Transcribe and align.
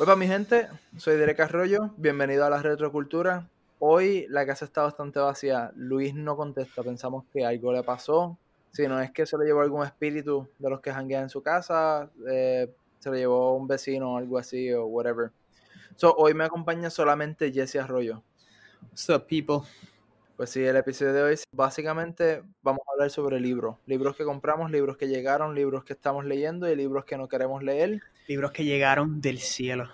Hola 0.00 0.14
mi 0.14 0.28
gente, 0.28 0.68
soy 0.96 1.16
Derek 1.16 1.40
Arroyo, 1.40 1.90
bienvenido 1.96 2.44
a 2.44 2.50
la 2.50 2.62
Retrocultura. 2.62 3.48
Hoy 3.80 4.26
la 4.28 4.46
casa 4.46 4.64
está 4.64 4.82
bastante 4.82 5.18
vacía, 5.18 5.72
Luis 5.74 6.14
no 6.14 6.36
contesta, 6.36 6.84
pensamos 6.84 7.24
que 7.32 7.44
algo 7.44 7.72
le 7.72 7.82
pasó. 7.82 8.38
Si 8.70 8.86
no 8.86 9.00
es 9.00 9.10
que 9.10 9.26
se 9.26 9.36
le 9.36 9.44
llevó 9.44 9.62
algún 9.62 9.84
espíritu 9.84 10.46
de 10.60 10.70
los 10.70 10.80
que 10.80 10.92
janguean 10.92 11.24
en 11.24 11.30
su 11.30 11.42
casa, 11.42 12.08
eh, 12.30 12.72
se 13.00 13.10
le 13.10 13.18
llevó 13.18 13.56
un 13.56 13.66
vecino 13.66 14.14
o 14.14 14.18
algo 14.18 14.38
así 14.38 14.72
o 14.72 14.86
whatever. 14.86 15.32
So, 15.96 16.14
hoy 16.16 16.32
me 16.32 16.44
acompaña 16.44 16.90
solamente 16.90 17.50
Jesse 17.52 17.80
Arroyo. 17.80 18.22
What's 18.92 19.24
people? 19.26 19.66
Pues 20.38 20.50
sí, 20.50 20.64
el 20.64 20.76
episodio 20.76 21.12
de 21.12 21.22
hoy 21.24 21.34
básicamente 21.50 22.44
vamos 22.62 22.82
a 22.86 22.92
hablar 22.92 23.10
sobre 23.10 23.40
libros. 23.40 23.74
Libros 23.86 24.16
que 24.16 24.22
compramos, 24.22 24.70
libros 24.70 24.96
que 24.96 25.08
llegaron, 25.08 25.52
libros 25.52 25.82
que 25.82 25.94
estamos 25.94 26.24
leyendo 26.24 26.70
y 26.70 26.76
libros 26.76 27.04
que 27.04 27.18
no 27.18 27.28
queremos 27.28 27.60
leer. 27.64 28.00
Libros 28.28 28.52
que 28.52 28.64
llegaron 28.64 29.20
del 29.20 29.40
cielo. 29.40 29.92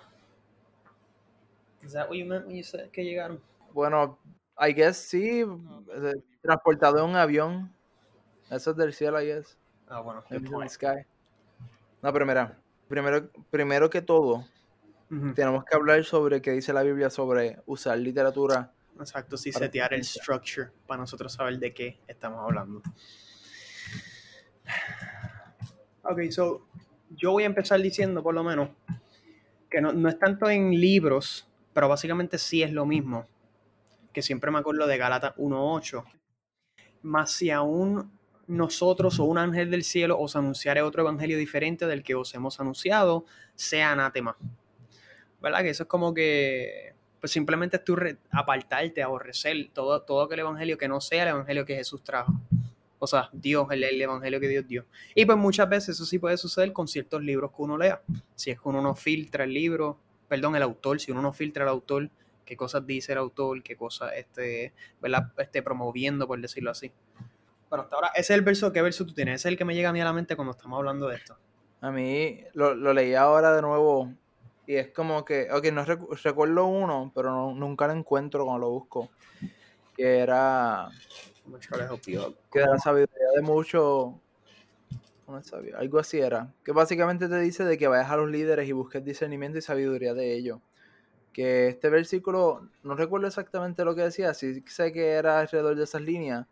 Is 1.83 1.93
that 1.93 2.07
what 2.07 2.15
you 2.15 2.27
meant 2.27 2.45
when 2.45 2.57
you 2.57 2.63
said 2.63 2.91
que 2.91 3.03
llegaron? 3.03 3.41
Bueno, 3.73 4.19
I 4.59 4.71
guess 4.71 4.97
sí, 4.97 5.39
eh, 5.39 6.13
transportado 6.43 6.99
en 6.99 7.05
un 7.05 7.15
avión. 7.15 7.73
Eso 8.51 8.69
es 8.69 8.77
del 8.77 8.93
cielo, 8.93 9.19
I 9.19 9.25
guess. 9.25 9.57
Ah, 9.87 10.01
bueno. 10.01 10.23
good 10.29 10.67
sky. 10.67 11.07
No, 12.03 12.13
pero 12.13 12.23
mira, 12.23 12.55
primero, 12.87 13.31
primero 13.49 13.89
que 13.89 14.03
todo, 14.03 14.45
tenemos 15.33 15.65
que 15.65 15.75
hablar 15.75 16.03
sobre 16.03 16.43
qué 16.43 16.51
dice 16.51 16.71
la 16.71 16.83
Biblia 16.83 17.09
sobre 17.09 17.63
usar 17.65 17.97
literatura. 17.97 18.74
Exacto, 18.99 19.37
sí, 19.37 19.51
Para 19.51 19.65
setear 19.65 19.93
el 19.93 20.03
structure 20.03 20.69
para 20.87 21.01
nosotros 21.01 21.33
saber 21.33 21.59
de 21.59 21.73
qué 21.73 21.99
estamos 22.07 22.39
hablando. 22.41 22.81
Ok, 26.03 26.21
so 26.29 26.67
yo 27.09 27.31
voy 27.31 27.43
a 27.43 27.47
empezar 27.47 27.81
diciendo 27.81 28.23
por 28.23 28.33
lo 28.33 28.43
menos 28.43 28.69
que 29.69 29.81
no, 29.81 29.91
no 29.91 30.07
es 30.07 30.17
tanto 30.17 30.49
en 30.49 30.71
libros, 30.71 31.47
pero 31.73 31.89
básicamente 31.89 32.37
sí 32.37 32.63
es 32.63 32.71
lo 32.71 32.85
mismo. 32.85 33.27
Que 34.13 34.21
siempre 34.21 34.51
me 34.51 34.59
acuerdo 34.59 34.87
de 34.87 34.97
Galata 34.97 35.35
1.8. 35.35 36.03
Más 37.01 37.31
si 37.31 37.51
aún 37.51 38.11
nosotros 38.47 39.19
o 39.19 39.23
un 39.25 39.37
ángel 39.37 39.71
del 39.71 39.83
cielo 39.83 40.19
os 40.19 40.35
anunciare 40.35 40.81
otro 40.81 41.01
evangelio 41.01 41.37
diferente 41.37 41.87
del 41.87 42.03
que 42.03 42.15
os 42.15 42.33
hemos 42.35 42.59
anunciado, 42.59 43.25
sea 43.55 43.91
anatema. 43.91 44.37
¿Verdad? 45.41 45.61
Que 45.61 45.69
eso 45.69 45.83
es 45.83 45.89
como 45.89 46.13
que 46.13 46.95
pues 47.19 47.31
simplemente 47.31 47.77
es 47.77 47.83
tú 47.83 47.97
apartarte, 48.31 49.01
aborrecer 49.01 49.69
todo, 49.73 50.01
todo 50.01 50.23
aquel 50.23 50.39
evangelio 50.39 50.77
que 50.77 50.87
no 50.87 51.01
sea 51.01 51.23
el 51.23 51.29
evangelio 51.29 51.65
que 51.65 51.75
Jesús 51.75 52.03
trajo. 52.03 52.33
O 52.99 53.07
sea, 53.07 53.29
Dios, 53.33 53.67
el, 53.71 53.83
el 53.83 54.01
evangelio 54.01 54.39
que 54.39 54.47
Dios 54.47 54.67
dio. 54.67 54.85
Y 55.13 55.25
pues 55.25 55.37
muchas 55.37 55.69
veces 55.69 55.89
eso 55.89 56.05
sí 56.05 56.17
puede 56.19 56.37
suceder 56.37 56.71
con 56.71 56.87
ciertos 56.87 57.21
libros 57.21 57.51
que 57.51 57.61
uno 57.61 57.77
lea. 57.77 58.01
Si 58.35 58.51
es 58.51 58.59
que 58.59 58.69
uno 58.69 58.81
no 58.81 58.95
filtra 58.95 59.43
el 59.43 59.53
libro, 59.53 59.99
perdón, 60.27 60.55
el 60.55 60.61
autor, 60.61 60.99
si 60.99 61.11
uno 61.11 61.21
no 61.21 61.33
filtra 61.33 61.63
el 61.63 61.69
autor, 61.69 62.09
qué 62.45 62.55
cosas 62.55 62.85
dice 62.85 63.11
el 63.11 63.17
autor, 63.17 63.63
qué 63.63 63.75
cosas 63.75 64.13
este, 64.15 64.73
esté 65.37 65.61
promoviendo, 65.61 66.27
por 66.27 66.39
decirlo 66.39 66.71
así. 66.71 66.91
Bueno, 67.69 67.83
hasta 67.83 67.95
ahora, 67.95 68.07
ese 68.09 68.33
es 68.33 68.37
el 68.37 68.41
verso, 68.41 68.71
¿qué 68.71 68.81
verso 68.81 69.05
tú 69.05 69.13
tienes? 69.13 69.41
Ese 69.41 69.49
es 69.49 69.51
el 69.53 69.57
que 69.57 69.65
me 69.65 69.75
llega 69.75 69.89
a 69.89 69.93
mí 69.93 69.99
a 69.99 70.05
la 70.05 70.13
mente 70.13 70.35
cuando 70.35 70.51
estamos 70.51 70.77
hablando 70.77 71.07
de 71.07 71.17
esto. 71.17 71.37
A 71.81 71.91
mí 71.91 72.41
lo, 72.53 72.73
lo 72.73 72.93
leí 72.93 73.13
ahora 73.15 73.55
de 73.55 73.61
nuevo 73.61 74.13
y 74.67 74.75
es 74.75 74.91
como 74.91 75.23
que, 75.25 75.47
ok, 75.51 75.65
no 75.71 75.85
recu- 75.85 76.21
recuerdo 76.23 76.65
uno, 76.65 77.11
pero 77.13 77.31
no- 77.31 77.53
nunca 77.53 77.87
lo 77.87 77.93
encuentro 77.93 78.45
cuando 78.45 78.67
lo 78.67 78.71
busco. 78.71 79.09
Que 79.95 80.19
era, 80.19 80.89
que 82.51 82.59
era 82.59 82.71
la 82.71 82.79
sabiduría 82.79 83.27
de 83.35 83.41
mucho, 83.41 84.19
¿cómo 85.25 85.37
es 85.37 85.47
sabio? 85.47 85.77
algo 85.77 85.99
así 85.99 86.19
era. 86.19 86.53
Que 86.63 86.71
básicamente 86.71 87.29
te 87.29 87.39
dice 87.39 87.63
de 87.63 87.77
que 87.77 87.87
vayas 87.87 88.09
a 88.09 88.17
los 88.17 88.29
líderes 88.29 88.67
y 88.67 88.71
busques 88.73 89.03
discernimiento 89.03 89.57
y 89.57 89.61
sabiduría 89.61 90.13
de 90.13 90.33
ellos. 90.33 90.59
Que 91.31 91.67
este 91.67 91.89
versículo, 91.89 92.69
no 92.83 92.95
recuerdo 92.95 93.27
exactamente 93.27 93.83
lo 93.85 93.95
que 93.95 94.03
decía, 94.03 94.33
sí 94.33 94.63
sé 94.67 94.91
que 94.93 95.11
era 95.11 95.39
alrededor 95.39 95.75
de 95.75 95.83
esas 95.83 96.01
líneas. 96.01 96.47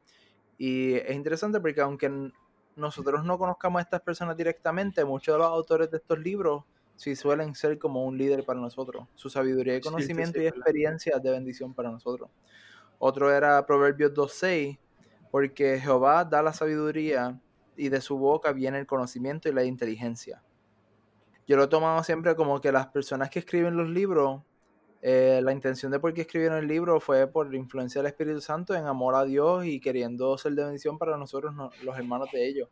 Y 0.58 0.96
es 0.96 1.16
interesante 1.16 1.60
porque 1.60 1.82
aunque 1.82 2.32
nosotros 2.76 3.24
no 3.24 3.38
conozcamos 3.38 3.80
a 3.80 3.84
estas 3.84 4.02
personas 4.02 4.36
directamente, 4.38 5.06
muchos 5.06 5.36
de 5.36 5.40
los 5.40 5.48
autores 5.48 5.90
de 5.92 5.98
estos 5.98 6.20
libros 6.20 6.64
sí 6.96 7.16
suelen 7.16 7.56
ser 7.56 7.80
como 7.80 8.06
un 8.06 8.18
líder 8.18 8.46
para 8.46 8.60
nosotros. 8.60 9.08
Su 9.16 9.30
sabiduría 9.30 9.76
y 9.76 9.78
sí, 9.78 9.84
conocimiento 9.84 10.40
sí, 10.40 10.44
y 10.44 10.48
experiencia 10.48 11.20
de 11.20 11.32
bendición 11.32 11.74
para 11.74 11.92
nosotros. 11.92 12.30
Otro 13.00 13.32
era 13.32 13.66
Proverbios 13.66 14.14
2.6, 14.14 14.80
porque 15.32 15.80
Jehová 15.80 16.24
da 16.26 16.42
la 16.42 16.54
sabiduría 16.54 17.42
y 17.76 17.90
de 17.90 18.02
su 18.02 18.18
boca 18.18 18.52
viene 18.54 18.80
el 18.80 18.86
conocimiento 18.88 19.50
y 19.50 19.54
la 19.54 19.64
inteligencia. 19.64 20.44
Yo 21.48 21.58
lo 21.58 21.64
he 21.64 21.68
tomado 21.68 22.04
siempre 22.04 22.36
como 22.36 22.62
que 22.62 22.72
las 22.72 22.88
personas 22.88 23.30
que 23.30 23.40
escriben 23.40 23.76
los 23.76 23.90
libros, 23.90 24.42
eh, 25.02 25.42
la 25.44 25.52
intención 25.52 25.92
de 25.92 26.00
por 26.00 26.14
qué 26.14 26.22
escribieron 26.22 26.60
el 26.60 26.68
libro 26.68 27.00
fue 27.02 27.28
por 27.28 27.54
influencia 27.54 28.00
del 28.02 28.08
Espíritu 28.08 28.40
Santo 28.40 28.74
en 28.74 28.86
amor 28.86 29.16
a 29.16 29.26
Dios 29.26 29.66
y 29.66 29.82
queriendo 29.82 30.38
ser 30.38 30.54
de 30.54 30.64
bendición 30.64 30.98
para 30.98 31.18
nosotros, 31.18 31.54
no- 31.54 31.72
los 31.84 31.98
hermanos 31.98 32.30
de 32.32 32.48
ellos. 32.48 32.70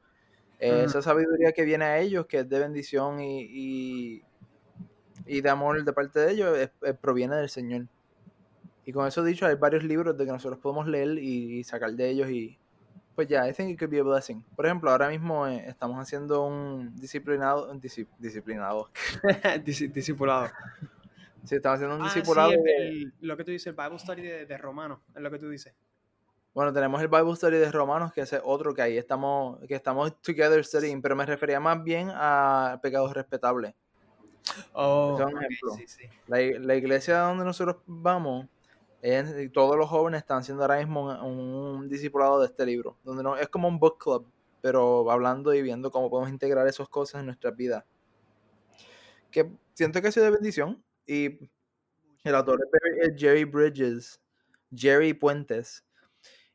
Eh. 0.62 0.84
Esa 0.86 1.02
sabiduría 1.02 1.52
que 1.54 1.64
viene 1.66 1.86
a 1.86 2.00
ellos, 2.00 2.26
que 2.28 2.40
es 2.40 2.48
de 2.50 2.60
bendición 2.60 3.20
y, 3.20 3.42
y, 3.50 4.24
y 5.26 5.42
de 5.42 5.50
amor 5.50 5.84
de 5.84 5.92
parte 5.94 6.20
de 6.20 6.32
ellos, 6.32 6.58
es- 6.58 6.72
es- 6.84 6.98
proviene 6.98 7.36
del 7.36 7.50
Señor. 7.50 7.88
Y 8.86 8.92
con 8.94 9.08
eso 9.08 9.24
dicho, 9.24 9.46
hay 9.46 9.56
varios 9.56 9.84
libros 9.84 10.18
de 10.18 10.26
que 10.26 10.32
nosotros 10.32 10.60
podemos 10.60 10.88
leer 10.88 11.18
y, 11.20 11.60
y 11.60 11.64
sacar 11.64 11.92
de 11.94 12.10
ellos 12.10 12.30
y 12.30 12.58
pues 13.16 13.28
ya, 13.28 13.48
I 13.48 13.54
think 13.54 13.70
it 13.72 13.78
could 13.80 13.92
be 13.92 14.00
a 14.00 14.04
blessing. 14.04 14.42
Por 14.56 14.66
ejemplo, 14.66 14.90
ahora 14.90 15.10
mismo 15.10 15.46
eh, 15.46 15.66
estamos 15.68 16.00
haciendo 16.00 16.46
un 16.46 16.96
disciplinado, 17.00 17.70
un 17.70 17.82
disci- 17.82 18.08
disciplinado. 18.20 18.90
Dis- 19.66 19.92
Discipulado. 19.92 20.50
Sí, 21.44 21.56
estamos 21.56 21.76
haciendo 21.78 21.96
un 21.98 22.02
Ah, 22.04 22.06
discipulado. 22.06 22.52
sí, 22.52 22.58
el- 22.68 23.14
lo 23.22 23.36
que 23.36 23.44
tú 23.44 23.52
dices, 23.52 23.68
el 23.68 23.74
Bible 23.74 24.00
Study 24.00 24.22
de, 24.22 24.46
de 24.46 24.58
Romano, 24.58 25.02
es 25.16 25.22
lo 25.22 25.30
que 25.32 25.40
tú 25.40 25.50
dices. 25.50 25.74
Bueno, 26.54 26.74
tenemos 26.74 27.02
el 27.02 27.08
Bible 27.08 27.36
Study 27.36 27.58
de 27.58 27.72
Romanos, 27.72 28.12
que 28.12 28.22
es 28.22 28.36
otro 28.44 28.74
que 28.74 28.82
ahí 28.82 28.98
estamos, 28.98 29.60
que 29.68 29.76
estamos 29.76 30.22
together 30.22 30.64
studying, 30.66 31.02
pero 31.02 31.16
me 31.16 31.26
refería 31.26 31.62
más 31.62 31.82
bien 31.82 32.10
a 32.12 32.78
pecados 32.84 33.14
respetables. 33.14 33.74
Oh, 34.74 35.16
es 35.18 35.26
un 35.26 35.38
ejemplo. 35.38 35.74
sí, 35.78 35.88
sí. 35.88 36.04
La, 36.28 36.76
iglesia 36.76 37.20
donde 37.20 37.46
nosotros 37.46 37.78
vamos, 37.86 38.48
es- 39.02 39.52
todos 39.54 39.78
los 39.78 39.90
jóvenes 39.90 40.20
están 40.20 40.40
haciendo 40.40 40.64
ahora 40.64 40.78
mismo 40.80 41.04
un, 41.26 41.40
un 41.40 41.90
discipulado 41.90 42.42
de 42.42 42.48
este 42.48 42.66
libro, 42.66 42.98
donde 43.04 43.24
no, 43.24 43.38
es 43.38 43.48
como 43.48 43.70
un 43.70 43.80
book 43.80 43.98
club, 43.98 44.28
pero 44.62 45.10
hablando 45.10 45.54
y 45.54 45.62
viendo 45.62 45.90
cómo 45.90 46.10
podemos 46.10 46.32
integrar 46.32 46.68
esas 46.68 46.90
cosas 46.90 47.22
en 47.22 47.28
nuestras 47.28 47.56
vidas. 47.56 47.86
Que 49.32 49.50
siento 49.74 50.02
que 50.02 50.10
ha 50.10 50.12
sido 50.12 50.26
de 50.26 50.32
bendición, 50.32 50.84
y 51.08 51.50
el 52.26 52.36
autor 52.36 52.60
es 53.00 53.14
Jerry 53.16 53.46
Bridges, 53.46 54.20
Jerry 54.76 55.14
Puentes, 55.14 55.86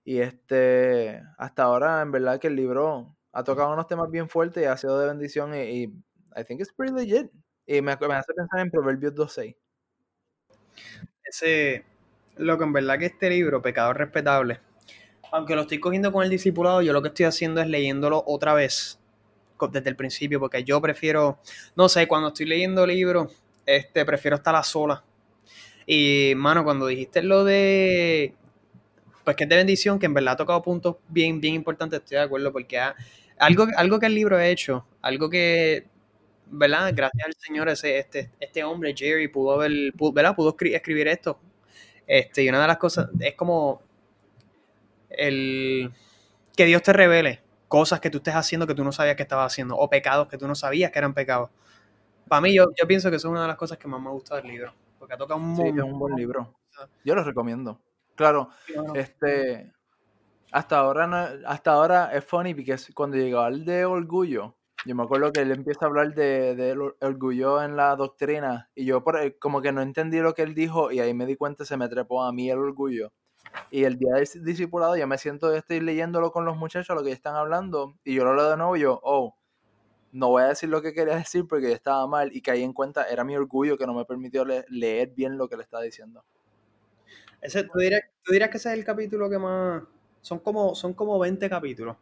y 0.06 0.21
este, 0.21 1.21
hasta 1.37 1.65
ahora 1.65 2.00
en 2.00 2.12
verdad 2.12 2.39
que 2.39 2.47
el 2.47 2.55
libro 2.55 3.17
ha 3.33 3.43
tocado 3.43 3.72
unos 3.72 3.89
temas 3.89 4.09
bien 4.09 4.28
fuertes 4.28 4.62
y 4.62 4.67
ha 4.67 4.77
sido 4.77 5.00
de 5.00 5.09
bendición, 5.09 5.53
y, 5.53 5.83
I 5.83 6.44
think 6.47 6.61
it's 6.61 6.72
pretty 6.72 6.94
legit. 6.94 7.28
Y 7.67 7.83
me, 7.83 7.91
hace 7.91 8.33
pensar 8.33 8.61
en 8.61 8.71
Proverbios 8.71 9.15
2.6. 9.15 9.56
Ese, 11.25 11.84
lo 12.37 12.56
que 12.56 12.62
en 12.62 12.72
verdad 12.72 13.00
que 13.00 13.06
este 13.06 13.28
libro, 13.28 13.61
Pecado 13.61 13.93
Respetable, 13.95 14.61
aunque 15.33 15.56
lo 15.56 15.62
estoy 15.62 15.81
cogiendo 15.81 16.12
con 16.12 16.22
el 16.22 16.31
discipulado, 16.31 16.83
yo 16.83 16.93
lo 16.93 17.03
que 17.03 17.09
estoy 17.09 17.27
haciendo 17.27 17.61
es 17.61 17.66
leyéndolo 17.66 18.22
otra 18.28 18.55
vez, 18.55 19.00
desde 19.72 19.91
el 19.91 19.97
principio, 19.97 20.39
porque 20.39 20.62
yo 20.62 20.81
prefiero, 20.81 21.41
no 21.75 21.89
sé, 21.89 22.06
cuando 22.06 22.28
estoy 22.28 22.47
leyendo 22.47 22.87
libros, 22.87 23.33
este, 23.66 24.05
prefiero 24.05 24.37
estar 24.37 24.55
a 24.55 24.62
sola. 24.62 25.03
Y, 25.84 26.34
mano, 26.37 26.62
cuando 26.62 26.87
dijiste 26.87 27.22
lo 27.22 27.43
de, 27.43 28.37
pues 29.26 29.37
que 29.37 29.44
es 29.44 29.50
de 29.50 29.56
bendición, 29.59 30.00
que 30.00 30.06
en 30.06 30.14
verdad 30.14 30.34
ha 30.34 30.38
tocado 30.38 30.62
puntos 30.62 30.97
bien, 31.10 31.42
bien 31.42 31.54
importantes, 31.56 32.00
estoy 32.00 32.16
de 32.18 32.24
acuerdo, 32.24 32.53
porque 32.53 32.78
ha- 32.80 32.97
algo, 33.39 33.66
algo 33.77 34.01
que 34.01 34.06
el 34.06 34.16
libro 34.16 34.39
ha 34.39 34.47
hecho, 34.48 34.86
algo 35.03 35.30
que, 35.30 35.86
¿verdad? 36.48 36.92
Gracias 36.95 37.27
al 37.27 37.34
Señor, 37.39 37.68
ese, 37.71 37.98
este, 37.98 38.30
este 38.41 38.65
hombre, 38.65 38.95
Jerry, 38.97 39.28
pudo 39.28 39.54
haber, 39.54 39.92
pudo, 39.98 40.12
¿verdad? 40.12 40.36
Pudo 40.36 40.56
escri- 40.56 40.74
escribir 40.77 41.09
esto. 41.09 41.39
Este, 42.06 42.45
y 42.45 42.48
una 42.51 42.62
de 42.62 42.68
las 42.68 42.78
cosas 42.78 43.09
es 43.21 43.34
como 43.36 43.83
el 45.10 45.92
que 46.56 46.65
Dios 46.65 46.83
te 46.83 46.92
revele 46.92 47.42
cosas 47.68 48.01
que 48.01 48.10
tú 48.10 48.18
estés 48.18 48.34
haciendo 48.34 48.66
que 48.66 48.74
tú 48.74 48.84
no 48.84 48.92
sabías 48.92 49.16
que 49.16 49.22
estabas 49.24 49.53
haciendo, 49.53 49.77
o 49.77 49.91
pecados 49.91 50.28
que 50.28 50.39
tú 50.39 50.47
no 50.48 50.54
sabías 50.54 50.91
que 50.92 50.98
eran 50.98 51.15
pecados. 51.15 51.51
Para 52.28 52.41
mí, 52.42 52.54
yo, 52.54 52.66
yo 52.80 52.86
pienso 52.89 53.10
que 53.10 53.16
eso 53.16 53.28
es 53.28 53.33
una 53.33 53.42
de 53.42 53.48
las 53.48 53.56
cosas 53.56 53.78
que 53.78 53.89
más 53.89 54.01
me 54.01 54.10
gusta 54.10 54.36
del 54.36 54.48
libro, 54.48 54.74
porque 54.98 55.15
ha 55.15 55.18
tocado 55.18 55.41
un 55.41 55.56
Sí, 55.56 55.62
es 55.65 55.84
un 55.84 55.98
buen 55.98 56.16
libro. 56.16 56.54
Yo 57.04 57.15
lo 57.15 57.24
recomiendo. 57.24 57.80
Claro, 58.16 58.48
este 58.92 59.72
hasta 60.53 60.78
ahora 60.78 61.07
no- 61.09 61.48
hasta 61.48 61.72
ahora 61.72 62.13
es 62.15 62.24
funny 62.24 62.54
porque 62.54 62.77
cuando 62.95 63.16
llegó 63.18 63.41
al 63.41 63.65
de 63.66 63.84
orgullo, 63.86 64.57
yo 64.84 64.95
me 64.97 65.03
acuerdo 65.04 65.33
que 65.33 65.42
él 65.42 65.53
empieza 65.53 65.86
a 65.86 65.89
hablar 65.89 66.15
de, 66.15 66.57
de 66.57 66.71
el 66.72 66.80
or- 66.83 66.97
orgullo 67.03 67.63
en 67.63 67.77
la 67.77 67.97
doctrina 67.97 68.71
y 68.74 68.86
yo 68.86 69.04
por, 69.04 69.18
eh, 69.21 69.39
como 69.39 69.63
que 69.63 69.72
no 69.72 69.83
entendí 69.83 70.21
lo 70.21 70.34
que 70.34 70.42
él 70.42 70.54
dijo 70.54 70.92
y 70.92 71.01
ahí 71.01 71.15
me 71.15 71.27
di 71.27 71.36
cuenta 71.36 71.65
se 71.66 71.77
me 71.78 71.89
trepó 71.89 72.22
a 72.24 72.33
mí 72.33 72.51
el 72.51 72.59
orgullo. 72.59 73.13
Y 73.71 73.84
el 73.84 73.98
día 73.98 74.15
del 74.16 74.28
discipulado 74.45 74.97
yo 74.97 75.07
me 75.09 75.18
siento, 75.18 75.54
estoy 75.54 75.80
leyéndolo 75.80 76.33
con 76.33 76.45
los 76.47 76.57
muchachos, 76.57 76.97
lo 76.97 77.04
que 77.04 77.13
están 77.13 77.36
hablando, 77.36 77.97
y 78.04 78.15
yo 78.16 78.24
lo 78.24 78.34
leo 78.36 78.51
de 78.51 78.57
nuevo 78.59 78.77
y 78.77 78.80
yo, 78.83 79.01
oh, 79.04 79.36
no 80.13 80.28
voy 80.30 80.42
a 80.45 80.48
decir 80.48 80.68
lo 80.71 80.83
que 80.83 80.95
quería 80.95 81.16
decir 81.16 81.47
porque 81.48 81.72
estaba 81.72 82.07
mal 82.09 82.30
y 82.34 82.42
caí 82.42 82.63
en 82.63 82.72
cuenta, 82.74 83.04
era 83.09 83.24
mi 83.24 83.36
orgullo 83.36 83.78
que 83.78 83.86
no 83.86 83.95
me 83.95 84.04
permitió 84.07 84.45
leer 84.47 85.10
bien 85.15 85.39
lo 85.39 85.48
que 85.48 85.57
le 85.57 85.63
estaba 85.65 85.83
diciendo. 85.84 86.24
Ese, 87.41 87.65
¿tú, 87.65 87.78
dirías, 87.78 88.03
¿Tú 88.22 88.33
dirías 88.33 88.50
que 88.50 88.56
ese 88.56 88.72
es 88.72 88.78
el 88.78 88.84
capítulo 88.84 89.28
que 89.30 89.38
más... 89.38 89.83
Son 90.21 90.41
como, 90.41 90.74
son 90.74 90.92
como 90.94 91.18
20 91.18 91.48
capítulos. 91.48 91.97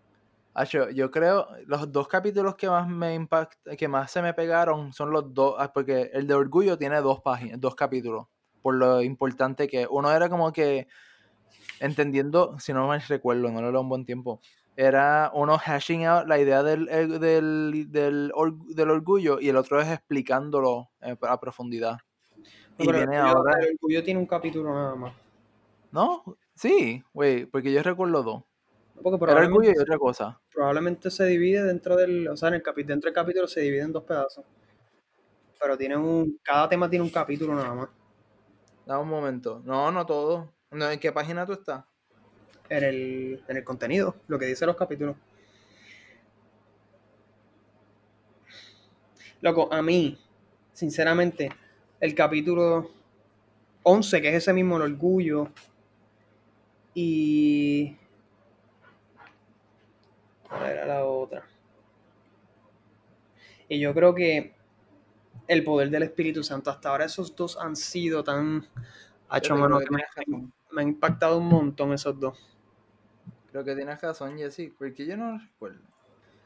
yo 0.95 1.11
creo, 1.11 1.49
los 1.67 1.93
dos 1.93 2.09
capítulos 2.09 2.55
que 2.55 2.69
más 2.69 2.89
me 2.89 3.15
impact, 3.15 3.69
que 3.77 3.87
más 3.87 4.11
se 4.11 4.23
me 4.23 4.33
pegaron 4.33 4.95
son 4.95 5.11
los 5.11 5.35
dos, 5.35 5.57
ah, 5.59 5.73
porque 5.73 6.11
el 6.15 6.27
de 6.27 6.35
Orgullo 6.35 6.79
tiene 6.79 7.01
dos 7.03 7.21
páginas, 7.21 7.61
dos 7.61 7.75
capítulos, 7.75 8.27
por 8.63 8.77
lo 8.77 9.03
importante 9.03 9.69
que 9.69 9.87
uno 9.91 10.11
era 10.11 10.31
como 10.31 10.51
que 10.55 10.89
entendiendo, 11.81 12.59
si 12.59 12.73
no 12.73 12.89
me 12.89 12.99
recuerdo, 12.99 13.51
no 13.51 13.61
lo 13.61 13.71
leo 13.71 13.83
un 13.83 13.91
buen 13.91 14.07
tiempo, 14.07 14.41
era 14.77 15.31
uno 15.35 15.59
hashing 15.59 16.07
out 16.07 16.27
la 16.27 16.39
idea 16.39 16.63
del, 16.63 16.87
del, 17.21 17.91
del, 17.91 18.33
orgullo 18.35 19.39
y 19.41 19.49
el 19.49 19.57
otro 19.57 19.81
es 19.81 19.89
explicándolo 19.89 20.91
eh, 21.01 21.17
a 21.21 21.39
profundidad. 21.39 21.99
y 22.79 22.91
viene 22.91 23.19
ahora... 23.19 23.53
El 23.61 23.75
orgullo 23.75 24.03
tiene 24.03 24.19
un 24.19 24.27
capítulo 24.27 24.73
nada 24.73 24.95
más. 24.95 25.24
¿No? 25.95 26.25
Sí, 26.57 27.05
güey, 27.13 27.47
porque 27.47 27.73
yo 27.73 27.81
recuerdo 27.81 28.25
dos. 28.25 28.43
Porque 29.01 29.25
Era 29.31 29.43
orgullo 29.43 29.71
y 29.71 29.81
otra 29.81 29.97
cosa. 29.97 30.41
Probablemente 30.53 31.09
se 31.09 31.25
divide 31.25 31.63
dentro 31.63 31.95
del, 31.95 32.27
o 32.27 32.37
sea, 32.37 32.49
en 32.49 32.55
el 32.55 32.63
dentro 32.85 33.07
del 33.07 33.15
capítulo 33.15 33.47
se 33.47 33.61
divide 33.61 33.83
en 33.83 33.93
dos 33.93 34.03
pedazos. 34.03 34.45
Pero 35.61 35.79
tiene 35.79 35.97
un, 35.97 36.41
cada 36.43 36.69
tema 36.69 36.91
tiene 36.91 37.05
un 37.05 37.11
capítulo 37.11 37.55
nada 37.55 37.75
más. 37.75 37.89
Da 38.85 38.99
un 38.99 39.09
momento. 39.09 39.63
No, 39.65 39.93
no 39.93 40.05
todo. 40.05 40.53
¿En 40.73 40.99
qué 40.99 41.13
página 41.13 41.47
tú 41.47 41.53
estás? 41.53 41.85
En 42.69 42.83
el, 42.83 43.45
en 43.47 43.57
el 43.57 43.63
contenido, 43.63 44.17
lo 44.27 44.37
que 44.37 44.47
dice 44.47 44.67
los 44.67 44.75
capítulos. 44.75 45.15
Loco, 49.43 49.73
a 49.73 49.81
mí, 49.81 50.19
sinceramente, 50.73 51.51
el 52.01 52.17
capítulo 52.17 52.91
11, 53.85 54.21
que 54.21 54.29
es 54.31 54.35
ese 54.35 54.53
mismo 54.53 54.77
el 54.77 54.83
orgullo, 54.83 55.51
y... 56.95 57.97
¿Cuál 60.49 60.67
era 60.71 60.87
la 60.87 61.05
otra? 61.05 61.45
Y 63.69 63.81
yo 63.81 63.93
creo 63.93 64.15
que 64.15 64.55
el 65.49 65.65
poder 65.65 65.91
del 65.91 66.05
Espíritu 66.05 66.43
Santo, 66.43 66.71
hasta 66.71 66.91
ahora 66.91 67.07
esos 67.07 67.35
dos 67.35 67.59
han 67.59 67.77
sido 67.77 68.23
tan... 68.23 68.67
hecho 69.35 69.57
mano 69.57 69.81
que 69.81 69.91
me, 69.91 70.05
me 70.71 70.83
han 70.83 70.89
impactado 70.89 71.39
un 71.39 71.49
montón 71.49 71.93
esos 71.93 72.19
dos. 72.19 72.39
Creo 73.51 73.65
que 73.65 73.75
tienes 73.75 74.01
razón, 74.01 74.37
Jesse, 74.37 74.73
porque 74.77 75.07
yo 75.07 75.17
no 75.17 75.39
recuerdo. 75.39 75.81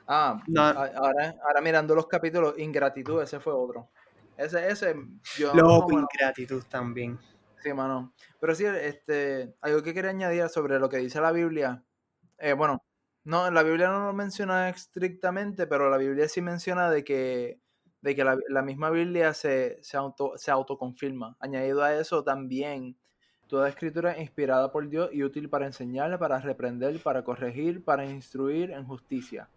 Ah, 0.06 0.43
ahora, 0.56 1.37
ahora 1.44 1.61
mirando 1.61 1.94
los 1.94 2.06
capítulos, 2.06 2.59
Ingratitud, 2.59 3.23
ese 3.23 3.41
fue 3.41 3.53
otro. 3.53 3.89
Ese, 4.37 4.69
ese, 4.69 4.94
yo. 5.37 5.55
Loco, 5.55 5.93
Ingratitud 5.93 6.65
también. 6.65 7.19
Sí, 7.62 7.72
mano. 7.72 8.12
Pero 8.40 8.55
sí, 8.55 8.64
este, 8.64 9.55
algo 9.60 9.82
que 9.82 9.94
quería 9.94 10.10
añadir 10.10 10.49
sobre 10.49 10.78
lo 10.78 10.88
que 10.88 10.99
dice 10.99 11.20
la 11.20 11.32
Biblia. 11.32 11.82
Eh, 12.38 12.52
bueno, 12.52 12.82
no, 13.25 13.50
la 13.50 13.62
Biblia 13.62 13.88
no 13.88 14.06
lo 14.06 14.12
menciona 14.12 14.69
estrictamente, 14.69 15.66
pero 15.66 15.90
la 15.90 15.96
Biblia 15.96 16.28
sí 16.28 16.40
menciona 16.40 16.90
de 16.90 17.05
que, 17.05 17.60
de 18.00 18.14
que 18.14 18.25
la, 18.25 18.38
la 18.49 18.62
misma 18.62 18.90
Biblia 18.90 19.34
se, 19.34 19.78
se, 19.82 19.96
auto, 19.96 20.34
se 20.37 20.50
autoconfirma. 20.50 21.37
Añadido 21.40 21.82
a 21.82 21.94
eso 21.94 22.22
también 22.22 22.96
Toda 23.49 23.70
escritura 23.70 24.12
es 24.12 24.20
inspirada 24.20 24.70
por 24.70 24.87
Dios 24.90 25.08
y 25.10 25.22
útil 25.22 25.49
para 25.49 25.64
enseñar, 25.64 26.19
para 26.19 26.38
reprender, 26.38 27.02
para 27.02 27.25
corregir, 27.25 27.82
para 27.82 28.05
instruir 28.05 28.70
en 28.70 28.84
justicia. 28.84 29.49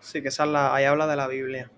Sí, 0.00 0.22
que 0.22 0.28
esa 0.28 0.46
la, 0.46 0.74
ahí 0.74 0.86
habla 0.86 1.06
de 1.06 1.16
la 1.16 1.28
Biblia. 1.28 1.70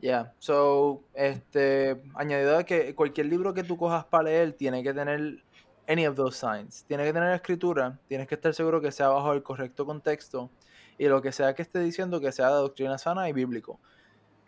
Yeah, 0.00 0.32
so, 0.38 1.04
este, 1.14 2.00
añadido 2.14 2.56
a 2.56 2.64
que 2.64 2.94
cualquier 2.94 3.26
libro 3.26 3.52
que 3.52 3.62
tú 3.62 3.76
cojas 3.76 4.04
para 4.06 4.24
leer 4.24 4.54
tiene 4.54 4.82
que 4.82 4.94
tener 4.94 5.44
any 5.86 6.06
of 6.06 6.16
those 6.16 6.38
signs. 6.38 6.84
Tiene 6.84 7.04
que 7.04 7.12
tener 7.12 7.34
escritura, 7.34 7.98
tienes 8.08 8.26
que 8.26 8.36
estar 8.36 8.54
seguro 8.54 8.80
que 8.80 8.92
sea 8.92 9.08
bajo 9.08 9.32
el 9.34 9.42
correcto 9.42 9.84
contexto 9.84 10.50
y 10.96 11.06
lo 11.06 11.20
que 11.20 11.32
sea 11.32 11.54
que 11.54 11.62
esté 11.62 11.80
diciendo 11.80 12.20
que 12.20 12.32
sea 12.32 12.48
de 12.48 12.54
doctrina 12.54 12.96
sana 12.96 13.28
y 13.28 13.32
bíblico. 13.32 13.78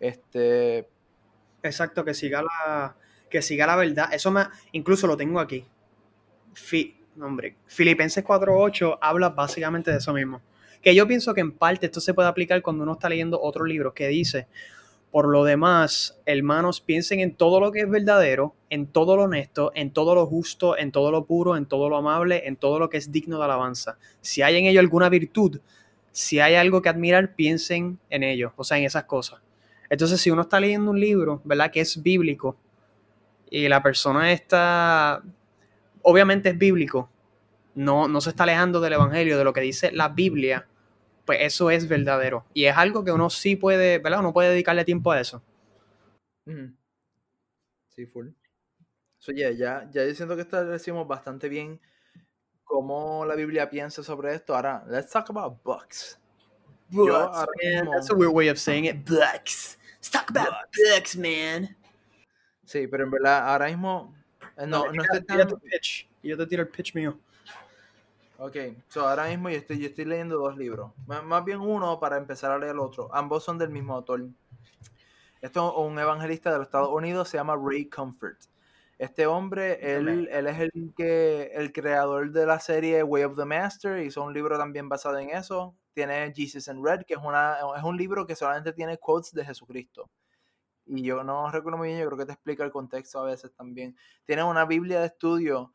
Este, 0.00 0.88
exacto, 1.62 2.04
que 2.04 2.14
siga 2.14 2.42
la 2.42 2.96
que 3.28 3.42
siga 3.42 3.66
la 3.66 3.76
verdad. 3.76 4.12
Eso 4.12 4.30
me 4.30 4.44
incluso 4.72 5.06
lo 5.06 5.16
tengo 5.16 5.40
aquí. 5.40 5.64
Fi, 6.52 6.96
hombre, 7.20 7.56
Filipenses 7.66 8.24
4.8 8.24 8.98
habla 9.00 9.30
básicamente 9.30 9.90
de 9.90 9.98
eso 9.98 10.12
mismo. 10.12 10.40
Que 10.82 10.94
yo 10.94 11.06
pienso 11.06 11.32
que 11.34 11.40
en 11.40 11.52
parte 11.52 11.86
esto 11.86 12.00
se 12.00 12.14
puede 12.14 12.28
aplicar 12.28 12.60
cuando 12.62 12.82
uno 12.82 12.92
está 12.92 13.08
leyendo 13.08 13.40
otro 13.40 13.64
libro 13.64 13.94
que 13.94 14.08
dice, 14.08 14.48
por 15.12 15.28
lo 15.28 15.44
demás, 15.44 16.18
hermanos, 16.26 16.80
piensen 16.80 17.20
en 17.20 17.36
todo 17.36 17.60
lo 17.60 17.70
que 17.70 17.80
es 17.80 17.88
verdadero, 17.88 18.56
en 18.70 18.86
todo 18.86 19.14
lo 19.14 19.24
honesto, 19.24 19.70
en 19.74 19.92
todo 19.92 20.14
lo 20.14 20.26
justo, 20.26 20.76
en 20.76 20.90
todo 20.90 21.12
lo 21.12 21.26
puro, 21.26 21.56
en 21.56 21.66
todo 21.66 21.88
lo 21.88 21.98
amable, 21.98 22.48
en 22.48 22.56
todo 22.56 22.80
lo 22.80 22.88
que 22.88 22.96
es 22.96 23.12
digno 23.12 23.38
de 23.38 23.44
alabanza. 23.44 23.98
Si 24.22 24.42
hay 24.42 24.56
en 24.56 24.64
ello 24.64 24.80
alguna 24.80 25.08
virtud, 25.08 25.60
si 26.10 26.40
hay 26.40 26.54
algo 26.54 26.82
que 26.82 26.88
admirar, 26.88 27.34
piensen 27.36 28.00
en 28.10 28.22
ello, 28.24 28.54
o 28.56 28.64
sea, 28.64 28.78
en 28.78 28.84
esas 28.84 29.04
cosas. 29.04 29.40
Entonces, 29.88 30.20
si 30.20 30.30
uno 30.30 30.42
está 30.42 30.58
leyendo 30.58 30.90
un 30.90 30.98
libro, 30.98 31.42
¿verdad? 31.44 31.70
Que 31.70 31.80
es 31.80 32.02
bíblico 32.02 32.56
y 33.50 33.68
la 33.68 33.82
persona 33.82 34.32
está 34.32 35.22
obviamente 36.02 36.50
es 36.50 36.58
bíblico, 36.58 37.10
no, 37.74 38.08
no 38.08 38.20
se 38.20 38.30
está 38.30 38.42
alejando 38.42 38.80
del 38.80 38.94
Evangelio, 38.94 39.38
de 39.38 39.44
lo 39.44 39.52
que 39.52 39.60
dice 39.60 39.92
la 39.92 40.08
Biblia, 40.08 40.66
pues 41.24 41.38
eso 41.42 41.70
es 41.70 41.88
verdadero. 41.88 42.44
Y 42.54 42.64
es 42.64 42.76
algo 42.76 43.04
que 43.04 43.12
uno 43.12 43.30
sí 43.30 43.56
puede, 43.56 43.98
¿verdad? 43.98 44.20
Uno 44.20 44.32
puede 44.32 44.50
dedicarle 44.50 44.84
tiempo 44.84 45.12
a 45.12 45.20
eso. 45.20 45.42
Sí, 47.94 48.06
full. 48.06 48.28
Oye, 49.28 49.56
ya, 49.56 49.88
ya 49.92 50.02
diciendo 50.02 50.34
que 50.34 50.42
establecimos 50.42 51.06
bastante 51.06 51.48
bien 51.48 51.80
cómo 52.64 53.24
la 53.24 53.34
Biblia 53.34 53.70
piensa 53.70 54.02
sobre 54.02 54.34
esto. 54.34 54.56
Ahora, 54.56 54.84
let's 54.88 55.10
talk 55.10 55.30
about 55.30 55.62
books. 55.62 56.18
Books, 56.88 57.46
man. 57.62 57.88
That's 57.90 58.10
a 58.10 58.14
weird 58.14 58.34
way 58.34 58.48
of 58.48 58.58
saying 58.58 58.86
it. 58.86 59.04
Books. 59.04 59.78
Let's 59.94 60.10
talk 60.10 60.28
about 60.30 60.52
books 60.76 61.16
man. 61.16 61.76
Sí, 62.64 62.86
pero 62.86 63.04
en 63.04 63.10
verdad, 63.10 63.48
ahora 63.48 63.66
mismo 63.66 64.14
eh, 64.56 64.66
no, 64.66 64.90
no, 64.92 65.02
estoy 65.02 65.22
tan... 65.24 65.46
pitch. 65.60 66.08
Y 66.22 66.28
yo 66.30 66.36
te 66.36 66.46
tiro 66.46 66.62
el 66.62 66.68
pitch 66.68 66.94
mío. 66.94 67.18
Ok, 68.44 68.56
so 68.88 69.08
ahora 69.08 69.28
mismo 69.28 69.50
yo 69.50 69.56
estoy, 69.56 69.78
yo 69.78 69.86
estoy 69.86 70.04
leyendo 70.04 70.36
dos 70.36 70.56
libros. 70.56 70.90
más 71.06 71.44
bien 71.44 71.60
uno 71.60 72.00
para 72.00 72.16
empezar 72.16 72.50
a 72.50 72.58
leer 72.58 72.72
el 72.72 72.80
otro. 72.80 73.08
Ambos 73.14 73.44
son 73.44 73.56
del 73.56 73.70
mismo 73.70 73.94
autor. 73.94 74.26
Esto 75.40 75.70
es 75.70 75.86
un 75.86 75.96
evangelista 75.96 76.50
de 76.50 76.58
los 76.58 76.66
Estados 76.66 76.88
Unidos, 76.88 77.28
se 77.28 77.36
llama 77.36 77.54
Ray 77.56 77.88
Comfort. 77.88 78.40
Este 78.98 79.28
hombre, 79.28 79.78
él, 79.94 80.28
él, 80.28 80.46
es 80.48 80.58
el, 80.58 80.92
que, 80.96 81.52
el 81.54 81.72
creador 81.72 82.32
de 82.32 82.44
la 82.44 82.58
serie 82.58 83.04
Way 83.04 83.22
of 83.22 83.36
the 83.36 83.44
Master, 83.44 84.00
hizo 84.04 84.24
un 84.24 84.34
libro 84.34 84.58
también 84.58 84.88
basado 84.88 85.18
en 85.18 85.30
eso. 85.30 85.76
Tiene 85.94 86.32
Jesus 86.34 86.66
in 86.66 86.84
Red, 86.84 87.02
que 87.06 87.14
es, 87.14 87.20
una, 87.22 87.58
es 87.76 87.84
un 87.84 87.96
libro 87.96 88.26
que 88.26 88.34
solamente 88.34 88.72
tiene 88.72 88.98
quotes 88.98 89.32
de 89.34 89.44
Jesucristo 89.44 90.10
y 90.84 91.02
yo 91.02 91.22
no 91.22 91.48
recuerdo 91.50 91.78
muy 91.78 91.88
bien, 91.88 92.00
yo 92.00 92.06
creo 92.06 92.18
que 92.18 92.26
te 92.26 92.32
explica 92.32 92.64
el 92.64 92.72
contexto 92.72 93.20
a 93.20 93.24
veces 93.24 93.52
también. 93.52 93.96
Tiene 94.24 94.42
una 94.42 94.64
Biblia 94.64 95.00
de 95.00 95.06
estudio 95.06 95.72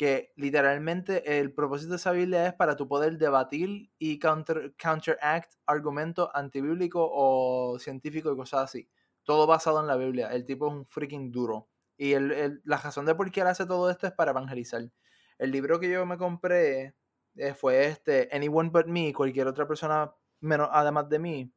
que 0.00 0.32
literalmente 0.34 1.40
el 1.40 1.52
propósito 1.52 1.90
de 1.90 1.96
esa 1.96 2.12
Biblia 2.12 2.46
es 2.46 2.54
para 2.54 2.74
tu 2.74 2.88
poder 2.88 3.18
debatir 3.18 3.90
y 3.98 4.18
counter, 4.18 4.74
counteract 4.82 5.56
argumentos 5.66 6.30
antibíblicos 6.32 7.06
o 7.12 7.76
científicos 7.78 8.32
y 8.32 8.36
cosas 8.38 8.62
así. 8.62 8.88
Todo 9.24 9.46
basado 9.46 9.78
en 9.78 9.86
la 9.86 9.96
Biblia. 9.96 10.28
El 10.28 10.46
tipo 10.46 10.68
es 10.68 10.72
un 10.72 10.86
freaking 10.86 11.30
duro. 11.30 11.68
Y 11.98 12.14
el, 12.14 12.62
la 12.64 12.78
razón 12.78 13.04
de 13.04 13.14
por 13.14 13.30
qué 13.30 13.42
él 13.42 13.48
hace 13.48 13.66
todo 13.66 13.90
esto 13.90 14.06
es 14.06 14.14
para 14.14 14.30
evangelizar. 14.30 14.90
El 15.36 15.50
libro 15.50 15.78
que 15.78 15.90
yo 15.90 16.06
me 16.06 16.16
compré 16.16 16.94
eh, 17.36 17.52
fue 17.52 17.84
este, 17.84 18.30
Anyone 18.32 18.70
But 18.70 18.86
Me, 18.86 19.12
cualquier 19.12 19.48
otra 19.48 19.68
persona 19.68 20.14
menos, 20.40 20.70
además 20.72 21.10
de 21.10 21.18
mí. 21.18 21.52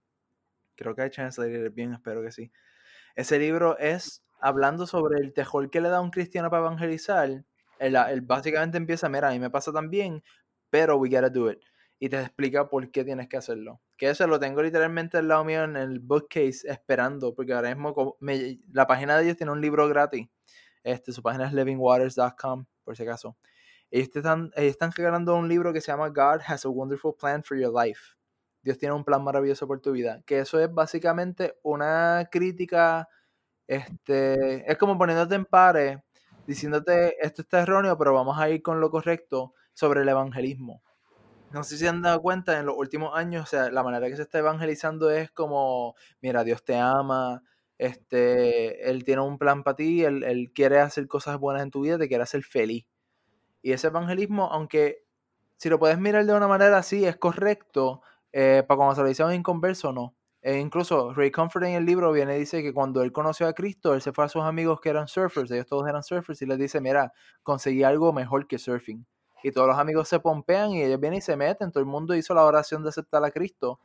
Creo 0.75 0.93
que 0.93 1.03
hay 1.03 1.11
chance 1.11 1.41
de 1.41 1.69
bien, 1.69 1.93
espero 1.93 2.21
que 2.21 2.33
sí. 2.33 2.51
Ese 3.15 3.39
libro 3.39 3.77
es 3.77 4.21
hablando 4.41 4.85
sobre 4.85 5.21
el 5.21 5.31
tejol 5.31 5.69
que 5.69 5.79
le 5.79 5.87
da 5.87 6.01
un 6.01 6.11
cristiano 6.11 6.49
para 6.49 6.63
evangelizar. 6.63 7.45
Él, 7.79 8.21
básicamente 8.21 8.77
empieza, 8.77 9.09
mira, 9.09 9.29
a 9.29 9.31
mí 9.31 9.39
me 9.39 9.49
pasa 9.49 9.71
también, 9.71 10.23
pero 10.69 10.97
we 10.97 11.09
gotta 11.09 11.29
do 11.29 11.51
it. 11.51 11.59
Y 11.99 12.09
te 12.09 12.19
explica 12.19 12.67
por 12.69 12.91
qué 12.91 13.03
tienes 13.03 13.27
que 13.29 13.37
hacerlo. 13.37 13.81
Que 13.97 14.09
eso 14.09 14.27
lo 14.27 14.39
tengo 14.39 14.61
literalmente 14.61 15.17
al 15.17 15.27
lado 15.27 15.45
mío 15.45 15.63
en 15.63 15.77
el 15.77 15.99
bookcase 15.99 16.67
esperando, 16.69 17.33
porque 17.33 17.53
ahora 17.53 17.73
mismo 17.73 18.17
la 18.71 18.87
página 18.87 19.17
de 19.17 19.23
ellos 19.23 19.37
tiene 19.37 19.51
un 19.51 19.61
libro 19.61 19.87
gratis. 19.87 20.27
Este, 20.83 21.13
su 21.13 21.21
página 21.21 21.47
es 21.47 21.53
livingwaters.com, 21.53 22.65
por 22.83 22.97
si 22.97 23.03
acaso. 23.03 23.37
Ellos 23.89 24.09
están, 24.13 24.51
ellos 24.55 24.71
están 24.71 24.91
regalando 24.91 25.35
un 25.35 25.47
libro 25.47 25.71
que 25.71 25.79
se 25.79 25.91
llama 25.91 26.09
God 26.09 26.41
Has 26.45 26.65
a 26.65 26.69
Wonderful 26.69 27.15
Plan 27.15 27.43
for 27.43 27.57
Your 27.57 27.71
Life. 27.71 28.15
Dios 28.63 28.77
tiene 28.77 28.95
un 28.95 29.03
plan 29.03 29.23
maravilloso 29.23 29.67
por 29.67 29.81
tu 29.81 29.91
vida. 29.91 30.21
Que 30.25 30.39
eso 30.39 30.59
es 30.59 30.73
básicamente 30.73 31.55
una 31.63 32.27
crítica, 32.31 33.07
este, 33.67 34.69
es 34.69 34.77
como 34.77 34.97
poniéndote 34.97 35.35
en 35.35 35.45
pares, 35.45 35.99
diciéndote 36.45 37.15
esto 37.25 37.41
está 37.43 37.61
erróneo, 37.61 37.97
pero 37.97 38.13
vamos 38.13 38.37
a 38.39 38.49
ir 38.49 38.61
con 38.61 38.79
lo 38.81 38.89
correcto 38.91 39.53
sobre 39.73 40.01
el 40.01 40.09
evangelismo. 40.09 40.81
no 41.51 41.63
sé 41.63 41.77
si 41.77 41.87
han 41.87 42.01
dado 42.01 42.21
cuenta 42.21 42.59
en 42.59 42.65
los 42.67 42.75
últimos 42.77 43.15
años, 43.17 43.43
o 43.43 43.47
sea, 43.47 43.71
la 43.71 43.83
manera 43.83 44.07
que 44.09 44.15
se 44.15 44.23
está 44.23 44.39
evangelizando 44.39 45.11
es 45.11 45.31
como, 45.31 45.95
mira, 46.21 46.43
Dios 46.43 46.63
te 46.65 46.77
ama, 46.77 47.43
este, 47.77 48.89
Él 48.89 49.03
tiene 49.03 49.21
un 49.21 49.37
plan 49.37 49.63
para 49.63 49.75
ti, 49.75 50.03
él, 50.03 50.23
él 50.23 50.51
quiere 50.53 50.79
hacer 50.79 51.07
cosas 51.07 51.37
buenas 51.39 51.63
en 51.63 51.71
tu 51.71 51.81
vida, 51.81 51.97
te 51.99 52.07
quiere 52.07 52.23
hacer 52.23 52.43
feliz. 52.43 52.85
Y 53.61 53.73
ese 53.73 53.87
evangelismo, 53.87 54.45
aunque 54.51 55.05
si 55.57 55.69
lo 55.69 55.79
puedes 55.79 55.99
mirar 55.99 56.25
de 56.25 56.33
una 56.33 56.47
manera 56.47 56.77
así, 56.77 57.05
es 57.05 57.17
correcto, 57.17 58.01
eh, 58.33 58.63
para 58.67 58.77
cuando 58.77 58.95
se 58.95 59.01
lo 59.01 59.07
dice 59.07 59.23
a 59.23 59.27
un 59.27 59.33
inconverso, 59.33 59.93
no. 59.93 60.15
E 60.45 60.59
incluso 60.59 61.13
Ray 61.13 61.31
Comfort 61.31 61.63
en 61.63 61.75
el 61.75 61.85
libro 61.85 62.11
viene 62.11 62.35
y 62.35 62.39
dice 62.39 62.61
que 62.61 62.73
cuando 62.73 63.01
él 63.01 63.13
conoció 63.13 63.47
a 63.47 63.53
Cristo, 63.53 63.93
él 63.93 64.01
se 64.01 64.11
fue 64.11 64.25
a 64.25 64.27
sus 64.29 64.43
amigos 64.43 64.81
que 64.81 64.89
eran 64.89 65.07
surfers, 65.07 65.49
ellos 65.51 65.67
todos 65.67 65.87
eran 65.87 66.03
surfers, 66.03 66.41
y 66.41 66.45
les 66.45 66.57
dice, 66.57 66.81
mira, 66.81 67.13
conseguí 67.43 67.83
algo 67.83 68.11
mejor 68.11 68.45
que 68.45 68.59
surfing. 68.59 69.05
Y 69.41 69.51
todos 69.51 69.69
los 69.69 69.77
amigos 69.77 70.09
se 70.09 70.19
pompean 70.19 70.71
y 70.71 70.83
ellos 70.83 70.99
vienen 70.99 71.19
y 71.19 71.21
se 71.21 71.37
meten, 71.37 71.71
todo 71.71 71.79
el 71.79 71.85
mundo 71.89 72.13
hizo 72.13 72.33
la 72.33 72.43
oración 72.43 72.83
de 72.83 72.89
aceptar 72.89 73.23
a 73.23 73.31
Cristo. 73.31 73.79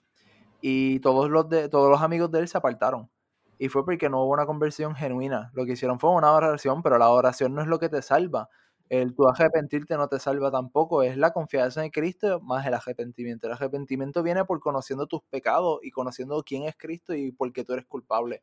Y 0.60 0.98
todos 0.98 1.30
los, 1.30 1.48
de, 1.48 1.68
todos 1.68 1.88
los 1.90 2.02
amigos 2.02 2.28
de 2.32 2.40
él 2.40 2.48
se 2.48 2.58
apartaron. 2.58 3.08
Y 3.56 3.68
fue 3.68 3.84
porque 3.84 4.10
no 4.10 4.24
hubo 4.24 4.32
una 4.32 4.46
conversión 4.46 4.96
genuina. 4.96 5.52
Lo 5.54 5.64
que 5.64 5.72
hicieron 5.72 6.00
fue 6.00 6.10
una 6.10 6.32
oración, 6.32 6.82
pero 6.82 6.98
la 6.98 7.08
oración 7.10 7.54
no 7.54 7.62
es 7.62 7.68
lo 7.68 7.78
que 7.78 7.88
te 7.88 8.02
salva 8.02 8.48
el 8.88 9.14
tu 9.14 9.28
arrepentirte 9.28 9.96
no 9.96 10.08
te 10.08 10.18
salva 10.18 10.50
tampoco, 10.50 11.02
es 11.02 11.16
la 11.16 11.32
confianza 11.32 11.84
en 11.84 11.90
Cristo 11.90 12.40
más 12.40 12.66
el 12.66 12.74
arrepentimiento. 12.74 13.46
El 13.46 13.54
arrepentimiento 13.54 14.22
viene 14.22 14.44
por 14.44 14.60
conociendo 14.60 15.06
tus 15.06 15.22
pecados 15.30 15.80
y 15.82 15.90
conociendo 15.90 16.42
quién 16.42 16.64
es 16.64 16.76
Cristo 16.76 17.14
y 17.14 17.32
por 17.32 17.52
qué 17.52 17.64
tú 17.64 17.74
eres 17.74 17.86
culpable. 17.86 18.42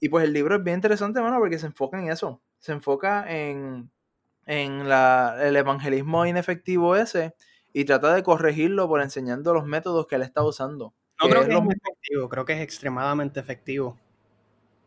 Y 0.00 0.08
pues 0.08 0.24
el 0.24 0.32
libro 0.32 0.56
es 0.56 0.64
bien 0.64 0.78
interesante, 0.78 1.18
hermano, 1.20 1.38
porque 1.38 1.58
se 1.58 1.66
enfoca 1.66 1.98
en 1.98 2.10
eso. 2.10 2.42
Se 2.58 2.72
enfoca 2.72 3.24
en, 3.32 3.90
en 4.46 4.88
la, 4.88 5.36
el 5.40 5.56
evangelismo 5.56 6.26
inefectivo 6.26 6.96
ese 6.96 7.34
y 7.72 7.84
trata 7.84 8.14
de 8.14 8.22
corregirlo 8.22 8.88
por 8.88 9.00
enseñando 9.00 9.54
los 9.54 9.64
métodos 9.64 10.06
que 10.06 10.16
él 10.16 10.22
está 10.22 10.42
usando. 10.42 10.94
No 11.22 11.28
creo 11.28 11.46
que 11.46 11.54
es 11.54 11.76
efectivo, 11.76 12.28
creo 12.28 12.44
que 12.44 12.52
es 12.54 12.60
extremadamente 12.60 13.40
efectivo. 13.40 13.98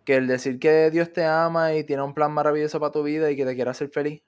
Que 0.03 0.17
el 0.17 0.27
decir 0.27 0.59
que 0.59 0.91
Dios 0.91 1.13
te 1.13 1.25
ama 1.25 1.73
y 1.73 1.83
tiene 1.83 2.03
un 2.03 2.13
plan 2.13 2.31
maravilloso 2.31 2.79
para 2.79 2.91
tu 2.91 3.01
vida 3.01 3.31
y 3.31 3.35
que 3.35 3.45
te 3.45 3.55
quiere 3.55 3.71
hacer 3.71 3.89
feliz. 3.89 4.21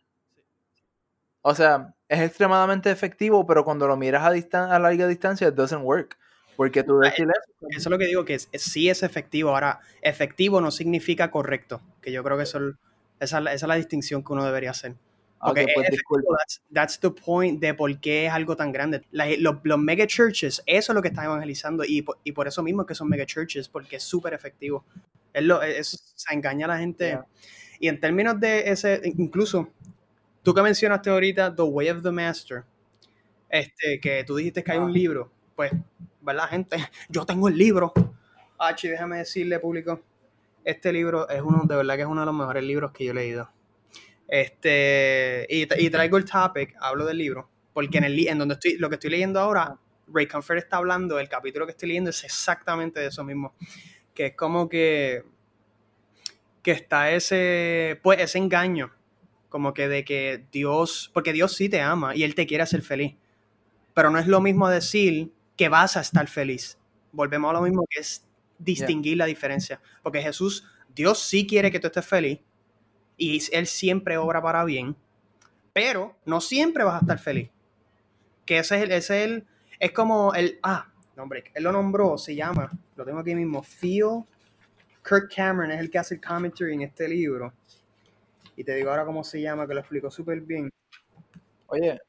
O 1.50 1.56
sea, 1.56 1.96
es 2.10 2.20
extremadamente 2.20 2.92
efectivo, 2.92 3.48
pero 3.48 3.63
cuando 3.63 3.88
lo 3.88 3.96
miras 3.96 4.22
a, 4.22 4.75
a 4.75 4.80
larga 4.80 5.08
distancia, 5.08 5.48
it 5.48 5.54
doesn't 5.54 5.82
work. 5.82 6.18
Porque 6.58 6.84
tú 6.84 7.00
decís 7.00 7.20
eso. 7.20 7.68
Eso 7.70 7.80
es 7.80 7.86
lo 7.88 7.98
que 7.98 8.06
digo, 8.06 8.25
que 8.25 8.38
sí 8.38 8.89
es 8.89 9.01
efectivo. 9.01 9.51
Ahora, 9.51 9.80
efectivo 10.01 10.60
no 10.60 10.72
significa 10.72 11.32
correcto. 11.32 11.82
Que 12.01 12.12
yo 12.12 12.22
creo 12.22 12.36
que 12.36 12.44
eso, 12.44 12.60
esa, 13.22 13.39
esa, 13.39 13.54
es 13.54 13.63
la 13.63 13.75
distinción 13.75 14.25
que 14.25 14.34
uno 14.34 14.44
debería 14.44 14.72
hacer. 14.72 14.96
Porque 15.39 15.68
pues, 15.74 15.88
that's, 16.38 16.62
that's, 16.74 17.00
the 17.00 17.12
point 17.12 17.62
de 17.62 17.74
por 17.74 17.98
qué 18.01 18.25
es 18.25 18.34
algo 18.34 18.58
tan 18.58 18.74
grande. 18.74 19.04
los, 19.12 19.56
los, 19.63 19.80
mega 19.80 20.06
churches, 20.06 20.62
eso 20.66 20.92
es 20.92 20.96
lo 20.96 21.01
que 21.01 21.08
están 21.08 21.25
evangelizando 21.25 21.86
y, 21.86 22.04
y 22.25 22.32
por 22.34 22.50
eso 22.50 22.62
mismo 22.62 22.82
es 22.82 22.89
que 22.89 22.96
son 22.96 23.08
mega 23.08 23.25
churches, 23.25 23.70
porque 23.70 23.96
es 23.96 24.04
súper 24.04 24.34
efectivo. 24.34 24.84
Es 25.32 25.44
lo, 25.44 25.62
eso 25.63 25.98
se 26.13 26.34
engaña 26.34 26.66
a 26.66 26.70
la 26.70 26.77
gente. 26.77 27.20
Y 27.80 27.88
en 27.88 28.01
términos 28.01 28.38
de 28.38 28.70
ese, 28.70 29.00
incluso 29.16 29.72
Tú 30.48 30.54
que 30.54 30.62
mencionaste 30.62 31.10
ahorita 31.10 31.54
The 31.54 31.62
Way 31.62 31.89
of 31.89 32.04
the 32.04 32.10
Master, 32.10 32.63
este, 33.50 34.00
que 34.00 34.24
tú 34.24 34.38
dijiste 34.38 34.63
que 34.63 34.72
hay 34.72 34.77
un 34.77 34.94
libro, 34.94 35.30
pues, 35.58 35.74
¿verdad, 36.22 36.48
gente? 36.48 36.77
Yo 37.10 37.25
tengo 37.25 37.50
el 37.50 37.58
libro. 37.58 37.92
Ah, 38.58 38.74
déjame 38.82 39.18
decirle, 39.18 39.60
público, 39.60 40.01
este 40.63 40.94
libro 40.94 41.27
es 41.27 41.42
uno, 41.42 41.63
de 41.66 41.75
verdad 41.75 41.96
que 41.98 42.04
es 42.04 42.08
uno 42.08 42.22
de 42.22 42.27
los 42.27 42.34
mejores 42.34 42.63
libros 42.63 42.94
que 42.94 43.04
yo 43.04 43.12
he 43.12 43.16
leído. 43.16 43.51
Este, 44.25 45.46
y, 45.50 45.68
y 45.86 45.89
traigo 45.89 46.16
el 46.16 46.24
topic, 46.24 46.77
hablo 46.80 47.06
del 47.06 47.18
libro, 47.18 47.50
porque 47.74 47.98
en, 47.98 48.06
el, 48.06 48.25
en 48.25 48.38
donde 48.38 48.54
estoy, 48.54 48.77
lo 48.77 48.88
que 48.88 48.96
estoy 48.96 49.10
leyendo 49.10 49.42
ahora, 49.42 49.77
Ray 50.08 50.27
Comfort 50.27 50.60
está 50.60 50.77
hablando, 50.77 51.20
el 51.20 51.27
capítulo 51.27 51.66
que 51.66 51.72
estoy 51.72 51.89
leyendo 51.89 52.12
es 52.12 52.24
exactamente 52.24 53.01
de 53.01 53.08
eso 53.08 53.25
mismo, 53.25 53.54
que 54.13 54.27
es 54.27 54.36
como 54.38 54.70
que, 54.70 55.25
que 56.63 56.72
está 56.72 57.12
ese, 57.12 58.00
pues, 58.01 58.22
ese 58.22 58.38
engaño 58.38 58.97
como 59.50 59.74
que 59.74 59.88
de 59.88 60.04
que 60.04 60.46
Dios, 60.51 61.12
porque 61.13 61.34
Dios 61.34 61.56
sí 61.56 61.70
te 61.70 61.82
ama 61.82 62.16
y 62.16 62.24
Él 62.24 62.36
te 62.36 62.48
quiere 62.48 62.63
hacer 62.63 62.82
feliz. 62.82 63.16
Pero 63.94 64.10
no 64.10 64.20
es 64.20 64.27
lo 64.27 64.42
mismo 64.42 64.70
decir 64.70 65.32
que 65.56 65.70
vas 65.70 65.98
a 65.98 66.01
estar 66.01 66.27
feliz. 66.27 66.77
Volvemos 67.12 67.50
a 67.50 67.54
lo 67.54 67.62
mismo 67.62 67.86
que 67.89 68.01
es 68.01 68.25
distinguir 68.60 69.18
la 69.18 69.25
diferencia. 69.25 69.82
Porque 70.04 70.22
Jesús, 70.22 70.68
Dios 70.94 71.20
sí 71.20 71.48
quiere 71.48 71.72
que 71.72 71.80
tú 71.80 71.88
estés 71.88 72.06
feliz 72.06 72.39
y 73.18 73.42
Él 73.51 73.68
siempre 73.68 74.18
obra 74.18 74.42
para 74.42 74.63
bien, 74.63 74.96
pero 75.74 76.16
no 76.25 76.42
siempre 76.42 76.84
vas 76.84 76.96
a 76.96 77.00
estar 77.00 77.20
feliz. 77.20 77.50
Que 78.46 78.60
ese 78.60 78.77
es 78.77 78.84
el, 78.84 78.92
ese 78.92 79.24
es 79.24 79.30
el, 79.30 79.48
es 79.80 79.92
como 79.92 80.34
el, 80.34 80.60
ah, 80.63 80.88
nombre, 81.16 81.44
él 81.54 81.63
lo 81.63 81.72
nombró, 81.72 82.18
se 82.18 82.36
llama, 82.36 82.72
lo 82.96 83.04
tengo 83.04 83.20
aquí 83.20 83.36
mismo, 83.36 83.63
Phil 83.63 84.24
Kirk 85.08 85.34
Cameron 85.34 85.72
es 85.72 85.80
el 85.80 85.89
que 85.89 85.98
hace 85.98 86.16
el 86.16 86.22
commentary 86.22 86.74
en 86.74 86.82
este 86.82 87.08
libro. 87.08 87.54
Y 88.58 88.64
te 88.64 88.74
digo 88.74 88.90
ahora 88.90 89.06
cómo 89.06 89.24
se 89.24 89.40
llama, 89.40 89.68
que 89.68 89.76
lo 89.76 89.80
explico 89.80 90.12
súper 90.12 90.42
bien. 90.42 90.70
Oye, 91.68 92.02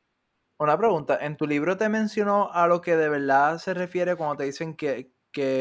una 0.58 0.76
pregunta. 0.76 1.18
¿En 1.20 1.36
tu 1.36 1.46
libro 1.46 1.76
te 1.76 1.88
mencionó 1.88 2.50
a 2.52 2.66
lo 2.66 2.80
que 2.80 2.96
de 2.96 3.08
verdad 3.08 3.58
se 3.58 3.74
refiere 3.74 4.16
cuando 4.16 4.36
te 4.36 4.44
dicen 4.44 4.74
que, 4.74 5.12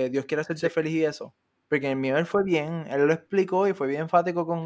Dios 0.10 0.25
quiere 0.25 0.41
hacerte 0.41 0.70
feliz 0.70 0.94
y 0.94 1.06
eso? 1.06 1.36
Porque 1.67 1.89
en 1.89 2.00
mío 2.00 2.17
él 2.17 2.25
fue 2.25 2.44
bien, 2.44 2.86
él 2.89 3.06
lo 3.06 3.13
explicó 3.13 3.67
y 3.67 3.74
fue 3.74 3.88
bien 3.88 4.01
enfático 4.01 4.48
con 4.48 4.65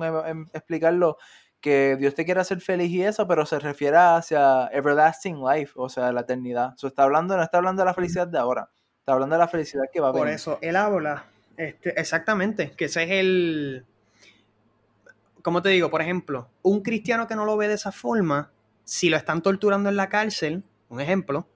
explicarlo, 0.54 1.18
que 1.60 1.96
Dios 1.98 2.14
te 2.14 2.24
quiere 2.24 2.40
hacer 2.40 2.62
feliz 2.62 2.92
y 2.92 3.04
eso, 3.04 3.28
pero 3.28 3.46
se 3.46 3.60
refiere 3.60 3.98
hacia 3.98 4.68
everlasting 4.68 5.44
life, 5.44 5.74
o 5.76 5.90
sea, 5.90 6.12
la 6.12 6.22
eternidad. 6.22 6.74
So, 6.78 6.88
está 6.88 7.04
hablando, 7.04 7.36
no 7.36 7.44
está 7.44 7.58
hablando 7.58 7.82
de 7.82 7.88
la 7.88 7.94
felicidad 7.94 8.28
de 8.28 8.38
ahora, 8.38 8.70
está 9.00 9.14
hablando 9.14 9.36
de 9.36 9.40
la 9.40 9.48
felicidad 9.48 9.84
que 9.92 10.00
va 10.00 10.10
a 10.10 10.12
venir. 10.12 10.26
Por 10.26 10.34
eso, 10.34 10.60
él 10.62 10.76
habla, 10.76 11.26
este, 11.58 12.00
exactamente, 12.00 12.72
que 12.72 12.86
ese 12.86 13.04
es 13.04 13.12
el, 13.12 13.86
como 15.42 15.62
te 15.62 15.70
digo, 15.70 15.90
por 15.90 16.02
ejemplo, 16.02 16.50
un 16.62 16.82
cristiano 16.82 17.28
que 17.28 17.36
no 17.36 17.46
lo 17.46 17.58
ve 17.58 17.68
de 17.68 17.76
esa 17.76 17.92
forma, 17.92 18.52
si 18.84 19.10
lo 19.10 19.18
están 19.18 19.42
torturando 19.42 19.90
en 19.90 19.96
la 19.96 20.10
cárcel, 20.10 20.64
un 20.90 21.02
ejemplo, 21.02 21.48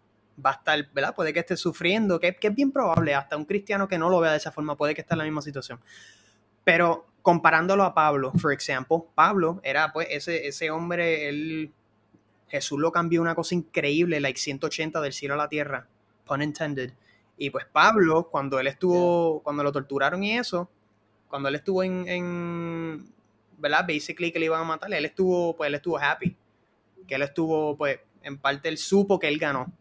va 0.44 0.52
a 0.52 0.54
estar, 0.54 0.92
¿verdad? 0.94 1.16
Puede 1.16 1.34
que 1.34 1.40
esté 1.40 1.58
sufriendo, 1.58 2.20
que, 2.20 2.38
es 2.40 2.56
bien 2.56 2.72
probable, 2.72 3.14
hasta 3.14 3.38
un 3.38 3.46
cristiano 3.46 3.88
que 3.88 3.98
no 3.98 4.10
lo 4.10 4.20
vea 4.20 4.32
de 4.32 4.38
esa 4.38 4.52
forma 4.52 4.76
puede 4.76 4.96
que 4.96 5.02
esté 5.02 5.14
en 5.14 5.20
la 5.20 5.24
misma 5.24 5.42
situación. 5.42 5.80
Pero 6.64 7.08
comparándolo 7.22 7.84
a 7.84 7.94
Pablo, 7.94 8.32
por 8.42 8.54
ejemplo, 8.54 9.08
Pablo 9.16 9.60
era 9.64 9.92
pues 9.92 10.08
ese, 10.12 10.48
ese 10.48 10.72
hombre, 10.72 11.30
él, 11.30 11.74
Jesús 12.48 12.80
lo 12.80 12.92
cambió 12.92 13.22
una 13.22 13.36
cosa 13.36 13.56
increíble, 13.56 14.20
like 14.20 14.40
180 14.40 15.02
del 15.02 15.14
cielo 15.14 15.36
a 15.36 15.38
la 15.38 15.50
tierra, 15.50 15.88
pun 16.26 16.42
intended. 16.42 16.94
Y 17.38 17.50
pues 17.50 17.66
Pablo, 17.66 18.30
cuando 18.30 18.60
él 18.60 18.68
estuvo, 18.68 19.42
cuando 19.42 19.64
lo 19.64 19.72
torturaron 19.72 20.24
y 20.24 20.38
eso, 20.38 20.70
cuando 21.28 21.50
él 21.50 21.56
estuvo 21.56 21.84
en 21.84 23.15
¿verdad? 23.58 23.86
Basically 23.88 24.32
que 24.32 24.40
le 24.40 24.46
iban 24.46 24.62
a 24.62 24.64
matar, 24.64 24.94
él 24.94 25.06
estuvo, 25.06 25.56
pues 25.56 25.68
él 25.68 25.76
estuvo 25.76 25.98
happy. 25.98 26.36
Que 27.08 27.16
él 27.16 27.22
estuvo, 27.22 27.78
pues, 27.78 28.00
en 28.24 28.38
parte 28.38 28.70
él 28.70 28.78
supo 28.78 29.20
que 29.20 29.28
él 29.28 29.38
ganó. 29.38 29.72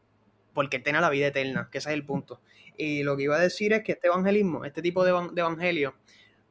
Porque 0.52 0.76
él 0.76 0.83
tenía 0.83 1.00
la 1.00 1.11
vida 1.11 1.28
eterna, 1.28 1.69
que 1.71 1.78
ese 1.78 1.90
es 1.90 1.95
el 1.95 2.04
punto. 2.04 2.40
Y 2.76 3.02
lo 3.02 3.16
que 3.16 3.25
iba 3.25 3.37
a 3.37 3.40
decir 3.40 3.73
es 3.73 3.83
que 3.83 3.93
este 3.93 4.09
evangelismo, 4.09 4.64
este 4.64 4.83
tipo 4.83 5.04
de, 5.04 5.11
evangelio, 5.11 5.95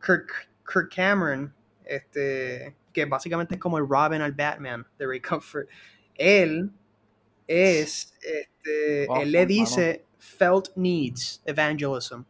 Kirk, 0.06 0.89
Cameron, 0.94 1.53
este, 1.86 2.75
que 2.92 3.06
básicamente 3.06 3.56
es 3.56 3.62
como 3.62 3.77
el 3.77 3.88
Robin 3.88 4.22
al 4.22 4.32
Batman 4.32 4.86
de 4.98 5.08
Ray 5.08 5.22
Comfort, 5.22 5.68
él 6.15 6.72
es, 7.48 8.13
este, 8.22 9.06
él 9.22 9.32
le 9.32 9.46
dice 9.46 10.06
felt 10.18 10.70
needs 10.75 11.42
evangelism, 11.46 12.22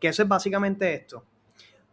que 0.00 0.08
eso 0.08 0.22
es 0.22 0.28
básicamente 0.28 0.94
esto 0.94 1.24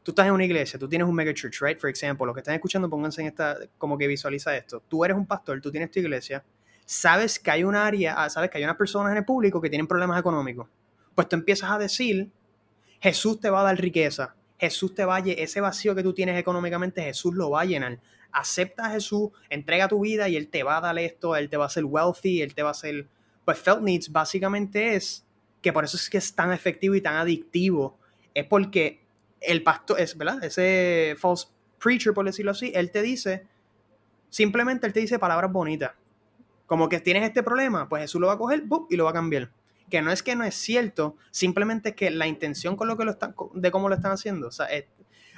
tú 0.03 0.12
estás 0.12 0.27
en 0.27 0.34
una 0.34 0.46
iglesia, 0.46 0.79
tú 0.79 0.88
tienes 0.88 1.08
un 1.08 1.15
mega 1.15 1.34
church, 1.34 1.62
right? 1.62 1.79
For 1.79 1.89
example, 1.89 2.25
los 2.25 2.34
que 2.34 2.41
están 2.41 2.55
escuchando, 2.55 2.89
pónganse 2.89 3.22
en 3.22 3.27
esta, 3.27 3.58
como 3.77 3.98
que 3.98 4.08
visualiza 4.08 4.55
esto. 4.55 4.81
Tú 4.88 5.05
eres 5.05 5.15
un 5.15 5.25
pastor, 5.25 5.62
tú 5.62 5.72
tienes 5.72 5.91
tu 5.91 6.00
iglesia, 6.00 6.43
sabes 6.86 7.39
que 7.39 7.51
hay 7.51 7.63
un 7.63 7.75
área, 7.75 8.15
ah, 8.24 8.29
sabes 8.29 8.50
que 8.50 8.58
hay 8.58 8.63
unas 8.63 8.77
personas 8.77 9.12
en 9.12 9.17
el 9.17 9.25
público 9.25 9.62
que 9.62 9.70
tienen 9.70 9.88
problemas 9.88 10.20
económicos. 10.20 10.67
Pues 11.15 11.27
tú 11.29 11.36
empiezas 11.36 11.70
a 11.72 11.77
decir, 11.77 12.29
Jesús 13.00 13.39
te 13.39 13.50
va 13.50 13.62
a 13.62 13.63
dar 13.63 13.79
riqueza, 13.79 14.36
Jesús 14.60 14.93
te 14.93 15.05
va 15.05 15.17
a 15.17 15.20
ese 15.20 15.62
vacío 15.62 15.96
que 15.96 16.03
tú 16.03 16.13
tienes 16.13 16.38
económicamente, 16.38 17.01
Jesús 17.01 17.34
lo 17.34 17.50
va 17.51 17.62
a 17.62 17.65
llenar. 17.65 18.00
Acepta 18.31 18.86
a 18.86 18.91
Jesús, 18.91 19.29
entrega 19.50 19.88
tu 19.88 20.01
vida 20.01 20.29
y 20.29 20.36
Él 20.36 20.48
te 20.48 20.63
va 20.63 20.77
a 20.77 20.81
dar 20.81 20.98
esto, 21.00 21.36
Él 21.36 21.50
te 21.50 21.58
va 21.58 21.65
a 21.65 21.67
hacer 21.67 21.84
wealthy, 21.84 22.41
Él 22.41 22.53
te 22.53 22.63
va 22.63 22.70
a 22.70 22.72
hacer... 22.72 23.08
Pues 23.43 23.58
Felt 23.58 23.81
Needs 23.81 24.12
básicamente 24.12 24.96
es 24.96 25.25
que 25.62 25.74
por 25.74 25.84
eso 25.84 25.98
es 25.98 26.10
que 26.10 26.20
es 26.20 26.34
tan 26.34 26.51
efectivo 26.53 26.96
y 26.96 27.01
tan 27.01 27.15
adictivo, 27.15 27.98
es 28.34 28.46
porque 28.46 29.01
el 29.41 29.63
pastor, 29.63 30.00
es, 30.00 30.17
¿verdad? 30.17 30.43
Ese 30.43 31.15
false 31.17 31.48
preacher, 31.79 32.13
por 32.13 32.25
decirlo 32.25 32.51
así, 32.51 32.71
él 32.75 32.91
te 32.91 33.01
dice, 33.01 33.48
simplemente 34.29 34.88
él 34.88 34.93
te 34.93 35.00
dice 35.00 35.19
palabras 35.19 35.51
bonitas. 35.51 35.91
Como 36.67 36.88
que 36.88 37.00
tienes 37.00 37.24
este 37.24 37.43
problema, 37.43 37.89
pues 37.89 38.03
Jesús 38.03 38.21
lo 38.21 38.27
va 38.27 38.33
a 38.33 38.38
coger 38.38 38.63
y 38.89 38.95
lo 38.95 39.03
va 39.03 39.10
a 39.10 39.13
cambiar. 39.13 39.51
Que 39.89 40.01
no 40.01 40.12
es 40.12 40.24
que 40.24 40.36
no 40.36 40.45
es 40.45 40.55
cierto, 40.55 41.17
simplemente 41.31 41.89
es 41.89 41.95
que 41.95 42.12
la 42.12 42.27
intención 42.27 42.77
con 42.77 42.88
lo 42.88 42.95
que 42.95 43.03
lo 43.03 43.12
están, 43.12 43.36
de 43.55 43.71
cómo 43.71 43.89
lo 43.89 43.95
están 43.95 44.13
haciendo. 44.13 44.48
O 44.48 44.51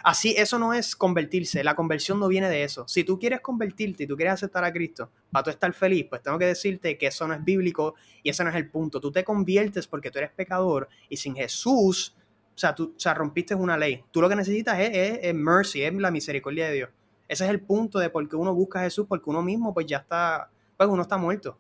Así, 0.04 0.36
eso 0.38 0.60
no 0.60 0.74
es 0.74 0.98
convertirse. 0.98 1.64
La 1.64 1.76
conversión 1.76 2.20
no 2.20 2.28
viene 2.28 2.50
de 2.50 2.64
eso. 2.66 2.86
Si 2.90 3.06
tú 3.06 3.18
quieres 3.18 3.40
convertirte 3.40 4.04
y 4.04 4.08
tú 4.08 4.18
quieres 4.18 4.34
aceptar 4.34 4.66
a 4.66 4.74
Cristo 4.74 5.10
para 5.32 5.44
tú 5.44 5.50
estar 5.50 5.74
feliz, 5.74 6.08
pues 6.10 6.22
tengo 6.22 6.38
que 6.38 6.46
decirte 6.46 6.98
que 6.98 7.08
eso 7.08 7.26
no 7.26 7.34
es 7.34 7.44
bíblico 7.44 7.96
y 8.22 8.30
ese 8.30 8.44
no 8.44 8.50
es 8.50 8.56
el 8.58 8.70
punto. 8.70 9.00
Tú 9.00 9.14
te 9.14 9.24
conviertes 9.24 9.88
porque 9.88 10.12
tú 10.12 10.20
eres 10.20 10.32
pecador 10.32 10.90
y 11.08 11.16
sin 11.16 11.36
Jesús, 11.36 12.18
o 12.56 12.58
sea, 12.58 12.76
tú 12.76 12.94
o 12.96 13.00
sea, 13.00 13.14
rompiste 13.14 13.56
una 13.56 13.78
ley. 13.78 14.04
Tú 14.12 14.22
lo 14.22 14.30
que 14.30 14.36
necesitas 14.36 14.80
es, 14.80 15.20
es, 15.22 15.34
mercy, 15.34 15.84
es 15.84 15.94
la 15.94 16.12
misericordia 16.12 16.68
de 16.68 16.74
Dios. 16.74 16.90
Ese 17.28 17.46
es 17.46 17.50
el 17.50 17.62
punto 17.62 18.00
de 18.00 18.10
por 18.10 18.28
qué 18.30 18.36
uno 18.36 18.54
busca 18.54 18.80
a 18.80 18.84
Jesús, 18.84 19.08
porque 19.08 19.30
uno 19.30 19.42
mismo 19.42 19.74
pues 19.74 19.88
ya 19.88 19.98
está, 19.98 20.50
pues 20.78 20.90
uno 20.90 21.02
está 21.02 21.18
muerto. 21.18 21.58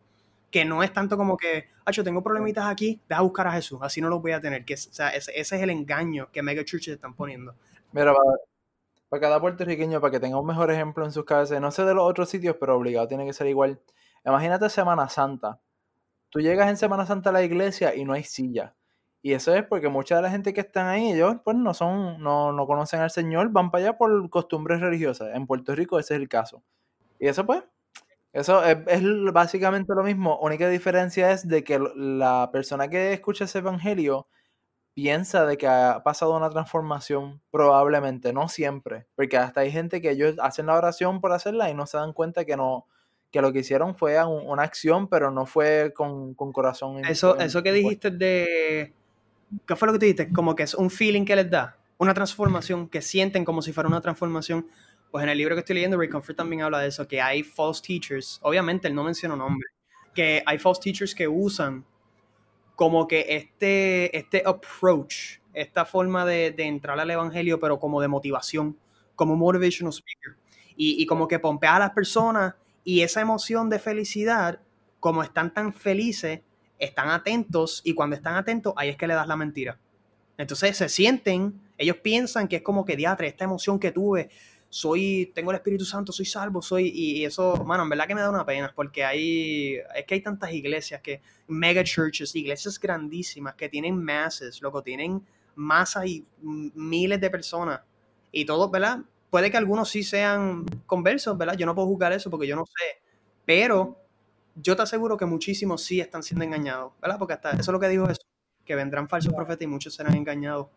Que 0.51 0.65
no 0.65 0.83
es 0.83 0.93
tanto 0.93 1.17
como 1.17 1.35
que, 1.35 1.69
yo 1.91 2.03
tengo 2.03 2.21
problemitas 2.21 2.65
aquí, 2.65 3.01
deja 3.09 3.21
buscar 3.21 3.47
a 3.47 3.53
Jesús, 3.53 3.79
así 3.81 4.01
no 4.01 4.09
los 4.09 4.21
voy 4.21 4.33
a 4.33 4.41
tener. 4.41 4.65
Que, 4.65 4.75
o 4.75 4.77
sea, 4.77 5.09
ese, 5.09 5.31
ese 5.39 5.55
es 5.55 5.61
el 5.63 5.71
engaño 5.71 6.29
que 6.31 6.43
mega 6.43 6.63
churches 6.63 6.93
están 6.93 7.15
poniendo. 7.15 7.55
Mira, 7.91 8.13
para, 9.09 9.21
cada 9.21 9.41
puertorriqueño, 9.41 9.99
para 9.99 10.11
que 10.11 10.19
tenga 10.19 10.39
un 10.39 10.45
mejor 10.45 10.69
ejemplo 10.69 11.05
en 11.05 11.11
sus 11.11 11.25
cabezas, 11.25 11.59
no 11.59 11.71
sé 11.71 11.85
de 11.85 11.95
los 11.95 12.07
otros 12.07 12.29
sitios, 12.29 12.55
pero 12.59 12.77
obligado 12.77 13.07
tiene 13.07 13.25
que 13.25 13.33
ser 13.33 13.47
igual. 13.47 13.79
Imagínate 14.23 14.69
Semana 14.69 15.09
Santa. 15.09 15.59
Tú 16.29 16.39
llegas 16.39 16.69
en 16.69 16.77
Semana 16.77 17.05
Santa 17.05 17.31
a 17.31 17.33
la 17.33 17.43
iglesia 17.43 17.95
y 17.95 18.05
no 18.05 18.13
hay 18.13 18.23
silla. 18.23 18.75
Y 19.25 19.33
eso 19.33 19.55
es 19.55 19.65
porque 19.65 19.87
mucha 19.87 20.17
de 20.17 20.21
la 20.21 20.29
gente 20.29 20.53
que 20.53 20.59
están 20.59 20.87
ahí, 20.87 21.13
ellos 21.13 21.37
pues 21.45 21.55
no 21.55 21.73
son, 21.73 22.21
no, 22.21 22.51
no 22.51 22.67
conocen 22.67 22.99
al 22.99 23.09
Señor, 23.09 23.51
van 23.51 23.71
para 23.71 23.85
allá 23.85 23.97
por 23.97 24.29
costumbres 24.29 24.81
religiosas. 24.81 25.29
En 25.33 25.47
Puerto 25.47 25.73
Rico 25.73 25.97
ese 25.97 26.15
es 26.15 26.19
el 26.19 26.27
caso. 26.27 26.61
Y 27.19 27.27
eso 27.29 27.45
pues, 27.45 27.63
eso 28.33 28.61
es, 28.65 28.77
es, 28.87 29.01
básicamente 29.31 29.95
lo 29.95 30.03
mismo. 30.03 30.37
Única 30.41 30.67
diferencia 30.67 31.31
es 31.31 31.47
de 31.47 31.63
que 31.63 31.79
la 31.95 32.49
persona 32.51 32.89
que 32.89 33.13
escucha 33.13 33.45
ese 33.45 33.59
evangelio 33.59 34.27
piensa 34.93 35.45
de 35.45 35.57
que 35.57 35.67
ha 35.67 36.03
pasado 36.03 36.35
una 36.35 36.49
transformación, 36.49 37.41
probablemente, 37.49 38.33
no 38.33 38.49
siempre, 38.49 39.07
porque 39.15 39.37
hasta 39.37 39.61
hay 39.61 39.71
gente 39.71 40.01
que 40.01 40.11
ellos 40.11 40.35
hacen 40.41 40.65
la 40.65 40.75
oración 40.75 41.21
por 41.21 41.31
hacerla 41.31 41.69
y 41.69 41.73
no 41.73 41.87
se 41.87 41.97
dan 41.97 42.11
cuenta 42.11 42.43
que 42.43 42.57
no 42.57 42.87
que 43.31 43.41
lo 43.41 43.51
que 43.51 43.59
hicieron 43.59 43.95
fue 43.95 44.23
una 44.23 44.61
acción, 44.61 45.07
pero 45.07 45.31
no 45.31 45.47
fue 45.47 45.91
con, 45.95 46.35
corazón. 46.35 47.03
Eso, 47.03 47.35
eso 47.39 47.63
que 47.63 47.71
dijiste 47.71 48.11
de... 48.11 48.93
¿Qué 49.67 49.75
fue 49.75 49.87
lo 49.87 49.93
que 49.93 49.99
te 49.99 50.05
dijiste? 50.05 50.33
Como 50.33 50.55
que 50.55 50.63
es 50.63 50.73
un 50.73 50.89
feeling 50.89 51.25
que 51.25 51.35
les 51.35 51.49
da, 51.49 51.77
una 51.97 52.13
transformación, 52.13 52.89
que 52.89 53.01
sienten 53.01 53.45
como 53.45 53.61
si 53.61 53.73
fuera 53.73 53.87
una 53.87 54.01
transformación. 54.01 54.67
Pues 55.11 55.23
en 55.23 55.29
el 55.29 55.37
libro 55.37 55.55
que 55.55 55.59
estoy 55.59 55.75
leyendo, 55.75 55.97
Ray 55.97 56.09
Comfort 56.09 56.37
también 56.37 56.61
habla 56.61 56.79
de 56.79 56.87
eso, 56.87 57.07
que 57.07 57.21
hay 57.21 57.43
false 57.43 57.81
teachers, 57.85 58.39
obviamente 58.41 58.87
él 58.87 58.95
no 58.95 59.03
menciona 59.03 59.35
nombre, 59.35 59.67
que 60.13 60.41
hay 60.45 60.57
false 60.57 60.81
teachers 60.81 61.13
que 61.13 61.27
usan 61.27 61.85
como 62.75 63.07
que 63.07 63.25
este, 63.29 64.17
este 64.17 64.41
approach, 64.45 65.39
esta 65.53 65.85
forma 65.85 66.25
de, 66.25 66.55
entrar 66.57 66.99
al 66.99 67.11
evangelio, 67.11 67.59
pero 67.59 67.79
como 67.79 68.01
de 68.01 68.07
motivación, 68.07 68.77
como 69.15 69.35
motivational 69.35 69.93
speaker, 69.93 70.35
y, 70.75 71.01
y, 71.01 71.05
como 71.05 71.27
que 71.27 71.37
pompea 71.37 71.75
a 71.75 71.79
las 71.79 71.91
personas 71.91 72.55
y 72.83 73.01
esa 73.01 73.21
emoción 73.21 73.69
de 73.69 73.77
felicidad, 73.77 74.59
como 74.99 75.21
están 75.21 75.53
tan 75.53 75.71
felices, 75.71 76.41
están 76.79 77.09
atentos 77.09 77.81
y 77.83 77.93
cuando 77.93 78.15
están 78.15 78.35
atentos, 78.35 78.73
ahí 78.75 78.89
es 78.89 78.97
que 78.97 79.07
le 79.07 79.13
das 79.13 79.27
la 79.27 79.35
mentira. 79.35 79.79
Entonces 80.37 80.75
se 80.77 80.89
sienten, 80.89 81.61
ellos 81.77 81.97
piensan 81.97 82.47
que 82.47 82.57
es 82.57 82.61
como 82.61 82.85
que 82.85 82.95
diatre, 82.95 83.27
esta 83.27 83.43
emoción 83.45 83.79
que 83.79 83.91
tuve, 83.91 84.29
soy, 84.69 85.31
tengo 85.35 85.51
el 85.51 85.57
Espíritu 85.57 85.85
Santo, 85.85 86.11
soy 86.11 86.25
salvo, 86.25 86.59
soy, 86.59 86.89
y 86.89 87.23
eso, 87.25 87.63
mano, 87.63 87.83
en 87.83 87.89
verdad 87.89 88.07
que 88.07 88.15
me 88.15 88.21
da 88.21 88.29
una 88.31 88.43
pena, 88.43 88.73
porque 88.75 89.03
hay, 89.03 89.75
es 89.95 90.05
que 90.07 90.15
hay 90.15 90.21
tantas 90.21 90.51
iglesias 90.51 90.99
que, 91.01 91.21
mega 91.47 91.83
churches, 91.83 92.35
iglesias 92.35 92.79
grandísimas 92.79 93.53
que 93.53 93.69
tienen 93.69 94.03
masses, 94.03 94.61
loco, 94.63 94.81
tienen 94.81 95.23
masas 95.53 96.07
y 96.07 96.25
miles 96.41 97.21
de 97.21 97.29
personas, 97.29 97.81
y 98.31 98.45
todos, 98.45 98.71
¿verdad? 98.71 99.01
Puede 99.29 99.51
que 99.51 99.57
algunos 99.57 99.89
sí 99.89 100.01
sean 100.01 100.65
conversos, 100.87 101.37
¿verdad? 101.37 101.55
Yo 101.55 101.67
no 101.67 101.75
puedo 101.75 101.87
juzgar 101.87 102.11
eso 102.11 102.31
porque 102.31 102.47
yo 102.47 102.55
no 102.55 102.65
sé, 102.65 102.99
pero 103.45 104.02
yo 104.55 104.75
te 104.75 104.81
aseguro 104.81 105.17
que 105.17 105.25
muchísimos 105.25 105.83
sí 105.83 105.99
están 105.99 106.23
siendo 106.23 106.45
engañados, 106.45 106.93
¿verdad? 107.01 107.17
Porque 107.17 107.33
hasta 107.33 107.51
eso 107.51 107.61
es 107.61 107.67
lo 107.69 107.79
que 107.79 107.89
dijo 107.89 108.05
Jesús, 108.07 108.25
que 108.65 108.75
vendrán 108.75 109.09
falsos 109.09 109.33
profetas 109.33 109.63
y 109.63 109.67
muchos 109.67 109.95
serán 109.95 110.15
engañados. 110.15 110.67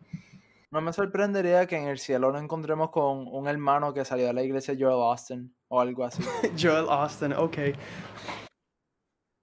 No 0.71 0.81
me 0.81 0.93
sorprendería 0.93 1.67
que 1.67 1.77
en 1.77 1.89
el 1.89 1.99
cielo 1.99 2.33
nos 2.33 2.43
encontremos 2.43 2.91
con 2.91 3.29
un 3.29 3.47
hermano 3.47 3.95
que 3.95 4.05
salió 4.05 4.27
de 4.27 4.33
la 4.33 4.43
iglesia 4.43 4.75
Joel 4.79 5.01
Austin 5.01 5.55
o 5.69 5.81
algo 5.81 6.05
así. 6.05 6.23
Joel 6.61 6.87
Austin, 6.89 7.33
ok. 7.33 7.57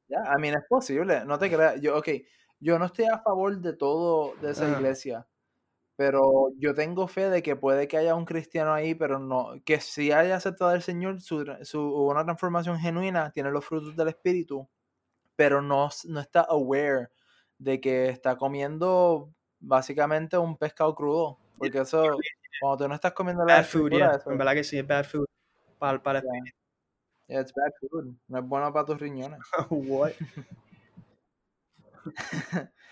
Ya, 0.09 0.19
a 0.31 0.37
mí 0.37 0.49
es 0.49 0.55
posible, 0.67 1.23
no 1.25 1.39
te 1.39 1.49
creas. 1.49 1.79
Yo, 1.81 1.97
ok, 1.97 2.09
yo 2.59 2.77
no 2.77 2.85
estoy 2.85 3.05
a 3.05 3.19
favor 3.19 3.57
de 3.57 3.73
todo 3.73 4.35
de 4.41 4.51
esa 4.51 4.69
iglesia, 4.69 5.25
pero 5.95 6.51
yo 6.57 6.73
tengo 6.73 7.07
fe 7.07 7.29
de 7.29 7.43
que 7.43 7.55
puede 7.55 7.87
que 7.87 7.97
haya 7.97 8.15
un 8.15 8.25
cristiano 8.25 8.73
ahí, 8.73 8.95
pero 8.95 9.19
no, 9.19 9.53
que 9.63 9.79
si 9.79 10.11
haya 10.11 10.35
aceptado 10.35 10.71
al 10.71 10.81
Señor, 10.81 11.21
su, 11.21 11.45
su, 11.61 11.81
una 11.81 12.23
transformación 12.23 12.79
genuina, 12.79 13.31
tiene 13.31 13.51
los 13.51 13.65
frutos 13.65 13.95
del 13.95 14.07
Espíritu, 14.07 14.67
pero 15.35 15.61
no, 15.61 15.89
no 16.05 16.19
está 16.19 16.41
aware 16.41 17.09
de 17.57 17.79
que 17.79 18.09
está 18.09 18.35
comiendo 18.37 19.33
básicamente 19.59 20.37
un 20.37 20.57
pescado 20.57 20.93
crudo. 20.95 21.39
Porque 21.57 21.79
eso, 21.79 22.17
cuando 22.59 22.83
tú 22.83 22.89
no 22.89 22.95
estás 22.95 23.13
comiendo 23.13 23.45
la 23.45 23.57
bad 23.57 23.65
food, 23.65 23.93
En 23.93 24.37
verdad 24.37 24.53
que 24.53 24.63
sí, 24.63 24.77
es 24.79 24.87
bad 24.87 25.05
food. 25.05 25.27
Para, 25.77 26.01
para 26.01 26.21
yeah. 27.27 27.41
it's 27.41 27.53
bad 27.53 27.71
food. 27.79 28.15
No 28.27 28.39
es 28.39 28.45
bueno 28.45 28.73
para 28.73 28.85
tus 28.85 28.99
riñones. 28.99 29.39
What? 29.69 30.13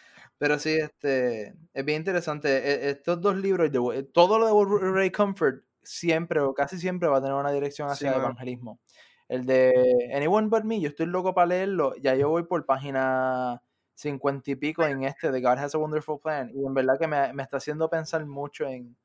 Pero 0.42 0.58
sí, 0.58 0.72
este, 0.72 1.54
es 1.72 1.86
bien 1.86 2.00
interesante. 2.00 2.50
E, 2.50 2.90
estos 2.90 3.22
dos 3.22 3.36
libros, 3.36 3.70
todo 4.12 4.40
lo 4.40 4.48
de 4.48 4.92
Ray 4.92 5.12
Comfort, 5.12 5.64
siempre 5.84 6.40
o 6.40 6.56
casi 6.56 6.80
siempre 6.80 7.08
va 7.08 7.20
a 7.20 7.22
tener 7.22 7.36
una 7.36 7.52
dirección 7.52 7.92
hacia 7.92 8.10
el 8.10 8.22
evangelismo. 8.22 8.80
El 9.28 9.46
de 9.46 10.10
Anyone 10.16 10.48
But 10.48 10.64
Me, 10.64 10.82
yo 10.82 10.90
estoy 10.90 11.06
loco 11.06 11.36
para 11.36 11.46
leerlo. 11.46 11.94
Ya 11.98 12.16
yo 12.16 12.28
voy 12.30 12.42
por 12.42 12.66
página 12.66 13.62
cincuenta 13.94 14.50
y 14.50 14.56
pico 14.56 14.84
en 14.84 15.04
este 15.04 15.32
de 15.32 15.42
God 15.42 15.60
Has 15.60 15.76
a 15.76 15.78
Wonderful 15.78 16.20
Plan. 16.20 16.50
Y 16.56 16.66
en 16.66 16.74
verdad 16.74 16.98
que 17.00 17.06
me, 17.06 17.32
me 17.34 17.44
está 17.44 17.58
haciendo 17.58 17.88
pensar 17.88 18.26
mucho 18.26 18.66
en, 18.66 18.98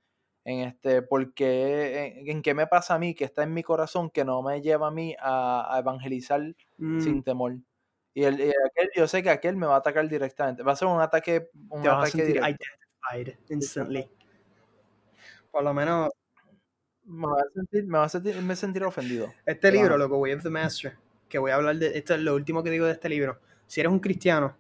en 0.47 0.61
este, 0.61 1.03
porque 1.03 2.15
en, 2.25 2.41
qué 2.41 2.55
me 2.55 2.67
pasa 2.67 2.95
a 2.95 2.99
mí, 2.99 3.15
que 3.15 3.27
está 3.27 3.43
en 3.43 3.53
mi 3.53 3.63
corazón, 3.63 4.09
que 4.09 4.25
no 4.25 4.41
me 4.41 4.63
lleva 4.63 4.87
a 4.87 4.91
mí 4.91 5.15
a, 5.21 5.77
evangelizar 5.79 6.41
sin 6.79 7.19
mm. 7.19 7.23
temor. 7.25 7.57
Y, 8.17 8.25
el, 8.25 8.35
aquel, 8.35 8.89
yo 8.97 9.07
sé 9.07 9.23
que 9.23 9.29
aquel 9.29 9.57
me 9.57 9.67
va 9.67 9.75
a 9.75 9.79
atacar 9.79 10.09
directamente. 10.09 10.63
Va 10.63 10.73
a 10.73 10.77
ser 10.77 10.89
un 10.89 11.03
ataque, 11.03 11.51
un 11.69 11.83
Te 11.83 11.89
ataque 11.91 12.25
directo. 12.25 12.65
instantly. 13.51 14.09
Por 15.51 15.63
lo 15.63 15.75
menos. 15.75 16.09
Me 17.05 17.27
va 17.27 17.35
a 17.35 17.53
sentir, 17.53 17.85
me 17.85 17.99
va 17.99 18.05
a 18.05 18.09
sentir, 18.09 18.41
me 18.41 18.57
sentir 18.57 18.85
ofendido. 18.85 19.35
Este 19.45 19.71
libro, 19.71 19.99
loco, 19.99 20.17
Way 20.17 20.33
of 20.33 20.43
the 20.45 20.49
Master, 20.49 20.97
que 21.29 21.39
voy 21.39 21.51
a 21.51 21.57
hablar 21.57 21.77
de, 21.77 21.99
esto 21.99 22.15
es 22.15 22.21
lo 22.21 22.35
último 22.35 22.63
que 22.63 22.71
digo 22.71 22.87
de 22.87 22.93
este 22.93 23.11
libro. 23.11 23.39
Si 23.67 23.81
eres 23.81 23.93
un 23.93 24.01
cristiano, 24.01 24.57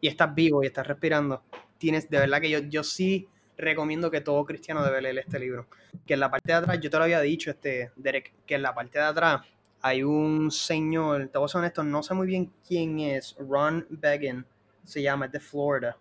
y 0.00 0.08
estás 0.08 0.34
vivo 0.34 0.64
y 0.64 0.66
estás 0.66 0.88
respirando, 0.88 1.44
tienes, 1.78 2.10
de 2.10 2.18
verdad 2.18 2.40
que 2.40 2.50
yo, 2.50 2.58
yo 2.58 2.82
sí 2.82 3.28
recomiendo 3.56 4.10
que 4.10 4.22
todo 4.22 4.44
cristiano 4.44 4.84
debe 4.84 5.02
leer 5.02 5.18
este 5.18 5.38
libro. 5.38 5.68
Que 6.04 6.14
en 6.14 6.20
la 6.20 6.32
parte 6.32 6.50
de 6.50 6.58
atrás, 6.58 6.80
yo 6.80 6.90
te 6.90 6.96
lo 6.98 7.04
había 7.04 7.20
dicho, 7.20 7.48
este, 7.50 7.92
Derek, 7.94 8.34
que 8.44 8.56
en 8.56 8.62
la 8.62 8.74
parte 8.74 8.98
de 8.98 9.04
atrás 9.04 9.42
hay 9.80 10.02
un 10.02 10.50
señor, 10.50 11.28
te 11.28 11.38
voy 11.38 11.46
a 11.46 11.48
ser 11.48 11.60
honesto, 11.60 11.84
no 11.84 12.02
sé 12.02 12.14
muy 12.14 12.26
bien 12.26 12.52
quién 12.66 12.98
es, 12.98 13.36
Ron 13.38 13.86
Began, 13.90 14.46
se 14.84 15.02
llama, 15.02 15.26
es 15.26 15.32
de 15.32 15.40
Florida. 15.40 15.96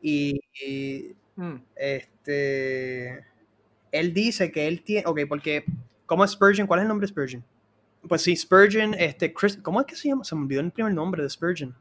Y, 0.00 0.40
hmm. 1.36 1.56
este, 1.76 3.24
él 3.92 4.14
dice 4.14 4.50
que 4.50 4.66
él 4.66 4.82
tiene, 4.82 5.06
ok, 5.06 5.20
porque, 5.28 5.64
¿cómo 6.06 6.24
es 6.24 6.32
Spurgeon? 6.32 6.66
¿Cuál 6.66 6.80
es 6.80 6.82
el 6.82 6.88
nombre 6.88 7.06
de 7.06 7.12
Spurgeon? 7.12 7.44
Pues 8.08 8.22
sí, 8.22 8.36
Spurgeon, 8.36 8.94
este, 8.94 9.32
Chris, 9.32 9.56
¿cómo 9.56 9.80
es 9.80 9.86
que 9.86 9.96
se 9.96 10.08
llama? 10.08 10.24
Se 10.24 10.34
me 10.34 10.42
olvidó 10.42 10.60
el 10.60 10.70
primer 10.70 10.92
nombre 10.92 11.22
de 11.22 11.30
Spurgeon. 11.30 11.74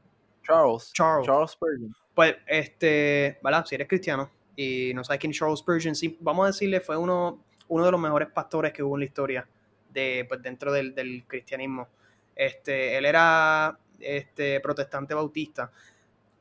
Charles. 0.44 0.92
Charles. 0.94 1.26
Charles 1.26 1.52
Spurgeon. 1.52 1.96
Pues, 2.14 2.36
este, 2.48 3.40
¿verdad? 3.44 3.66
Si 3.66 3.76
eres 3.76 3.88
cristiano 3.88 4.30
y 4.56 4.94
no 4.94 5.04
sabes 5.04 5.20
quién 5.20 5.32
es 5.32 5.38
Charles 5.38 5.60
Spurgeon, 5.60 5.96
sí, 5.96 6.18
vamos 6.22 6.44
a 6.44 6.48
decirle, 6.48 6.80
fue 6.80 6.96
uno, 6.98 7.44
uno 7.68 7.86
de 7.86 7.92
los 7.92 8.00
mejores 8.00 8.30
pastores 8.30 8.72
que 8.72 8.84
hubo 8.84 8.96
en 8.96 9.00
la 9.00 9.06
historia 9.06 9.48
de, 9.94 10.26
pues, 10.28 10.42
dentro 10.42 10.72
del, 10.72 10.94
del 10.96 11.24
cristianismo. 11.28 11.88
Este, 12.36 12.98
él 12.98 13.06
era 13.06 13.78
este, 14.00 14.60
protestante 14.60 15.14
bautista, 15.14 15.72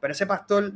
pero 0.00 0.12
ese 0.12 0.26
pastor, 0.26 0.72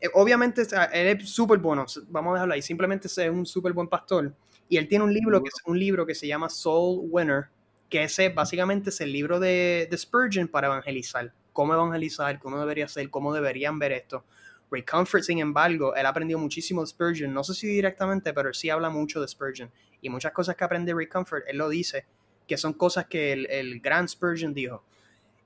eh, 0.00 0.08
obviamente, 0.14 0.62
él 0.92 1.06
es 1.06 1.28
súper 1.28 1.58
bueno, 1.58 1.86
vamos 2.08 2.30
a 2.30 2.34
dejarlo 2.34 2.54
ahí, 2.54 2.62
simplemente 2.62 3.08
es 3.08 3.18
un 3.18 3.46
súper 3.46 3.72
buen 3.72 3.88
pastor. 3.88 4.34
Y 4.68 4.76
él 4.76 4.86
tiene 4.86 5.04
un 5.04 5.14
libro, 5.14 5.42
que 5.42 5.48
es 5.48 5.62
un 5.64 5.78
libro 5.78 6.04
que 6.04 6.14
se 6.14 6.26
llama 6.26 6.50
Soul 6.50 7.08
Winner, 7.10 7.46
que 7.88 8.02
ese 8.02 8.28
básicamente 8.28 8.90
es 8.90 9.00
el 9.00 9.12
libro 9.12 9.40
de, 9.40 9.88
de 9.90 9.96
Spurgeon 9.96 10.48
para 10.48 10.66
evangelizar 10.66 11.32
cómo 11.58 11.74
evangelizar, 11.74 12.38
cómo 12.38 12.60
debería 12.60 12.86
ser, 12.86 13.10
cómo 13.10 13.34
deberían 13.34 13.80
ver 13.80 13.90
esto. 13.90 14.24
Ray 14.70 14.84
Comfort, 14.84 15.24
sin 15.24 15.40
embargo, 15.40 15.92
él 15.96 16.06
aprendió 16.06 16.38
muchísimo 16.38 16.82
de 16.82 16.86
Spurgeon, 16.86 17.34
no 17.34 17.42
sé 17.42 17.52
si 17.52 17.66
directamente, 17.66 18.32
pero 18.32 18.54
sí 18.54 18.70
habla 18.70 18.90
mucho 18.90 19.20
de 19.20 19.26
Spurgeon. 19.26 19.68
Y 20.00 20.10
muchas 20.10 20.32
cosas 20.32 20.56
que 20.56 20.64
aprende 20.64 20.94
Ray 20.94 21.08
Comfort, 21.08 21.44
él 21.48 21.58
lo 21.58 21.68
dice, 21.68 22.06
que 22.46 22.56
son 22.56 22.72
cosas 22.72 23.06
que 23.06 23.32
el, 23.32 23.80
gran 23.80 24.08
Spurgeon 24.08 24.54
dijo. 24.54 24.82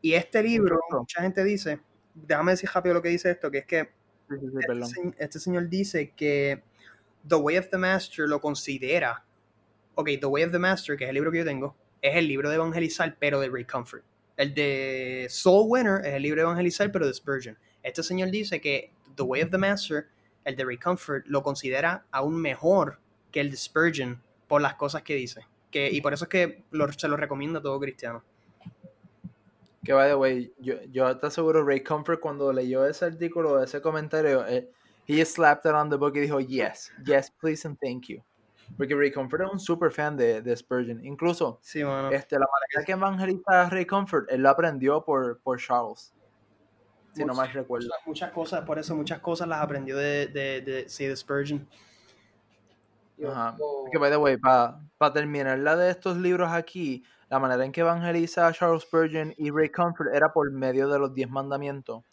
Y 0.01 0.15
este 0.15 0.43
libro, 0.43 0.81
mucha 0.91 1.23
gente 1.23 1.45
dice, 1.45 1.81
déjame 2.15 2.53
decir 2.53 2.71
rápido 2.73 2.95
lo 2.95 3.03
que 3.03 3.09
dice 3.09 3.31
esto, 3.31 3.51
que 3.51 3.59
es 3.59 3.67
que 3.67 3.91
este, 4.31 5.15
este, 5.19 5.39
señor 5.39 5.69
dice 5.69 6.13
que 6.17 6.63
The 7.27 7.35
Way 7.37 7.59
of 7.59 7.69
the 7.69 7.79
Master 7.79 8.29
lo 8.29 8.41
considera. 8.41 9.25
Ok, 9.95 10.11
The 10.21 10.27
Way 10.27 10.45
of 10.45 10.53
the 10.53 10.59
Master, 10.59 10.97
que 10.97 11.05
es 11.05 11.11
el 11.11 11.15
libro 11.15 11.31
que 11.31 11.39
yo 11.39 11.45
tengo, 11.45 11.77
es 12.01 12.17
el 12.17 12.27
libro 12.27 12.49
de 12.49 12.57
evangelizar, 12.57 13.17
pero 13.19 13.41
de 13.41 13.49
Ray 13.49 13.65
Comfort. 13.65 14.05
El 14.37 14.55
de 14.55 15.27
Soul 15.29 15.67
Winner 15.69 16.05
es 16.05 16.15
el 16.15 16.23
libro 16.23 16.41
de 16.41 16.45
evangelizar, 16.45 16.91
pero 16.91 17.07
de 17.07 17.15
Spurgeon. 17.15 17.59
Este 17.83 18.03
señor 18.03 18.31
dice 18.31 18.61
que 18.61 18.93
The 19.15 19.23
Way 19.23 19.43
of 19.43 19.51
the 19.51 19.59
Master, 19.59 20.09
el 20.45 20.57
de 20.57 20.65
Ray 20.65 20.79
Comfort, 20.79 21.27
lo 21.27 21.43
considera 21.43 22.07
aún 22.11 22.41
mejor 22.41 22.99
que 23.31 23.41
el 23.41 23.51
de 23.51 23.57
Spurgeon 23.57 24.23
por 24.53 24.61
las 24.61 24.75
cosas 24.75 25.01
que 25.01 25.15
dice. 25.15 25.47
Que, 25.71 25.91
y 25.91 26.03
por 26.03 26.13
eso 26.13 26.27
es 26.27 26.29
que 26.29 26.63
se 26.99 27.09
lo 27.09 27.17
recomiendo 27.17 27.61
a 27.61 27.63
todo 27.63 27.81
cristiano. 27.81 28.23
Que 29.83 29.95
by 29.95 30.11
the 30.11 30.15
way, 30.15 30.53
yo, 30.59 30.75
yo 30.91 31.17
te 31.17 31.27
aseguro, 31.27 31.65
Ray 31.65 31.83
Comfort 31.83 32.21
cuando 32.21 32.53
leyó 32.53 32.85
ese 32.85 33.07
artículo, 33.07 33.63
ese 33.63 33.81
comentario, 33.81 34.47
eh, 34.47 34.71
he 35.07 35.25
slapped 35.25 35.65
it 35.65 35.75
on 35.75 35.89
the 35.89 35.97
book 35.97 36.15
y 36.17 36.21
dijo, 36.21 36.39
yes, 36.39 36.93
yes, 37.03 37.31
please 37.31 37.67
and 37.67 37.79
thank 37.81 38.09
you. 38.09 38.23
Porque 38.77 38.95
Ray 38.95 39.11
Comfort 39.11 39.41
es 39.41 39.53
un 39.53 39.59
super 39.59 39.91
fan 39.91 40.19
de, 40.19 40.43
de 40.43 40.55
Spurgeon. 40.55 41.03
Incluso, 41.03 41.59
sí, 41.63 41.83
bueno. 41.83 42.11
este, 42.11 42.39
la 42.39 42.47
manera 42.47 42.85
que 42.85 42.93
evangeliza 42.93 43.71
Ray 43.71 43.87
Comfort, 43.87 44.31
él 44.31 44.43
lo 44.43 44.51
aprendió 44.51 45.03
por, 45.03 45.41
por 45.41 45.59
Charles. 45.59 46.13
Si 47.15 47.25
no 47.25 47.33
mal 47.33 47.51
recuerdo. 47.51 47.89
Muchas, 48.05 48.31
cosas, 48.33 48.67
por 48.67 48.79
eso 48.79 48.95
muchas 48.95 49.21
cosas 49.21 49.49
las 49.49 49.63
aprendió 49.63 49.97
de, 49.97 50.27
de, 50.27 50.61
de, 50.61 50.85
de 50.85 51.17
Spurgeon. 51.17 51.67
Ajá. 53.27 53.57
Que, 53.91 53.99
by 53.99 54.11
the 54.11 54.17
way, 54.17 54.37
para 54.37 55.13
terminar 55.13 55.59
la 55.59 55.77
de 55.77 55.91
estos 55.91 56.17
libros 56.17 56.51
aquí, 56.51 57.05
la 57.29 57.39
manera 57.39 57.65
en 57.65 57.73
que 57.73 57.81
evangeliza 57.81 58.53
Charles 58.53 58.83
Spurgeon 58.83 59.35
y 59.39 59.51
Ray 59.51 59.71
Comfort 59.71 60.15
era 60.15 60.33
por 60.33 60.51
medio 60.51 60.89
de 60.89 60.99
los 60.99 61.15
diez 61.15 61.31
mandamientos. 61.31 62.05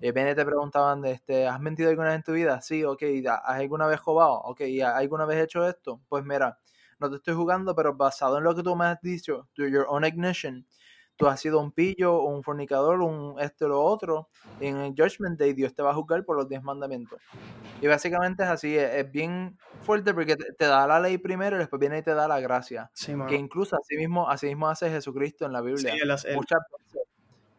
Eh, 0.00 0.12
te 0.12 0.44
preguntaban, 0.44 1.04
este, 1.04 1.46
¿has 1.46 1.60
mentido 1.60 1.90
alguna 1.90 2.08
vez 2.08 2.16
en 2.16 2.22
tu 2.22 2.32
vida? 2.32 2.60
Sí, 2.60 2.84
ok, 2.84 3.02
¿has 3.26 3.60
alguna 3.60 3.86
vez 3.86 4.00
robado? 4.04 4.40
Ok, 4.44 4.62
¿has 4.82 4.94
alguna 4.96 5.26
vez 5.26 5.44
hecho 5.44 5.66
esto? 5.68 6.00
Pues 6.08 6.24
mira, 6.24 6.58
no 6.98 7.10
te 7.10 7.16
estoy 7.16 7.34
jugando, 7.34 7.74
pero 7.74 7.94
basado 7.94 8.38
en 8.38 8.44
lo 8.44 8.54
que 8.54 8.62
tú 8.62 8.74
me 8.74 8.86
has 8.86 9.00
dicho, 9.00 9.48
to 9.54 9.66
your 9.66 9.86
own 9.88 10.04
ignition, 10.04 10.66
tú 11.16 11.26
has 11.26 11.40
sido 11.40 11.60
un 11.60 11.72
pillo, 11.72 12.22
un 12.22 12.42
fornicador, 12.42 13.00
un 13.00 13.40
esto 13.40 13.66
o 13.66 13.68
lo 13.68 13.82
otro, 13.82 14.28
en 14.60 14.76
el 14.78 14.94
Judgment 14.96 15.38
Day 15.38 15.52
Dios 15.52 15.74
te 15.74 15.82
va 15.82 15.90
a 15.90 15.94
juzgar 15.94 16.24
por 16.24 16.36
los 16.36 16.48
diez 16.48 16.62
mandamientos. 16.62 17.20
Y 17.80 17.86
básicamente 17.86 18.42
es 18.42 18.48
así, 18.48 18.76
es, 18.76 19.10
bien 19.10 19.58
fuerte 19.82 20.14
porque 20.14 20.36
te, 20.36 20.64
da 20.64 20.86
la 20.86 21.00
ley 21.00 21.18
primero 21.18 21.56
y 21.56 21.58
después 21.58 21.78
viene 21.78 21.98
y 21.98 22.02
te 22.02 22.14
da 22.14 22.26
la 22.26 22.40
gracia. 22.40 22.90
que 23.28 23.36
incluso 23.36 23.76
así 23.76 23.96
mismo, 23.96 24.28
así 24.28 24.46
mismo 24.46 24.68
hace 24.68 24.90
Jesucristo 24.90 25.46
en 25.46 25.52
la 25.52 25.60
Biblia. 25.60 25.94
muchas, 26.34 26.60
veces, 26.72 27.02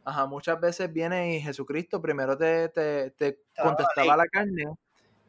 ajá, 0.03 0.25
muchas 0.25 0.59
veces 0.59 0.91
viene 0.91 1.35
y 1.35 1.41
Jesucristo 1.41 2.01
primero 2.01 2.37
te, 2.37 2.69
te, 2.69 3.11
te 3.11 3.39
contestaba 3.61 4.17
la 4.17 4.27
carne 4.27 4.65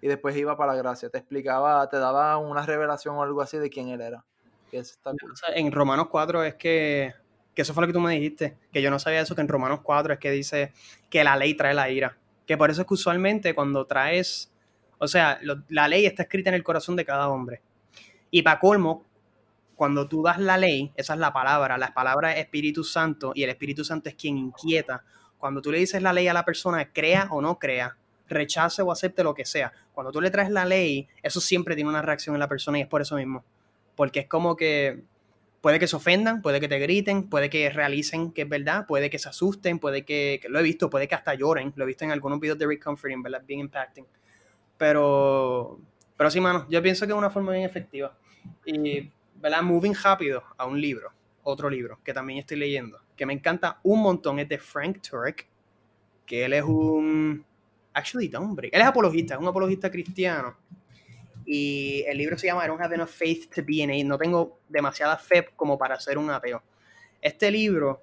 y 0.01 0.09
después 0.09 0.37
iba 0.37 0.57
para 0.57 0.73
la 0.73 0.79
gracia, 0.79 1.09
te 1.09 1.19
explicaba, 1.19 1.89
te 1.89 1.99
daba 1.99 2.37
una 2.39 2.65
revelación 2.65 3.17
o 3.17 3.23
algo 3.23 3.41
así 3.41 3.59
de 3.59 3.71
quién 3.71 3.89
él 3.89 4.01
era. 4.01 4.25
en 5.55 5.73
Romanos 5.73 6.09
4 6.11 6.45
es 6.45 6.55
que 6.57 7.15
que 7.57 7.62
eso 7.62 7.73
fue 7.73 7.81
lo 7.81 7.87
que 7.87 7.95
tú 7.95 8.01
me 8.01 8.12
dijiste, 8.12 8.55
que 8.71 8.83
yo 8.83 8.90
no 8.90 8.99
sabía 8.99 9.23
eso, 9.23 9.35
que 9.35 9.40
en 9.40 9.49
Romanos 9.49 9.81
4 9.83 10.12
es 10.12 10.21
que 10.21 10.31
dice 10.31 10.73
que 11.09 11.25
la 11.25 11.37
ley 11.37 11.55
trae 11.55 11.73
la 11.73 11.90
ira. 11.90 12.19
Que 12.47 12.59
por 12.59 12.71
eso 12.71 12.83
es 12.83 12.87
que 12.87 12.92
usualmente 12.92 13.55
cuando 13.55 13.87
traes, 13.87 14.53
o 14.99 15.09
sea, 15.09 15.40
la 15.71 15.88
ley 15.88 16.05
está 16.05 16.25
escrita 16.25 16.51
en 16.51 16.55
el 16.55 16.62
corazón 16.62 16.97
de 16.97 17.07
cada 17.07 17.31
hombre. 17.31 17.62
Y 18.31 18.42
para 18.42 18.61
colmo, 18.61 19.07
cuando 19.75 20.07
tú 20.07 20.23
das 20.23 20.38
la 20.38 20.59
ley, 20.59 20.92
esa 20.97 21.14
es 21.14 21.19
la 21.19 21.33
palabra, 21.33 21.79
la 21.79 21.95
palabra 21.95 22.35
es 22.35 22.40
Espíritu 22.40 22.85
Santo 22.85 23.33
y 23.35 23.42
el 23.42 23.49
Espíritu 23.49 23.85
Santo 23.85 24.11
es 24.11 24.16
quien 24.16 24.37
inquieta. 24.37 25.03
Cuando 25.38 25.62
tú 25.62 25.73
le 25.73 25.79
dices 25.79 26.03
la 26.03 26.12
ley 26.12 26.29
a 26.29 26.35
la 26.35 26.45
persona, 26.45 26.92
crea 26.92 27.29
o 27.31 27.40
no 27.40 27.59
crea, 27.59 27.97
rechace 28.29 28.83
o 28.83 28.92
acepte 28.92 29.25
lo 29.25 29.33
que 29.33 29.47
sea. 29.47 29.73
Cuando 29.95 30.12
tú 30.12 30.21
le 30.21 30.31
traes 30.31 30.51
la 30.51 30.66
ley, 30.66 31.09
eso 31.23 31.40
siempre 31.40 31.75
tiene 31.75 31.88
una 31.88 32.03
reacción 32.03 32.37
en 32.37 32.40
la 32.40 32.49
persona 32.49 32.79
y 32.79 32.83
es 32.83 32.87
por 32.87 33.01
eso 33.01 33.16
mismo. 33.16 33.42
Porque 33.95 34.21
es 34.21 34.29
como 34.29 34.57
que 34.57 35.05
puede 35.66 35.81
que 35.81 35.88
se 35.88 35.96
ofendan, 35.96 36.42
puede 36.42 36.61
que 36.61 36.68
te 36.68 36.79
griten, 36.79 37.29
puede 37.29 37.50
que 37.50 37.68
realicen 37.70 38.31
que 38.31 38.42
es 38.42 38.48
verdad, 38.48 38.87
puede 38.87 39.11
que 39.11 39.18
se 39.18 39.29
asusten, 39.29 39.81
puede 39.81 40.05
que, 40.05 40.40
lo 40.48 40.61
he 40.61 40.62
visto, 40.62 40.88
puede 40.88 41.09
que 41.09 41.16
hasta 41.16 41.35
lloren, 41.35 41.72
lo 41.74 41.83
he 41.83 41.88
visto 41.88 42.05
en 42.05 42.12
algunos 42.12 42.38
videos 42.38 42.57
de 42.57 42.68
Rick 42.68 42.85
Comforting, 42.85 43.20
¿verdad? 43.20 43.42
Bien 43.44 43.59
impacting. 43.59 44.07
Pero, 44.79 45.81
pero 46.16 46.31
sí, 46.31 46.38
mano, 46.38 46.68
yo 46.70 46.81
pienso 46.81 47.05
que 47.05 47.11
es 47.11 47.18
una 47.18 47.31
forma 47.31 47.50
bien 47.50 47.64
efectiva. 47.64 48.16
Y, 48.64 49.11
¿verdad? 49.42 49.62
Moving 49.62 49.96
rápido 50.00 50.44
a 50.57 50.66
un 50.66 50.81
libro, 50.81 51.11
otro 51.42 51.68
libro 51.68 51.98
que 52.05 52.14
también 52.14 52.38
estoy 52.38 52.59
leyendo, 52.59 53.00
que 53.16 53.26
me 53.26 53.33
encanta 53.33 53.81
un 53.83 54.02
montón, 54.02 54.38
es 54.38 54.48
de 54.48 54.59
Frank 54.59 55.00
Turek, 55.00 55.48
que 56.24 56.44
él 56.44 56.52
es 56.52 56.62
un... 56.62 57.44
Actually, 57.92 58.33
hombre, 58.37 58.68
él 58.72 58.81
es 58.81 58.87
apologista, 58.87 59.35
es 59.35 59.40
un 59.40 59.48
apologista 59.48 59.90
cristiano 59.90 60.57
y 61.47 62.05
el 62.09 62.19
libro 62.19 62.37
se 62.37 62.49
llama 62.49 62.65
I 62.65 62.69
don't 62.69 62.83
have 62.83 62.95
enough 62.95 63.09
faith 63.09 63.49
to 63.55 63.63
be 63.65 63.83
an 63.83 64.09
No 64.09 64.19
tengo 64.19 64.59
demasiada 64.69 65.17
fe 65.17 65.47
como 65.55 65.79
para 65.79 65.99
ser 66.01 66.19
un 66.19 66.29
ateo. 66.29 66.63
Este 67.23 67.51
libro 67.51 68.03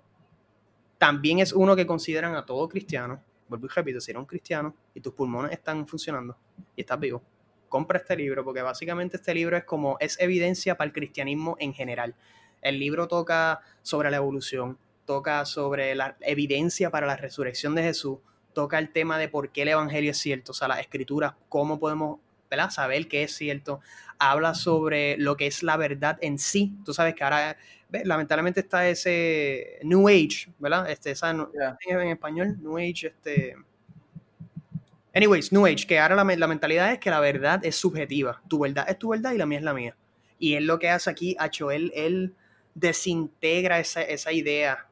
también 0.97 1.39
es 1.39 1.51
uno 1.51 1.75
que 1.75 1.85
consideran 1.85 2.35
a 2.35 2.45
todo 2.45 2.67
cristiano. 2.69 3.21
Vuelvo 3.49 3.65
y 3.65 3.69
repito, 3.69 3.99
si 3.99 4.11
eres 4.11 4.19
un 4.21 4.25
cristiano 4.25 4.73
y 4.93 5.01
tus 5.01 5.13
pulmones 5.13 5.51
están 5.51 5.85
funcionando 5.85 6.37
y 6.75 6.81
estás 6.81 6.97
vivo, 6.97 7.21
compra 7.67 7.99
este 7.99 8.15
libro 8.15 8.45
porque 8.45 8.61
básicamente 8.61 9.17
este 9.17 9.33
libro 9.33 9.57
es 9.57 9.65
como 9.65 9.97
es 9.99 10.17
evidencia 10.19 10.77
para 10.77 10.87
el 10.87 10.93
cristianismo 10.93 11.57
en 11.59 11.73
general. 11.73 12.15
El 12.61 12.79
libro 12.79 13.09
toca 13.09 13.59
sobre 13.81 14.09
la 14.09 14.17
evolución, 14.17 14.77
toca 15.05 15.45
sobre 15.45 15.93
la 15.95 16.15
evidencia 16.21 16.89
para 16.89 17.05
la 17.05 17.17
resurrección 17.17 17.75
de 17.75 17.83
Jesús, 17.83 18.19
toca 18.53 18.79
el 18.79 18.93
tema 18.93 19.17
de 19.17 19.27
por 19.27 19.49
qué 19.49 19.63
el 19.63 19.69
evangelio 19.69 20.11
es 20.11 20.17
cierto, 20.17 20.53
o 20.53 20.55
sea, 20.55 20.69
las 20.69 20.79
escrituras, 20.79 21.33
cómo 21.49 21.79
podemos 21.79 22.19
Saber 22.71 23.07
que 23.07 23.23
es 23.23 23.35
cierto. 23.35 23.81
Habla 24.19 24.53
sobre 24.53 25.17
lo 25.17 25.35
que 25.35 25.47
es 25.47 25.63
la 25.63 25.77
verdad 25.77 26.17
en 26.21 26.37
sí. 26.39 26.75
Tú 26.85 26.93
sabes 26.93 27.15
que 27.15 27.23
ahora, 27.23 27.57
lamentablemente 27.89 28.61
está 28.61 28.87
ese 28.87 29.79
New 29.83 30.07
Age, 30.07 30.51
¿verdad? 30.59 30.89
Este, 30.89 31.11
esa, 31.11 31.31
en 31.31 32.07
español, 32.07 32.57
New 32.61 32.77
Age, 32.77 33.07
este... 33.07 33.55
Anyways, 35.15 35.51
New 35.51 35.65
Age, 35.65 35.85
que 35.85 35.99
ahora 35.99 36.15
la, 36.15 36.47
mentalidad 36.47 36.91
es 36.91 36.99
que 36.99 37.11
la 37.11 37.19
verdad 37.19 37.63
es 37.63 37.75
subjetiva. 37.75 38.41
Tu 38.47 38.57
verdad 38.57 38.85
es 38.89 38.97
tu 38.97 39.09
verdad 39.09 39.33
y 39.33 39.37
la 39.37 39.45
mía 39.45 39.59
es 39.59 39.63
la 39.63 39.73
mía. 39.73 39.95
Y 40.39 40.55
él 40.55 40.65
lo 40.65 40.79
que 40.79 40.89
hace 40.89 41.09
aquí, 41.09 41.37
hecho 41.39 41.69
él, 41.69 41.91
él 41.95 42.33
desintegra 42.73 43.79
esa, 43.79 44.01
esa 44.01 44.31
idea 44.31 44.87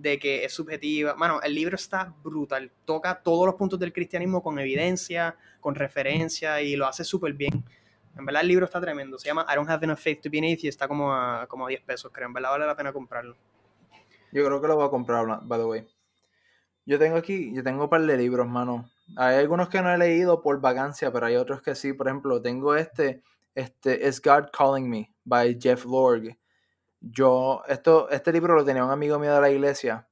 de 0.00 0.18
que 0.18 0.44
es 0.44 0.52
subjetiva. 0.52 1.14
Bueno, 1.14 1.40
el 1.42 1.54
libro 1.54 1.76
está 1.76 2.14
brutal. 2.22 2.70
Toca 2.84 3.22
todos 3.22 3.46
los 3.46 3.54
puntos 3.54 3.78
del 3.78 3.92
cristianismo 3.92 4.42
con 4.42 4.58
evidencia, 4.58 5.36
con 5.60 5.74
referencia 5.74 6.60
y 6.60 6.76
lo 6.76 6.86
hace 6.86 7.04
súper 7.04 7.32
bien. 7.32 7.64
En 8.16 8.24
verdad 8.24 8.42
el 8.42 8.48
libro 8.48 8.64
está 8.64 8.80
tremendo. 8.80 9.18
Se 9.18 9.26
llama 9.26 9.46
I 9.50 9.56
Don't 9.56 9.68
Have 9.68 9.84
Enough 9.84 9.98
Faith 9.98 10.20
to 10.22 10.30
Be 10.30 10.38
an 10.38 10.44
Atheist 10.44 10.64
y 10.64 10.68
está 10.68 10.88
como 10.88 11.12
a, 11.12 11.46
como 11.46 11.66
a 11.66 11.68
10 11.68 11.82
pesos, 11.82 12.10
creo. 12.12 12.28
En 12.28 12.32
verdad 12.32 12.50
vale 12.50 12.66
la 12.66 12.76
pena 12.76 12.92
comprarlo. 12.92 13.36
Yo 14.32 14.44
creo 14.44 14.60
que 14.60 14.68
lo 14.68 14.76
voy 14.76 14.86
a 14.86 14.90
comprar, 14.90 15.26
by 15.42 15.58
the 15.58 15.64
way. 15.64 15.86
Yo 16.84 16.98
tengo 16.98 17.16
aquí, 17.16 17.52
yo 17.54 17.62
tengo 17.62 17.84
un 17.84 17.90
par 17.90 18.02
de 18.02 18.16
libros, 18.16 18.46
mano. 18.46 18.90
Hay 19.16 19.36
algunos 19.36 19.68
que 19.68 19.82
no 19.82 19.92
he 19.92 19.98
leído 19.98 20.40
por 20.40 20.60
vacancia, 20.60 21.12
pero 21.12 21.26
hay 21.26 21.36
otros 21.36 21.62
que 21.62 21.74
sí. 21.74 21.92
Por 21.92 22.08
ejemplo, 22.08 22.40
tengo 22.40 22.74
este, 22.74 23.22
este, 23.54 24.06
Is 24.06 24.20
God 24.20 24.50
Calling 24.52 24.88
Me, 24.88 25.12
by 25.24 25.58
Jeff 25.60 25.84
Lorg 25.84 26.36
yo, 27.10 27.62
esto, 27.68 28.08
este 28.10 28.32
libro 28.32 28.54
lo 28.54 28.64
tenía 28.64 28.84
un 28.84 28.90
amigo 28.90 29.18
mío 29.18 29.34
de 29.34 29.40
la 29.40 29.50
iglesia. 29.50 30.08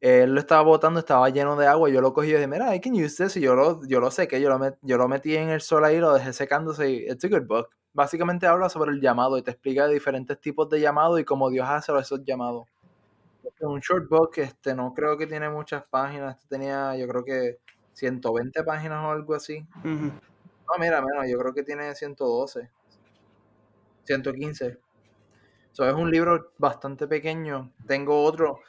Él 0.00 0.34
lo 0.34 0.40
estaba 0.40 0.62
botando, 0.62 1.00
estaba 1.00 1.30
lleno 1.30 1.56
de 1.56 1.66
agua. 1.66 1.88
Yo 1.88 2.00
lo 2.00 2.12
cogí 2.12 2.28
y 2.28 2.32
dije, 2.32 2.46
mira, 2.46 2.74
I 2.74 2.80
can 2.80 2.92
use 2.92 3.22
this. 3.22 3.36
Y 3.36 3.40
yo 3.40 3.54
lo, 3.54 3.80
yo 3.86 4.00
lo 4.00 4.10
sequé, 4.10 4.40
yo 4.40 4.50
lo, 4.50 4.76
yo 4.82 4.98
lo 4.98 5.08
metí 5.08 5.34
en 5.34 5.48
el 5.48 5.62
sol 5.62 5.84
ahí, 5.84 5.98
lo 5.98 6.12
dejé 6.12 6.32
secándose. 6.32 6.90
Y 6.90 7.06
it's 7.10 7.24
a 7.24 7.28
good 7.28 7.46
book. 7.46 7.68
Básicamente 7.92 8.46
habla 8.46 8.68
sobre 8.68 8.90
el 8.90 9.00
llamado 9.00 9.38
y 9.38 9.42
te 9.42 9.52
explica 9.52 9.86
diferentes 9.86 10.38
tipos 10.40 10.68
de 10.68 10.80
llamado 10.80 11.18
y 11.18 11.24
cómo 11.24 11.48
Dios 11.48 11.66
hace 11.68 11.96
esos 11.98 12.22
llamados. 12.24 12.66
Es 13.44 13.52
un 13.60 13.80
short 13.80 14.08
book, 14.10 14.32
este, 14.36 14.74
no 14.74 14.92
creo 14.92 15.16
que 15.16 15.26
tiene 15.26 15.48
muchas 15.48 15.84
páginas. 15.88 16.36
Este 16.36 16.48
tenía, 16.48 16.96
yo 16.96 17.06
creo 17.08 17.24
que 17.24 17.58
120 17.94 18.62
páginas 18.64 19.04
o 19.04 19.10
algo 19.10 19.34
así. 19.34 19.66
No, 19.84 20.78
mira, 20.78 21.00
menos, 21.00 21.26
yo 21.30 21.38
creo 21.38 21.54
que 21.54 21.62
tiene 21.62 21.94
112. 21.94 22.70
115 24.04 24.78
es 25.82 25.94
un 25.94 26.10
libro 26.10 26.52
bastante 26.58 27.08
pequeño. 27.08 27.72
Tengo 27.86 28.22
otro, 28.22 28.60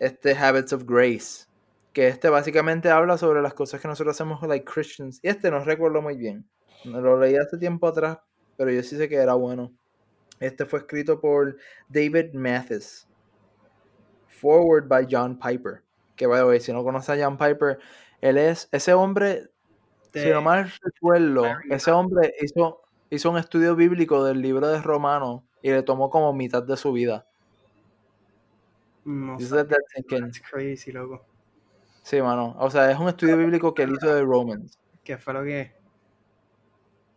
este 0.00 0.36
Habits 0.36 0.72
of 0.72 0.84
Grace, 0.84 1.46
que 1.92 2.08
este 2.08 2.28
básicamente 2.28 2.90
habla 2.90 3.16
sobre 3.16 3.40
las 3.40 3.54
cosas 3.54 3.80
que 3.80 3.86
nosotros 3.86 4.16
hacemos 4.16 4.42
like 4.42 4.64
Christians. 4.64 5.20
Y 5.22 5.28
este 5.28 5.50
no 5.50 5.60
recuerdo 5.60 6.02
muy 6.02 6.16
bien. 6.16 6.44
Lo 6.84 7.18
leí 7.18 7.36
hace 7.36 7.56
tiempo 7.56 7.86
atrás, 7.86 8.18
pero 8.56 8.70
yo 8.70 8.82
sí 8.82 8.96
sé 8.96 9.08
que 9.08 9.16
era 9.16 9.34
bueno. 9.34 9.72
Este 10.40 10.66
fue 10.66 10.80
escrito 10.80 11.20
por 11.20 11.56
David 11.88 12.34
Mathis. 12.34 13.06
Forward 14.26 14.88
by 14.88 15.06
John 15.08 15.38
Piper. 15.38 15.82
Que 16.16 16.26
by 16.26 16.40
the 16.40 16.46
way, 16.46 16.60
si 16.60 16.72
no 16.72 16.82
conoce 16.82 17.12
a 17.12 17.24
John 17.24 17.38
Piper, 17.38 17.78
él 18.20 18.38
es 18.38 18.68
ese 18.72 18.92
hombre, 18.92 19.50
si 20.12 20.28
no 20.30 20.42
mal 20.42 20.70
recuerdo, 20.82 21.44
ese 21.70 21.90
hombre 21.90 22.34
hizo, 22.40 22.82
hizo 23.10 23.30
un 23.30 23.38
estudio 23.38 23.74
bíblico 23.74 24.24
del 24.24 24.40
libro 24.40 24.68
de 24.68 24.80
Romanos 24.80 25.42
y 25.64 25.70
le 25.70 25.82
tomó 25.82 26.10
como 26.10 26.30
mitad 26.34 26.62
de 26.62 26.76
su 26.76 26.92
vida. 26.92 27.26
No 29.06 29.38
sé. 29.40 29.66
crazy, 30.50 30.92
loco. 30.92 31.24
Sí, 32.02 32.20
mano. 32.20 32.54
O 32.58 32.70
sea, 32.70 32.90
es 32.90 32.98
un 32.98 33.08
estudio 33.08 33.38
bíblico 33.38 33.72
que 33.72 33.84
él 33.84 33.94
hizo 33.96 34.14
de 34.14 34.20
Romans. 34.20 34.78
¿Qué 35.02 35.16
fue 35.16 35.32
lo 35.32 35.42
que? 35.42 35.72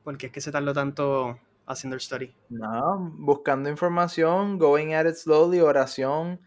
¿Por 0.01 0.17
qué 0.17 0.27
es 0.27 0.31
que 0.31 0.39
se 0.39 0.53
tardó 0.53 0.73
tanto 0.73 1.37
haciendo 1.65 1.95
el 1.95 1.99
study? 1.99 2.33
No, 2.47 3.11
buscando 3.17 3.69
información, 3.69 4.57
going 4.57 4.93
at 4.93 5.07
it 5.07 5.15
slowly, 5.15 5.59
oración. 5.59 6.39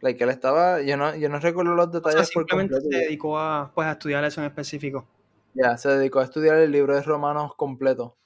Like 0.00 0.24
él 0.24 0.30
estaba, 0.30 0.82
yo 0.82 0.96
no, 0.96 1.14
yo 1.14 1.28
no 1.28 1.38
recuerdo 1.38 1.76
los 1.76 1.92
detalles. 1.92 2.30
simplemente 2.30 2.80
se 2.80 2.88
dedicó 2.88 3.38
a, 3.38 3.70
pues, 3.72 3.86
a 3.86 3.92
estudiar 3.92 4.24
eso 4.24 4.40
en 4.40 4.48
específico. 4.48 5.06
Ya, 5.54 5.76
se 5.76 5.88
dedicó 5.88 6.18
a 6.18 6.24
estudiar 6.24 6.56
el 6.56 6.72
libro 6.72 6.96
de 6.96 7.02
Romanos 7.02 7.54
completo. 7.54 8.16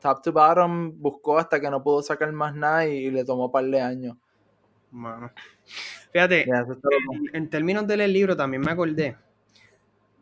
Top 0.00 0.22
to 0.22 0.32
bottom, 0.32 0.92
buscó 1.00 1.38
hasta 1.38 1.60
que 1.60 1.70
no 1.70 1.82
pudo 1.82 2.02
sacar 2.02 2.30
más 2.32 2.54
nada 2.54 2.86
y, 2.86 3.10
le 3.10 3.24
tomó 3.24 3.46
un 3.46 3.52
par 3.52 3.64
de 3.64 3.80
años. 3.80 4.16
Fíjate, 6.12 6.46
en, 7.32 7.50
términos 7.50 7.86
del 7.86 8.12
libro 8.12 8.36
también 8.36 8.62
me 8.62 8.72
acordé. 8.72 9.16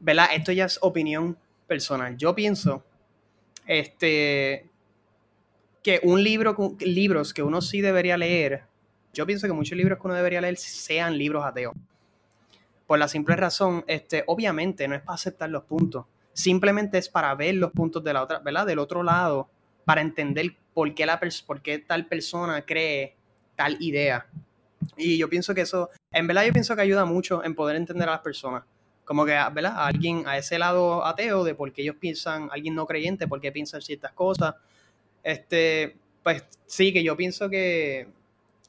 ¿Verdad? 0.00 0.26
Esto 0.34 0.52
ya 0.52 0.64
es 0.64 0.78
opinión 0.82 1.36
personal. 1.66 2.16
Yo 2.16 2.34
pienso 2.34 2.84
este, 3.66 4.68
que 5.82 6.00
un 6.02 6.22
libro, 6.22 6.56
libros 6.80 7.32
que 7.32 7.42
uno 7.42 7.60
sí 7.60 7.80
debería 7.80 8.16
leer, 8.16 8.64
yo 9.12 9.26
pienso 9.26 9.46
que 9.46 9.52
muchos 9.52 9.76
libros 9.78 9.98
que 9.98 10.06
uno 10.06 10.14
debería 10.14 10.40
leer 10.40 10.56
sean 10.56 11.16
libros 11.16 11.44
ateos. 11.44 11.74
Por 12.86 12.98
la 12.98 13.08
simple 13.08 13.36
razón, 13.36 13.84
este, 13.86 14.24
obviamente 14.26 14.86
no 14.88 14.94
es 14.94 15.02
para 15.02 15.14
aceptar 15.14 15.48
los 15.50 15.64
puntos, 15.64 16.06
simplemente 16.32 16.98
es 16.98 17.08
para 17.08 17.34
ver 17.34 17.54
los 17.54 17.70
puntos 17.70 18.02
de 18.02 18.12
la 18.12 18.22
otra, 18.22 18.40
¿verdad? 18.40 18.66
Del 18.66 18.78
otro 18.78 19.02
lado, 19.02 19.48
para 19.84 20.00
entender 20.00 20.56
por 20.72 20.94
qué, 20.94 21.06
la 21.06 21.20
por 21.46 21.62
qué 21.62 21.78
tal 21.78 22.06
persona 22.06 22.62
cree 22.62 23.16
tal 23.56 23.76
idea. 23.80 24.26
Y 24.96 25.16
yo 25.18 25.28
pienso 25.28 25.54
que 25.54 25.62
eso, 25.62 25.90
en 26.12 26.26
verdad 26.26 26.44
yo 26.44 26.52
pienso 26.52 26.74
que 26.76 26.82
ayuda 26.82 27.04
mucho 27.04 27.44
en 27.44 27.54
poder 27.54 27.76
entender 27.76 28.08
a 28.08 28.12
las 28.12 28.20
personas. 28.20 28.64
Como 29.04 29.24
que, 29.24 29.32
¿verdad? 29.32 29.72
A 29.76 29.86
alguien, 29.86 30.26
a 30.26 30.38
ese 30.38 30.58
lado 30.58 31.04
ateo 31.04 31.44
de 31.44 31.54
por 31.54 31.72
qué 31.72 31.82
ellos 31.82 31.96
piensan, 31.98 32.48
alguien 32.50 32.74
no 32.74 32.86
creyente, 32.86 33.28
por 33.28 33.40
qué 33.40 33.52
piensan 33.52 33.82
ciertas 33.82 34.12
cosas. 34.12 34.54
Este, 35.22 35.96
pues 36.22 36.44
sí, 36.66 36.92
que 36.92 37.02
yo 37.02 37.16
pienso 37.16 37.48
que 37.50 38.08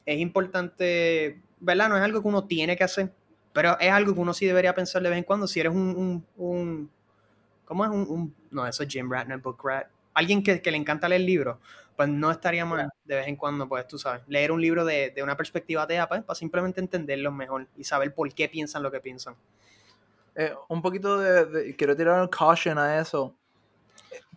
es 0.04 0.20
importante, 0.20 1.40
¿verdad? 1.58 1.88
No 1.88 1.96
es 1.96 2.02
algo 2.02 2.22
que 2.22 2.28
uno 2.28 2.44
tiene 2.44 2.76
que 2.76 2.84
hacer, 2.84 3.10
pero 3.52 3.78
es 3.80 3.90
algo 3.90 4.14
que 4.14 4.20
uno 4.20 4.34
sí 4.34 4.46
debería 4.46 4.74
pensar 4.74 5.02
de 5.02 5.08
vez 5.08 5.18
en 5.18 5.24
cuando. 5.24 5.46
Si 5.46 5.60
eres 5.60 5.72
un, 5.72 6.24
un, 6.36 6.90
¿cómo 7.64 7.84
es? 7.84 7.90
Un, 7.90 8.34
no, 8.50 8.66
eso 8.66 8.82
es 8.82 8.88
Jim 8.88 9.10
Ratner, 9.10 9.38
Book 9.38 9.60
Rat. 9.64 9.88
Alguien 10.16 10.42
que, 10.42 10.62
le 10.64 10.78
encanta 10.78 11.10
leer 11.10 11.20
libros, 11.20 11.58
pues 11.94 12.08
no 12.08 12.30
estaría 12.30 12.64
mal 12.64 12.88
de 13.04 13.16
vez 13.16 13.28
en 13.28 13.36
cuando, 13.36 13.68
pues 13.68 13.86
tú 13.86 13.98
sabes, 13.98 14.22
leer 14.28 14.50
un 14.50 14.62
libro 14.62 14.82
de, 14.82 15.12
una 15.22 15.36
perspectiva 15.36 15.82
atea, 15.82 16.08
pues, 16.08 16.22
para 16.22 16.34
simplemente 16.34 16.80
entenderlos 16.80 17.34
mejor 17.34 17.68
y 17.76 17.84
saber 17.84 18.14
por 18.14 18.32
qué 18.32 18.48
piensan 18.48 18.82
lo 18.82 18.90
que 18.90 19.00
piensan. 19.00 19.36
Eh, 20.34 20.54
un 20.70 20.80
poquito 20.80 21.18
de, 21.18 21.76
quiero 21.76 21.94
tirar 21.94 22.18
un 22.18 22.28
caution 22.28 22.78
a 22.78 22.98
eso. 22.98 23.34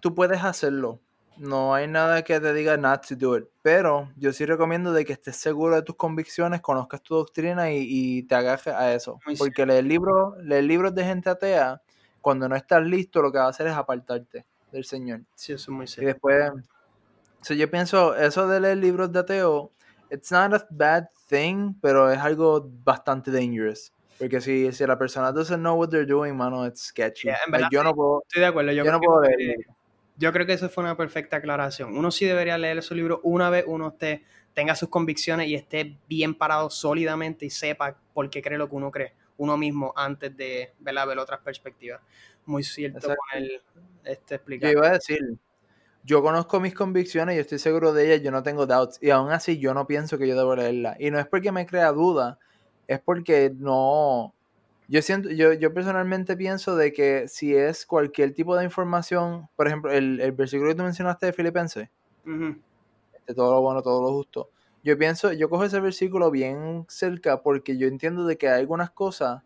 Tú 0.02 0.14
puedes 0.14 0.44
hacerlo. 0.44 1.00
No 1.38 1.74
hay 1.74 1.88
nada 1.88 2.26
que 2.26 2.42
te 2.42 2.54
diga 2.54 2.76
not 2.76 3.08
to 3.08 3.16
do 3.16 3.38
it. 3.38 3.46
Pero 3.62 4.12
yo 4.18 4.34
sí 4.34 4.46
recomiendo 4.46 4.92
de 4.92 5.06
que 5.06 5.14
estés 5.14 5.38
seguro 5.38 5.76
de 5.76 5.84
tus 5.84 5.96
convicciones, 5.96 6.60
conozcas 6.60 7.02
tu 7.02 7.16
doctrina 7.16 7.72
y, 7.72 8.24
te 8.24 8.36
agajes 8.36 8.74
a 8.74 8.94
eso. 8.94 9.18
Porque 9.38 9.66
leer 9.66 9.86
libros, 9.86 10.38
leer 10.44 10.66
libros 10.66 10.94
de 10.94 11.06
gente 11.06 11.30
atea, 11.30 11.82
cuando 12.20 12.50
no 12.50 12.58
estás 12.58 12.84
listo, 12.84 13.22
lo 13.22 13.32
que 13.32 13.38
va 13.38 13.46
a 13.46 13.50
hacer 13.52 13.68
es 13.68 13.74
apartarte 13.74 14.46
del 14.72 14.86
Señor. 14.86 15.22
Sí, 15.36 15.54
eso 15.54 15.72
es 15.72 15.76
muy 15.76 15.88
serio. 15.88 16.10
Y 16.10 16.14
después, 16.14 16.52
yo 17.50 17.72
pienso, 17.72 18.16
eso 18.16 18.48
de 18.48 18.60
leer 18.60 18.78
libros 18.78 19.12
de 19.12 19.20
ateo, 19.20 19.72
it's 20.10 20.32
not 20.32 20.54
a 20.54 20.68
bad 20.70 21.08
thing, 21.28 21.74
pero 21.82 22.12
es 22.12 22.20
algo 22.20 22.70
bastante 22.84 23.32
dangerous. 23.32 23.94
Porque 24.18 24.42
si, 24.42 24.72
si 24.74 24.86
la 24.86 24.98
persona 24.98 25.32
doesn't 25.32 25.60
know 25.60 25.78
what 25.78 25.90
they're 25.90 26.06
doing, 26.06 26.36
mano, 26.36 26.66
it's 26.66 26.88
sketchy. 26.88 27.30
yo 27.72 27.84
no 27.84 27.94
puedo. 27.94 28.24
Estoy 28.28 28.42
de 28.42 28.48
acuerdo. 28.48 28.72
Yo, 28.74 28.84
no 28.84 29.00
puedo 29.00 29.22
leer. 29.22 29.58
Yo 30.18 30.34
creo 30.34 30.46
que 30.46 30.54
eso 30.54 30.70
fue 30.70 30.84
una 30.84 30.98
perfecta 30.98 31.38
aclaración. 31.38 31.98
Uno 31.98 32.12
sí 32.12 32.26
debería 32.26 32.58
leer 32.58 32.80
esos 32.80 32.98
libros 32.98 33.22
una 33.24 33.50
vez 33.50 33.64
uno 33.66 33.88
esté, 33.88 34.26
tenga 34.54 34.76
sus 34.76 34.90
convicciones 34.90 35.48
y 35.48 35.56
esté 35.56 35.98
bien 36.10 36.36
parado 36.36 36.70
sólidamente 36.70 37.46
y 37.46 37.50
sepa 37.50 37.96
por 38.14 38.30
qué 38.30 38.42
cree 38.42 38.58
lo 38.58 38.68
que 38.68 38.76
uno 38.76 38.92
cree 38.92 39.14
uno 39.40 39.58
mismo 39.58 39.94
antes 39.96 40.36
de 40.36 40.74
ver 40.80 41.18
otras 41.18 41.40
perspectivas. 41.40 42.02
Muy 42.46 42.64
cierto 42.64 43.08
con 43.08 43.18
el 43.36 43.62
este, 44.04 44.36
explicar. 44.36 44.72
Yo 44.72 44.80
iba 44.80 44.88
a 44.88 44.94
decir, 44.94 45.38
yo 46.04 46.22
conozco 46.22 46.60
mis 46.60 46.74
convicciones 46.74 47.36
y 47.36 47.40
estoy 47.40 47.60
seguro 47.60 47.94
de 47.94 48.08
ellas, 48.08 48.24
yo 48.24 48.32
no 48.32 48.44
tengo 48.44 48.66
doubts. 48.66 48.98
Y 49.02 49.12
aún 49.12 49.32
así 49.32 49.60
yo 49.60 49.74
no 49.74 49.86
pienso 49.88 50.18
que 50.18 50.28
yo 50.28 50.36
debo 50.36 50.56
leerla. 50.56 50.96
Y 51.00 51.12
no 51.12 51.20
es 51.20 51.28
porque 51.28 51.52
me 51.52 51.66
crea 51.66 51.92
duda, 51.92 52.40
es 52.88 53.00
porque 53.00 53.52
no. 53.56 54.34
Yo 54.88 55.04
siento, 55.04 55.30
yo, 55.30 55.54
yo 55.54 55.72
personalmente 55.72 56.36
pienso 56.36 56.76
de 56.76 56.92
que 56.92 57.28
si 57.28 57.56
es 57.56 57.86
cualquier 57.86 58.34
tipo 58.34 58.56
de 58.56 58.64
información, 58.64 59.48
por 59.56 59.68
ejemplo, 59.68 59.92
el, 59.92 60.20
el 60.20 60.32
versículo 60.32 60.70
que 60.70 60.76
tú 60.76 60.84
mencionaste 60.84 61.28
de 61.28 61.34
Filipenses, 61.34 61.90
de 62.26 63.36
todo 63.36 63.54
lo 63.54 63.62
bueno, 63.62 63.84
todo 63.84 64.02
lo 64.02 64.12
justo. 64.12 64.50
Yo 64.84 64.98
pienso, 64.98 65.32
yo 65.34 65.50
cojo 65.50 65.66
ese 65.66 65.80
versículo 65.80 66.32
bien 66.32 66.86
cerca 66.88 67.44
porque 67.44 67.78
yo 67.78 67.88
entiendo 67.88 68.26
de 68.26 68.38
que 68.38 68.48
hay 68.50 68.62
algunas 68.62 68.90
cosas 68.90 69.44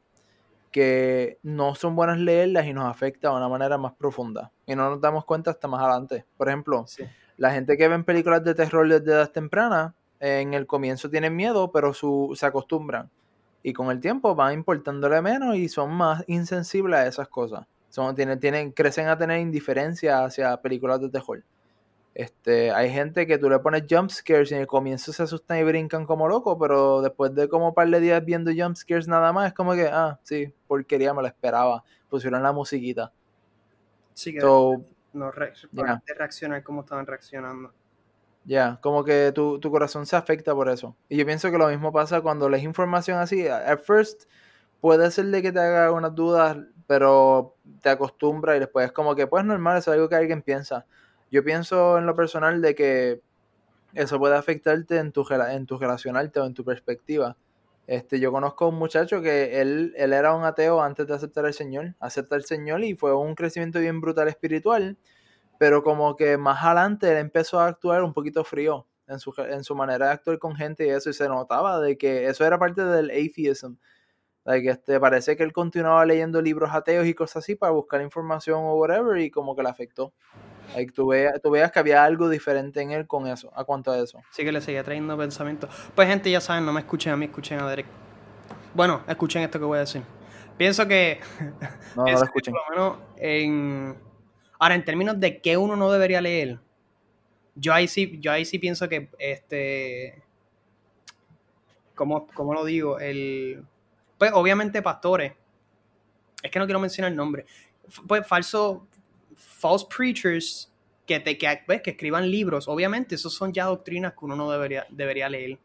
que 0.73 1.39
no 1.43 1.75
son 1.75 1.95
buenas 1.95 2.19
leerlas 2.19 2.65
y 2.65 2.73
nos 2.73 2.85
afecta 2.85 3.29
de 3.29 3.35
una 3.37 3.47
manera 3.47 3.77
más 3.77 3.93
profunda. 3.93 4.51
Y 4.65 4.75
no 4.75 4.89
nos 4.89 4.99
damos 4.99 5.23
cuenta 5.23 5.51
hasta 5.51 5.69
más 5.69 5.81
adelante. 5.81 6.25
Por 6.35 6.49
ejemplo, 6.49 6.85
la 7.37 7.51
gente 7.51 7.77
que 7.77 7.87
ve 7.87 8.03
películas 8.03 8.43
de 8.43 8.53
terror 8.53 8.89
desde 8.89 9.11
edad 9.11 9.31
temprana, 9.31 9.95
en 10.19 10.53
el 10.53 10.67
comienzo 10.67 11.09
tienen 11.09 11.35
miedo, 11.35 11.71
pero 11.71 11.93
su, 11.93 12.33
se 12.35 12.45
acostumbran 12.45 13.09
y 13.63 13.71
con 13.73 13.89
el 13.89 14.01
tiempo 14.01 14.35
van 14.35 14.53
importándole 14.53 15.21
menos 15.21 15.55
y 15.55 15.69
son 15.69 15.91
más 15.93 16.23
insensibles 16.27 16.99
a 16.99 17.07
esas 17.07 17.29
cosas. 17.29 17.65
Son, 17.89 18.13
tienen, 18.13 18.39
tienen, 18.39 18.71
crecen 18.71 19.07
a 19.07 19.17
tener 19.17 19.39
indiferencia 19.39 20.25
hacia 20.25 20.57
películas 20.57 20.99
de 20.99 21.09
terror. 21.09 21.43
Este, 22.15 22.71
hay 22.71 22.91
gente 22.91 23.25
que 23.25 23.37
tú 23.37 23.49
le 23.49 23.57
pones 23.59 23.85
jump 23.89 24.11
scares 24.11 24.51
y 24.51 24.55
en 24.55 24.61
el 24.61 24.67
comienzo 24.67 25.11
se 25.11 25.23
asustan 25.23 25.57
y 25.57 25.63
brincan 25.63 26.05
como 26.05 26.27
locos, 26.27 26.57
pero 26.59 27.01
después 27.01 27.33
de 27.33 27.49
como 27.49 27.69
un 27.69 27.73
par 27.73 27.89
de 27.89 27.99
días 27.99 28.23
viendo 28.23 28.51
jump 28.55 28.75
scares 28.75 29.07
nada 29.07 29.33
más, 29.33 29.47
es 29.47 29.53
como 29.53 29.73
que, 29.73 29.87
ah, 29.91 30.19
sí, 30.23 30.53
porquería, 30.67 31.13
me 31.13 31.21
lo 31.21 31.27
esperaba. 31.27 31.83
Pusieron 32.09 32.43
la 32.43 32.51
musiquita. 32.51 33.11
Sí, 34.13 34.33
que 34.33 34.39
no 35.13 35.31
reaccionar 35.31 36.63
como 36.63 36.81
estaban 36.81 37.05
reaccionando. 37.05 37.71
Ya, 38.45 38.77
como 38.81 39.03
que 39.03 39.31
tu, 39.33 39.59
corazón 39.61 40.05
se 40.05 40.15
afecta 40.15 40.53
por 40.53 40.67
eso. 40.67 40.95
Y 41.07 41.17
yo 41.17 41.25
pienso 41.25 41.49
que 41.49 41.57
lo 41.57 41.69
mismo 41.69 41.91
pasa 41.93 42.21
cuando 42.21 42.49
lees 42.49 42.63
información 42.63 43.19
así. 43.19 43.47
At 43.47 43.79
first, 43.79 44.23
puede 44.81 45.09
ser 45.11 45.25
de 45.27 45.41
que 45.41 45.51
te 45.51 45.59
haga 45.59 45.91
unas 45.91 46.13
dudas, 46.13 46.57
pero 46.87 47.55
te 47.81 47.89
acostumbra 47.89 48.57
y 48.57 48.59
después 48.59 48.87
es 48.87 48.91
como 48.91 49.15
que, 49.15 49.27
pues 49.27 49.45
normal, 49.45 49.77
es 49.77 49.87
algo 49.87 50.09
que 50.09 50.15
alguien 50.15 50.41
piensa. 50.41 50.85
Yo 51.33 51.43
pienso 51.43 51.97
en 51.97 52.05
lo 52.05 52.15
personal 52.15 52.61
de 52.61 52.75
que 52.75 53.21
eso 53.93 54.19
puede 54.19 54.35
afectarte 54.35 54.97
en 54.97 55.11
tu, 55.11 55.25
en 55.31 55.65
tu 55.65 55.77
relacionarte 55.77 56.39
o 56.39 56.45
en 56.45 56.53
tu 56.53 56.63
perspectiva. 56.63 57.35
Este, 57.87 58.19
yo 58.19 58.31
conozco 58.31 58.65
a 58.65 58.67
un 58.69 58.75
muchacho 58.75 59.21
que 59.21 59.59
él, 59.59 59.93
él 59.97 60.13
era 60.13 60.33
un 60.33 60.45
ateo 60.45 60.81
antes 60.81 61.07
de 61.07 61.15
aceptar 61.15 61.45
al 61.45 61.53
Señor, 61.53 61.95
aceptar 61.99 62.37
al 62.37 62.45
Señor 62.45 62.83
y 62.83 62.95
fue 62.95 63.13
un 63.13 63.35
crecimiento 63.35 63.79
bien 63.79 63.99
brutal 63.99 64.29
espiritual 64.29 64.97
pero 65.63 65.81
como 65.81 66.17
que 66.17 66.37
más 66.37 66.61
adelante 66.63 67.09
él 67.09 67.17
empezó 67.19 67.59
a 67.59 67.67
actuar 67.67 68.03
un 68.03 68.13
poquito 68.13 68.43
frío 68.43 68.85
en 69.07 69.17
su, 69.19 69.33
en 69.37 69.63
su 69.63 69.75
manera 69.75 70.07
de 70.07 70.11
actuar 70.11 70.37
con 70.37 70.55
gente 70.55 70.85
y 70.85 70.89
eso, 70.89 71.09
y 71.09 71.13
se 71.13 71.27
notaba 71.29 71.79
de 71.79 71.97
que 71.97 72.27
eso 72.27 72.45
era 72.45 72.59
parte 72.59 72.83
del 72.83 73.09
atheism. 73.09 73.75
Que 74.45 74.69
este, 74.69 74.99
parece 74.99 75.37
que 75.37 75.43
él 75.43 75.53
continuaba 75.53 76.05
leyendo 76.05 76.41
libros 76.41 76.71
ateos 76.73 77.07
y 77.07 77.13
cosas 77.13 77.37
así 77.45 77.55
para 77.55 77.71
buscar 77.71 78.01
información 78.01 78.59
o 78.61 78.75
whatever, 78.75 79.17
y 79.19 79.31
como 79.31 79.55
que 79.55 79.63
le 79.63 79.69
afectó. 79.69 80.13
Like, 80.73 80.91
tú, 80.91 81.07
veas, 81.07 81.41
tú 81.41 81.51
veas 81.51 81.71
que 81.71 81.79
había 81.79 82.03
algo 82.03 82.29
diferente 82.29 82.81
en 82.81 82.91
él 82.91 83.07
con 83.07 83.27
eso, 83.27 83.51
a 83.55 83.63
cuanto 83.63 83.91
a 83.91 83.97
eso. 83.99 84.21
Sí 84.31 84.43
que 84.43 84.51
le 84.51 84.61
seguía 84.61 84.83
trayendo 84.83 85.17
pensamientos. 85.17 85.69
Pues 85.95 86.07
gente, 86.07 86.29
ya 86.31 86.41
saben, 86.41 86.65
no 86.65 86.73
me 86.73 86.81
escuchen 86.81 87.13
a 87.13 87.17
mí, 87.17 87.25
escuchen 87.25 87.59
a 87.59 87.69
Derek. 87.69 87.85
Bueno, 88.73 89.01
escuchen 89.07 89.43
esto 89.43 89.59
que 89.59 89.65
voy 89.65 89.77
a 89.77 89.81
decir. 89.81 90.01
Pienso 90.57 90.87
que... 90.87 91.19
No, 91.95 92.05
no 92.05 92.11
lo 92.11 92.23
escuchen. 92.23 92.53
Por 92.53 92.63
lo 92.63 92.69
menos 92.69 92.97
en 93.17 93.95
Ahora, 94.63 94.75
en 94.75 94.85
términos 94.85 95.19
de 95.19 95.41
qué 95.41 95.57
uno 95.57 95.75
no 95.75 95.91
debería 95.91 96.21
leer, 96.21 96.57
yo 97.53 97.73
ahí 97.73 97.85
sí, 97.85 98.17
yo 98.21 98.31
ahí 98.31 98.45
sí 98.45 98.59
pienso 98.59 98.87
que 98.87 99.09
este. 99.19 100.23
¿Cómo, 101.93 102.53
lo 102.53 102.63
digo? 102.63 102.97
El. 102.97 103.65
Pues 104.17 104.31
obviamente 104.33 104.81
pastores. 104.81 105.33
Es 106.41 106.49
que 106.49 106.59
no 106.59 106.65
quiero 106.65 106.79
mencionar 106.79 107.11
el 107.11 107.17
nombre. 107.17 107.45
Pues 108.07 108.25
falso. 108.25 108.87
False 109.63 109.85
preachers 109.87 110.69
que, 111.05 111.21
te, 111.21 111.37
que, 111.37 111.61
pues, 111.65 111.81
que 111.81 111.91
escriban 111.91 112.29
libros. 112.29 112.67
Obviamente, 112.67 113.15
esos 113.15 113.33
son 113.33 113.53
ya 113.53 113.63
doctrinas 113.63 114.11
que 114.11 114.25
uno 114.25 114.35
no 114.35 114.51
debería, 114.51 114.85
debería 114.89 115.29
leer. 115.29 115.57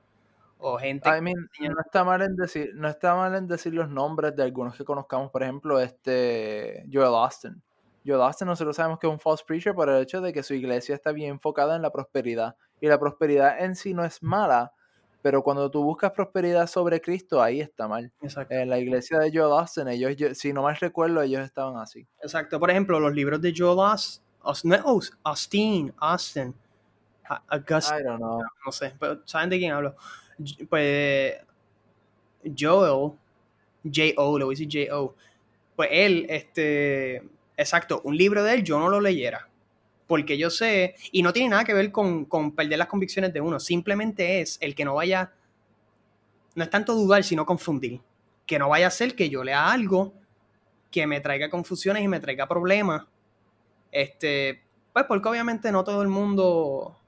O 0.61 0.79
gente. 0.79 1.11
no, 1.21 1.81
está 1.85 2.05
mal 2.05 2.23
en 2.23 2.37
decir, 2.37 2.71
no 2.77 2.89
está 2.89 3.17
mal 3.17 3.35
en 3.35 3.49
decir 3.49 3.75
los 3.75 3.91
nombres 3.91 4.37
de 4.37 4.45
algunos 4.45 4.77
que 4.77 4.85
conozcamos. 4.85 5.33
Por 5.33 5.43
ejemplo, 5.43 5.81
este 5.81 6.85
Joel 6.93 7.15
Austin. 7.15 7.61
Joe 8.07 8.23
Austin 8.23 8.47
nosotros 8.47 8.77
sabemos 8.77 9.01
que 9.01 9.09
es 9.09 9.13
un 9.13 9.19
false 9.19 9.43
preacher 9.45 9.75
por 9.75 9.89
el 9.89 10.01
hecho 10.01 10.21
de 10.21 10.33
que 10.33 10.45
su 10.45 10.55
iglesia 10.55 10.95
está 10.95 11.11
bien 11.11 11.31
enfocada 11.31 11.75
en 11.75 11.83
la 11.83 11.91
prosperidad. 11.91 12.55
Y 12.81 12.87
la 12.87 13.01
prosperidad 13.01 13.65
en 13.65 13.75
sí 13.75 13.95
no 13.95 14.05
es 14.05 14.23
mala, 14.23 14.73
pero 15.23 15.43
cuando 15.43 15.71
tú 15.71 15.83
buscas 15.83 16.13
prosperidad 16.13 16.67
sobre 16.67 17.01
Cristo, 17.01 17.43
ahí 17.43 17.61
está 17.61 17.89
mal. 17.89 18.13
En 18.51 18.69
la 18.69 18.79
iglesia 18.79 19.19
de 19.19 19.31
Joe 19.33 19.59
Austin, 19.59 19.89
ellos, 19.89 20.39
si 20.39 20.53
no 20.53 20.63
mal 20.63 20.77
recuerdo, 20.77 21.23
ellos 21.23 21.43
estaban 21.43 21.77
así. 21.77 22.07
Exacto. 22.23 22.61
Por 22.61 22.71
ejemplo, 22.71 23.01
los 23.01 23.13
libros 23.13 23.41
de 23.41 23.53
Joe 23.57 23.77
Austin, 23.81 24.23
Austin, 25.25 25.93
Austin, 25.99 26.55
Augustine, 27.49 28.01
I 28.01 28.03
don't 28.05 28.19
know. 28.19 28.43
no 28.65 28.73
sé, 28.73 28.95
pero 28.99 29.21
¿saben 29.25 29.51
de 29.51 29.59
quién 29.59 29.73
hablo? 29.73 29.97
Pues 30.69 31.35
Joel, 32.59 33.13
J.O., 33.85 34.39
lo 34.39 34.47
voy 34.47 34.55
a 34.55 34.59
decir 34.59 34.87
J.O., 34.89 35.15
pues 35.75 35.89
él, 35.93 36.27
este, 36.29 37.23
exacto, 37.57 38.01
un 38.05 38.17
libro 38.17 38.43
de 38.43 38.55
él 38.55 38.65
yo 38.65 38.79
no 38.79 38.89
lo 38.89 39.01
leyera. 39.01 39.49
Porque 40.09 40.37
yo 40.37 40.51
sé, 40.51 40.97
y 41.13 41.23
no 41.23 41.33
tiene 41.33 41.51
nada 41.51 41.65
que 41.65 41.75
ver 41.75 41.93
con, 41.93 42.25
con 42.25 42.57
perder 42.57 42.79
las 42.79 42.89
convicciones 42.89 43.33
de 43.33 43.41
uno, 43.41 43.61
simplemente 43.61 44.41
es 44.41 44.59
el 44.61 44.75
que 44.75 44.85
no 44.85 44.97
vaya, 44.97 45.33
no 46.57 46.65
es 46.65 46.71
tanto 46.71 46.95
dudar, 46.95 47.23
sino 47.23 47.47
confundir. 47.47 48.01
Que 48.47 48.59
no 48.59 48.69
vaya 48.69 48.89
a 48.89 48.91
ser 48.91 49.15
que 49.15 49.29
yo 49.29 49.45
lea 49.45 49.71
algo 49.71 50.15
que 50.91 51.07
me 51.07 51.21
traiga 51.21 51.51
confusiones 51.51 52.03
y 52.03 52.09
me 52.09 52.19
traiga 52.19 52.49
problemas. 52.49 53.05
Este, 53.93 54.63
pues 54.93 55.05
porque 55.07 55.29
obviamente 55.29 55.71
no 55.71 55.85
todo 55.85 56.03
el 56.03 56.09
mundo, 56.09 56.99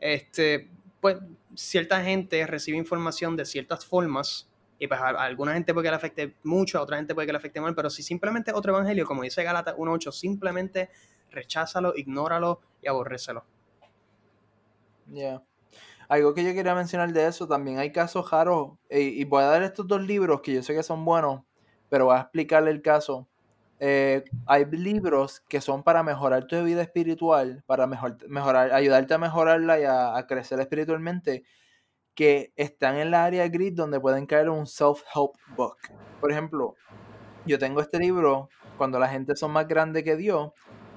este, 0.00 0.70
pues 1.00 1.18
cierta 1.54 2.02
gente 2.02 2.46
recibe 2.46 2.78
información 2.78 3.36
de 3.36 3.44
ciertas 3.44 3.84
formas 3.84 4.48
y 4.78 4.86
pues 4.88 5.00
a, 5.00 5.10
alguna 5.10 5.54
gente 5.54 5.72
puede 5.72 5.84
que 5.86 5.90
le 5.90 5.96
afecte 5.96 6.34
mucho, 6.42 6.78
a 6.78 6.82
otra 6.82 6.96
gente 6.96 7.14
puede 7.14 7.26
que 7.26 7.32
le 7.32 7.38
afecte 7.38 7.60
mal, 7.60 7.74
pero 7.74 7.90
si 7.90 8.02
simplemente 8.02 8.52
otro 8.52 8.72
evangelio, 8.72 9.06
como 9.06 9.22
dice 9.22 9.42
Galata 9.44 9.76
1.8, 9.76 10.10
simplemente 10.10 10.90
recházalo, 11.32 11.94
ignóralo 11.96 12.60
y 12.80 12.88
aborrécelo. 12.88 13.44
Ya. 15.06 15.42
Algo 16.08 16.34
que 16.34 16.44
yo 16.44 16.52
quería 16.52 16.74
mencionar 16.74 17.12
de 17.12 17.26
eso, 17.26 17.48
también 17.48 17.78
hay 17.78 17.90
casos 17.92 18.30
raros, 18.30 18.72
y, 18.90 19.24
voy 19.24 19.42
a 19.42 19.46
dar 19.46 19.62
estos 19.62 19.86
dos 19.86 20.02
libros 20.02 20.42
que 20.42 20.54
yo 20.54 20.62
sé 20.62 20.74
que 20.74 20.82
son 20.82 21.04
buenos, 21.04 21.42
pero 21.88 22.06
voy 22.06 22.16
a 22.16 22.20
explicarle 22.20 22.70
el 22.70 22.82
caso. 22.82 23.28
Eh, 23.80 24.22
hay 24.46 24.64
libros 24.66 25.40
que 25.48 25.60
son 25.60 25.82
para 25.82 26.02
mejorar 26.02 26.46
tu 26.46 26.62
vida 26.62 26.82
espiritual, 26.82 27.64
para 27.66 27.86
mejor, 27.86 28.16
mejorar, 28.28 28.72
ayudarte 28.72 29.14
a 29.14 29.18
mejorarla 29.18 29.80
y 29.80 29.84
a, 29.84 30.16
a 30.16 30.26
crecer 30.26 30.60
espiritualmente, 30.60 31.44
que 32.14 32.52
están 32.56 32.96
en 32.98 33.10
la 33.10 33.24
área 33.24 33.48
gris 33.48 33.74
donde 33.74 33.98
pueden 33.98 34.26
caer 34.26 34.50
un 34.50 34.66
self-help 34.66 35.32
book. 35.56 35.78
Por 36.20 36.30
ejemplo, 36.30 36.76
yo 37.46 37.58
tengo 37.58 37.80
este 37.80 37.98
libro, 37.98 38.48
Cuando 38.78 38.98
la 38.98 39.08
gente 39.08 39.36
son 39.36 39.52
más 39.52 39.68
grande 39.68 40.02
que 40.02 40.16
Dios, 40.16 40.52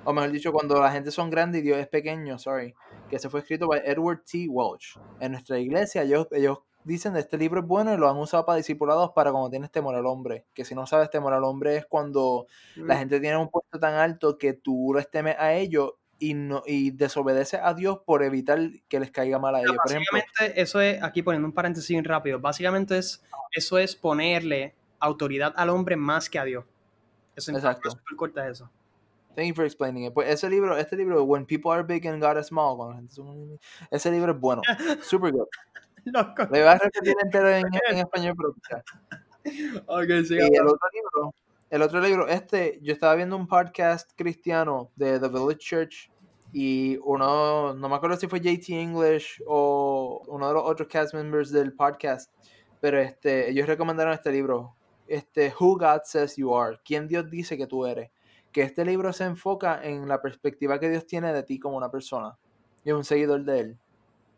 o 0.05 0.13
mejor 0.13 0.31
dicho, 0.31 0.53
Cuando 0.53 0.79
la 0.79 0.91
gente 0.91 1.11
son 1.11 1.29
grande 1.29 1.59
y 1.59 1.61
Dios 1.61 1.77
es 1.77 1.87
pequeño, 1.87 2.37
sorry, 2.39 2.73
que 3.09 3.19
se 3.19 3.29
fue 3.29 3.41
escrito 3.41 3.67
por 3.67 3.77
Edward 3.77 4.23
T. 4.23 4.47
Welch. 4.49 4.99
En 5.19 5.33
nuestra 5.33 5.59
iglesia 5.59 6.03
ellos, 6.03 6.27
ellos 6.31 6.59
dicen 6.83 7.15
este 7.17 7.37
libro 7.37 7.61
es 7.61 7.67
bueno 7.67 7.93
y 7.93 7.97
lo 7.97 8.09
han 8.09 8.17
usado 8.17 8.45
para 8.45 8.57
discipulados 8.57 9.11
para 9.11 9.31
cuando 9.31 9.49
tienes 9.49 9.71
temor 9.71 9.95
al 9.95 10.05
hombre. 10.05 10.45
Que 10.53 10.63
si 10.63 10.75
no 10.75 10.85
sabes, 10.85 11.09
temor 11.09 11.33
al 11.33 11.43
hombre 11.43 11.77
es 11.77 11.85
cuando 11.85 12.47
la 12.75 12.95
mm. 12.95 12.97
gente 12.99 13.19
tiene 13.19 13.37
un 13.37 13.49
puesto 13.49 13.79
tan 13.79 13.95
alto 13.95 14.37
que 14.37 14.53
tú 14.53 14.93
les 14.95 15.09
temes 15.09 15.35
a 15.37 15.53
ellos 15.53 15.93
y, 16.19 16.33
no, 16.33 16.63
y 16.65 16.91
desobedece 16.91 17.57
a 17.57 17.73
Dios 17.73 17.99
por 18.05 18.23
evitar 18.23 18.59
que 18.87 18.99
les 18.99 19.11
caiga 19.11 19.39
mal 19.39 19.55
a 19.55 19.61
ellos. 19.61 19.75
básicamente, 19.75 20.61
eso 20.61 20.79
es, 20.79 21.01
aquí 21.03 21.23
poniendo 21.23 21.47
un 21.47 21.53
paréntesis 21.53 22.01
rápido, 22.03 22.39
básicamente 22.39 22.97
es, 22.97 23.23
eso 23.51 23.77
es 23.77 23.95
ponerle 23.95 24.75
autoridad 24.99 25.53
al 25.57 25.69
hombre 25.69 25.97
más 25.97 26.29
que 26.29 26.39
a 26.39 26.45
Dios. 26.45 26.65
Eso 27.35 27.51
Exacto. 27.51 27.91
Súper 27.91 28.15
corta 28.15 28.47
eso. 28.47 28.69
Thank 29.35 29.49
you 29.49 29.53
for 29.53 29.65
explaining 29.65 30.05
it. 30.05 30.13
Pues 30.13 30.29
ese 30.29 30.49
libro, 30.49 30.77
este 30.77 30.95
libro, 30.95 31.23
When 31.23 31.45
People 31.45 31.71
Are 31.71 31.83
Big 31.83 32.05
and 32.05 32.21
God 32.21 32.37
is 32.37 32.47
Small, 32.47 32.77
ese 33.91 34.11
libro 34.11 34.31
es 34.31 34.39
bueno. 34.39 34.61
Super 35.01 35.31
good. 35.31 35.47
Loco. 36.05 36.43
Le 36.51 36.59
voy 36.59 36.67
a 36.67 36.77
repetir 36.77 37.15
entero 37.21 37.49
en, 37.49 37.65
en 37.89 37.97
español, 37.97 38.35
pero... 38.37 38.55
Okay, 39.87 40.25
sí, 40.25 40.35
y 40.35 40.55
el 40.55 40.67
otro 40.67 40.87
libro 40.93 41.33
el 41.75 41.81
otro 41.81 41.99
libro, 41.99 42.27
este, 42.27 42.79
yo 42.81 42.93
estaba 42.93 43.15
viendo 43.15 43.35
un 43.35 43.47
podcast 43.47 44.11
cristiano 44.15 44.91
de 44.95 45.19
The 45.19 45.27
Village 45.27 45.57
Church 45.57 46.11
y 46.53 46.97
uno, 47.03 47.73
no 47.73 47.89
me 47.89 47.95
acuerdo 47.95 48.17
si 48.17 48.27
fue 48.27 48.39
JT 48.39 48.69
English 48.69 49.41
o 49.47 50.23
uno 50.27 50.47
de 50.47 50.53
los 50.53 50.63
otros 50.63 50.87
cast 50.87 51.13
members 51.13 51.51
del 51.51 51.73
podcast, 51.73 52.31
pero 52.79 52.99
este, 52.99 53.49
ellos 53.49 53.67
recomendaron 53.67 54.13
este 54.13 54.31
libro, 54.31 54.75
este 55.07 55.51
Who 55.59 55.77
God 55.77 56.01
Says 56.05 56.37
You 56.37 56.55
Are, 56.55 56.77
quién 56.85 57.07
Dios 57.07 57.29
dice 57.29 57.57
que 57.57 57.67
tú 57.67 57.85
eres, 57.85 58.11
que 58.55 58.61
este 58.61 58.85
libro 58.85 59.11
se 59.11 59.25
enfoca 59.25 59.81
en 59.83 60.07
la 60.07 60.21
perspectiva 60.21 60.79
que 60.79 60.89
Dios 60.89 61.05
tiene 61.05 61.33
de 61.33 61.43
ti 61.43 61.59
como 61.59 61.75
una 61.75 61.91
persona 61.91 62.37
y 62.85 62.93
un 62.93 63.03
seguidor 63.03 63.43
de 63.43 63.59
él. 63.59 63.77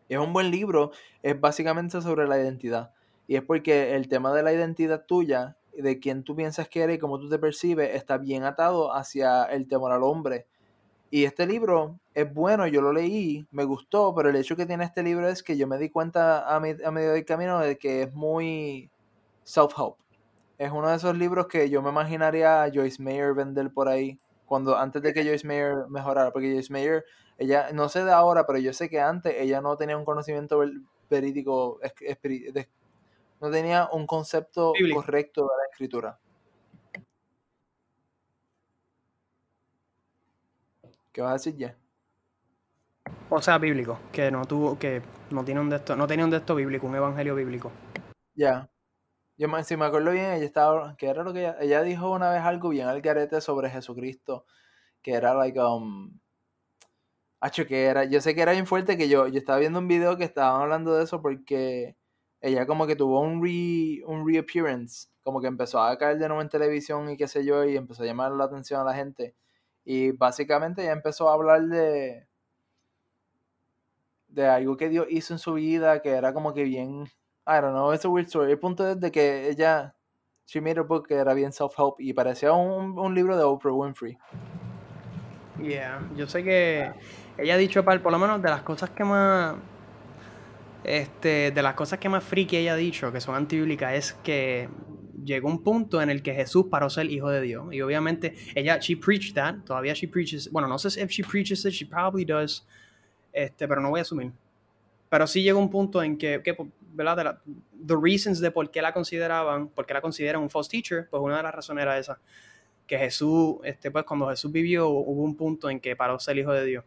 es 0.10 0.18
un 0.18 0.34
buen 0.34 0.50
libro, 0.50 0.90
es 1.22 1.40
básicamente 1.40 2.02
sobre 2.02 2.28
la 2.28 2.40
identidad. 2.40 2.90
Y 3.28 3.36
es 3.36 3.44
porque 3.44 3.96
el 3.96 4.08
tema 4.08 4.34
de 4.34 4.42
la 4.42 4.52
identidad 4.52 5.06
tuya 5.06 5.56
de 5.72 6.00
quién 6.00 6.24
tú 6.24 6.36
piensas 6.36 6.68
que 6.68 6.82
eres 6.82 6.96
y 6.96 7.00
cómo 7.00 7.20
tú 7.20 7.30
te 7.30 7.38
percibes 7.38 7.94
está 7.94 8.18
bien 8.18 8.44
atado 8.44 8.92
hacia 8.92 9.44
el 9.44 9.68
temor 9.68 9.92
al 9.92 10.02
hombre. 10.02 10.48
Y 11.12 11.26
este 11.26 11.46
libro 11.46 12.00
es 12.16 12.34
bueno, 12.34 12.66
yo 12.66 12.82
lo 12.82 12.94
leí, 12.94 13.46
me 13.52 13.66
gustó, 13.66 14.16
pero 14.16 14.30
el 14.30 14.36
hecho 14.36 14.56
que 14.56 14.66
tiene 14.66 14.84
este 14.84 15.04
libro 15.04 15.30
es 15.30 15.44
que 15.44 15.58
yo 15.58 15.68
me 15.68 15.78
di 15.78 15.92
cuenta 15.92 16.56
a, 16.56 16.60
medio 16.60 17.12
del 17.12 17.24
camino 17.24 17.60
de 17.60 17.78
que 17.78 18.02
es 18.02 18.14
muy 18.16 18.90
self-help. 19.46 19.96
Es 20.58 20.72
uno 20.72 20.90
de 20.90 20.96
esos 20.96 21.16
libros 21.16 21.48
que 21.48 21.70
yo 21.70 21.82
me 21.82 21.90
imaginaría 21.90 22.64
a 22.64 22.72
Joyce 22.72 23.02
Mayer 23.02 23.34
vender 23.34 23.72
por 23.72 23.88
ahí, 23.88 24.20
cuando 24.46 24.78
antes 24.78 25.02
de 25.02 25.14
que 25.14 25.24
Joyce 25.24 25.46
Mayer 25.46 25.88
mejorara, 25.90 26.32
porque 26.32 26.52
Joyce 26.52 26.74
Mayer, 26.74 27.06
ella, 27.38 27.72
no 27.74 27.90
sé 27.90 28.04
de 28.04 28.12
ahora, 28.12 28.48
pero 28.48 28.58
yo 28.58 28.74
sé 28.74 28.90
que 28.90 29.00
antes 29.00 29.36
ella 29.38 29.62
no 29.62 29.78
tenía 29.78 29.98
un 29.98 30.06
conocimiento 30.06 30.60
verídico, 31.10 31.80
no 33.40 33.52
tenía 33.52 33.88
un 33.92 34.08
concepto 34.08 34.74
correcto 34.94 35.42
de 35.44 35.48
la 35.48 35.70
escritura. 35.72 36.20
¿Qué 41.12 41.22
vas 41.22 41.30
a 41.30 41.34
decir 41.34 41.56
ya? 41.56 41.76
O 43.30 43.42
sea, 43.42 43.58
bíblico, 43.58 44.00
que 44.12 44.32
no 44.32 44.46
tuvo, 44.46 44.80
que 44.80 45.02
no 45.32 45.44
tiene 45.44 45.60
un 45.60 45.70
texto, 45.70 45.96
no 45.96 46.08
tenía 46.08 46.26
un 46.26 46.32
texto 46.32 46.56
bíblico, 46.56 46.88
un 46.88 46.96
evangelio 46.96 47.36
bíblico. 47.36 47.72
Ya. 48.36 48.70
Yo 49.38 49.48
me, 49.48 49.64
si 49.64 49.78
me 49.78 49.86
acuerdo 49.86 50.12
bien, 50.12 50.32
ella 50.34 50.46
estaba, 50.46 50.96
que 50.98 51.08
era 51.08 51.24
lo 51.24 51.34
que 51.34 51.40
ella, 51.42 51.58
ella 51.62 51.84
dijo 51.84 52.12
una 52.12 52.32
vez 52.32 52.42
algo 52.42 52.70
bien 52.70 52.88
al 52.88 53.02
garete 53.02 53.40
sobre 53.42 53.70
Jesucristo, 53.70 54.46
que 55.02 55.14
era 55.14 55.34
like 55.36 55.60
um 55.60 56.20
que 57.68 57.86
era, 57.86 58.04
yo 58.06 58.22
sé 58.22 58.36
que 58.36 58.42
era 58.42 58.52
bien 58.52 58.68
fuerte 58.68 58.98
que 58.98 59.10
yo, 59.10 59.28
yo 59.28 59.38
estaba 59.38 59.60
viendo 59.60 59.80
un 59.80 59.88
video 59.88 60.18
que 60.18 60.24
estaban 60.24 60.62
hablando 60.62 60.96
de 60.96 61.04
eso 61.04 61.22
porque 61.22 61.96
ella 62.42 62.66
como 62.66 62.88
que 62.88 62.96
tuvo 62.96 63.22
un, 63.22 63.44
re, 63.44 64.04
un 64.06 64.28
reappearance, 64.28 65.10
como 65.24 65.42
que 65.42 65.48
empezó 65.48 65.82
a 65.82 65.98
caer 65.98 66.18
de 66.20 66.28
nuevo 66.28 66.42
en 66.42 66.50
televisión 66.50 67.10
y 67.10 67.18
qué 67.18 67.28
sé 67.28 67.46
yo, 67.46 67.64
y 67.66 67.78
empezó 67.78 68.04
a 68.04 68.06
llamar 68.06 68.32
la 68.32 68.46
atención 68.46 68.82
a 68.82 68.84
la 68.84 68.94
gente. 68.96 69.36
Y 69.86 70.12
básicamente 70.12 70.84
ella 70.84 70.94
empezó 70.94 71.30
a 71.30 71.34
hablar 71.34 71.64
de, 71.68 72.28
de 74.28 74.46
algo 74.48 74.78
que 74.78 74.90
Dios 74.90 75.08
hizo 75.10 75.34
en 75.34 75.40
su 75.40 75.54
vida, 75.54 76.02
que 76.02 76.10
era 76.12 76.34
como 76.34 76.54
que 76.54 76.64
bien, 76.64 77.06
I 77.48 77.62
don't 77.62 77.72
know, 77.72 77.94
es 77.94 78.04
a 78.04 78.10
weird 78.10 78.28
story. 78.28 78.52
El 78.52 78.60
punto 78.60 78.88
es 78.88 79.00
de 79.00 79.12
que 79.12 79.50
ella, 79.50 79.96
she 80.46 80.60
made 80.60 80.80
a 80.80 80.84
book 80.84 81.08
que 81.08 81.16
era 81.16 81.34
bien 81.34 81.52
self-help 81.52 81.96
y 82.00 82.14
parecía 82.14 82.52
un, 82.52 83.16
libro 83.16 83.38
de 83.38 83.44
Oprah 83.44 83.72
Winfrey. 83.72 84.18
Yeah, 85.62 86.08
yo 86.16 86.28
sé 86.28 86.44
que 86.44 86.92
ella 87.38 87.54
ha 87.54 87.58
dicho, 87.58 87.84
por 87.84 88.12
lo 88.12 88.20
menos 88.20 88.42
de 88.42 88.50
las 88.50 88.62
cosas 88.62 88.90
que 88.92 89.04
más 89.04 89.56
este, 90.84 91.52
de 91.52 91.62
las 91.62 91.74
cosas 91.74 92.00
que 92.00 92.10
más 92.10 92.24
friki 92.24 92.58
ella 92.58 92.74
ha 92.74 92.78
dicho, 92.78 93.12
que 93.12 93.20
son 93.20 93.36
antibíblicas, 93.36 93.94
es 93.94 94.14
que 94.14 94.70
llegó 95.24 95.50
un 95.50 95.62
punto 95.62 96.02
en 96.02 96.10
el 96.10 96.22
que 96.22 96.34
Jesús 96.34 96.68
paró 96.70 96.90
ser 96.90 97.12
hijo 97.12 97.30
de 97.30 97.42
Dios. 97.42 97.74
Y 97.74 97.82
obviamente 97.82 98.36
ella, 98.56 98.78
she 98.80 98.96
preached 98.96 99.34
that, 99.36 99.56
todavía 99.66 99.94
she 99.94 100.08
preaches, 100.08 100.50
bueno, 100.52 100.68
no 100.68 100.80
sé 100.80 100.90
si 100.90 101.06
she 101.08 101.24
preaches 101.24 101.66
it, 101.66 101.74
she 101.74 101.86
probably 101.86 102.24
does, 102.24 102.66
este, 103.34 103.68
pero 103.68 103.82
no 103.82 103.90
voy 103.90 104.00
a 104.00 104.02
asumir. 104.04 104.32
Pero 105.10 105.28
sí 105.28 105.44
llegó 105.44 105.60
un 105.60 105.70
punto 105.70 106.02
en 106.02 106.18
que, 106.18 106.42
que 106.42 106.56
¿verdad? 106.98 107.24
la, 107.24 107.42
the 107.86 107.96
reasons 107.96 108.40
de 108.40 108.52
por 108.52 108.70
qué 108.72 108.82
la 108.82 108.92
consideraban, 108.92 109.70
por 109.70 109.86
qué 109.86 109.94
la 109.94 110.02
consideran 110.02 110.42
un 110.42 110.50
false 110.50 110.70
teacher, 110.70 111.08
pues 111.10 111.22
una 111.22 111.38
de 111.38 111.44
las 111.44 111.56
razones 111.56 111.84
era 111.84 111.98
esa. 111.98 112.20
Que 112.88 112.98
Jesús, 112.98 113.58
este, 113.64 113.92
pues 113.92 114.04
cuando 114.04 114.28
Jesús 114.30 114.52
vivió, 114.52 114.90
hubo 114.90 115.24
un 115.24 115.36
punto 115.36 115.70
en 115.70 115.80
que 115.80 115.96
paró 115.96 116.20
ser 116.20 116.38
hijo 116.38 116.52
de 116.52 116.66
Dios. 116.66 116.86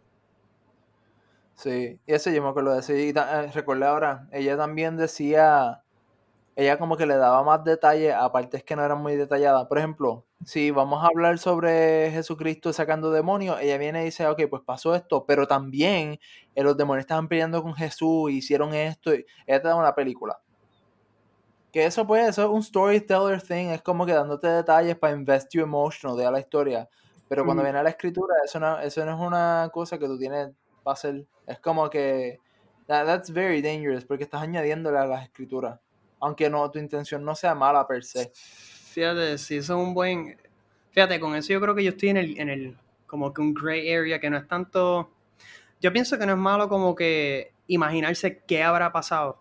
Sí, 1.55 1.99
y 2.07 2.12
eso 2.12 2.31
yo 2.31 2.42
me 2.42 2.49
acuerdo 2.49 2.73
de 2.73 2.81
eso. 2.81 2.94
Y 2.94 3.11
eh, 3.11 3.53
recordé 3.55 3.85
ahora, 3.85 4.27
ella 4.33 4.57
también 4.57 4.96
decía, 4.96 5.80
ella 6.61 6.79
como 6.79 6.97
que 6.97 7.07
le 7.07 7.17
daba 7.17 7.43
más 7.43 7.65
detalle 7.65 8.13
a 8.13 8.31
partes 8.31 8.63
que 8.63 8.77
no 8.77 8.85
eran 8.85 9.01
muy 9.01 9.17
detalladas. 9.17 9.67
Por 9.67 9.79
ejemplo, 9.79 10.27
si 10.45 10.71
vamos 10.71 11.03
a 11.03 11.07
hablar 11.07 11.39
sobre 11.39 12.11
Jesucristo 12.11 12.73
sacando 12.73 13.11
demonios, 13.11 13.59
ella 13.61 13.79
viene 13.79 14.03
y 14.03 14.07
dice, 14.07 14.27
ok, 14.27 14.43
pues 14.51 14.63
pasó 14.65 14.95
esto, 14.95 15.25
pero 15.25 15.47
también 15.47 16.19
eh, 16.55 16.63
los 16.63 16.77
demonios 16.77 17.05
estaban 17.05 17.29
peleando 17.29 17.63
con 17.63 17.75
Jesús, 17.75 18.31
hicieron 18.31 18.75
esto, 18.75 19.15
y 19.15 19.25
ella 19.47 19.63
te 19.63 19.69
da 19.69 19.77
una 19.77 19.95
película. 19.95 20.39
Que 21.73 21.87
eso 21.87 22.07
pues, 22.07 22.29
eso 22.29 22.43
es 22.43 22.49
un 22.49 22.63
storyteller 22.63 23.41
thing, 23.41 23.69
es 23.69 23.81
como 23.83 24.05
que 24.05 24.13
dándote 24.13 24.49
detalles 24.49 24.97
para 24.97 25.15
invest 25.15 25.53
you 25.55 25.63
emotional 25.63 26.17
de 26.17 26.31
la 26.31 26.41
historia. 26.41 26.89
Pero 27.29 27.45
cuando 27.45 27.63
viene 27.63 27.79
a 27.79 27.83
la 27.85 27.91
escritura, 27.91 28.35
eso 28.45 28.59
no, 28.59 28.81
eso 28.81 29.05
no 29.05 29.15
es 29.15 29.21
una 29.21 29.71
cosa 29.73 29.99
que 29.99 30.07
tú 30.07 30.19
tienes 30.19 30.51
para 30.83 30.95
hacer 30.95 31.27
es 31.47 31.59
como 31.61 31.89
que 31.91 32.41
that's 32.87 33.31
very 33.31 33.61
dangerous 33.61 34.05
porque 34.05 34.25
estás 34.25 34.43
añadiéndole 34.43 34.99
a 34.99 35.07
las 35.07 35.25
escrituras. 35.25 35.79
Aunque 36.21 36.49
no, 36.51 36.71
tu 36.71 36.79
intención 36.79 37.25
no 37.25 37.35
sea 37.35 37.55
mala 37.55 37.87
per 37.87 38.05
se. 38.05 38.31
Fíjate, 38.35 39.39
si 39.39 39.57
eso 39.57 39.75
es 39.75 39.87
un 39.87 39.95
buen. 39.95 40.39
Fíjate, 40.91 41.18
con 41.21 41.35
eso 41.35 41.53
yo 41.53 41.61
creo 41.61 41.75
que 41.75 41.85
yo 41.85 41.91
estoy 41.91 42.11
en 42.11 42.16
el, 42.16 42.39
en 42.39 42.49
el 42.49 42.77
como 43.07 43.33
que 43.33 43.41
un 43.41 43.55
gray 43.55 43.93
area 43.93 44.21
que 44.21 44.31
no 44.31 44.37
es 44.37 44.47
tanto... 44.47 45.11
Yo 45.81 45.93
pienso 45.93 46.18
que 46.18 46.27
no 46.27 46.33
es 46.33 46.39
malo 46.39 46.68
como 46.68 46.95
que 46.95 47.53
imaginarse 47.66 48.43
qué 48.47 48.62
habrá 48.62 48.93
pasado. 48.93 49.41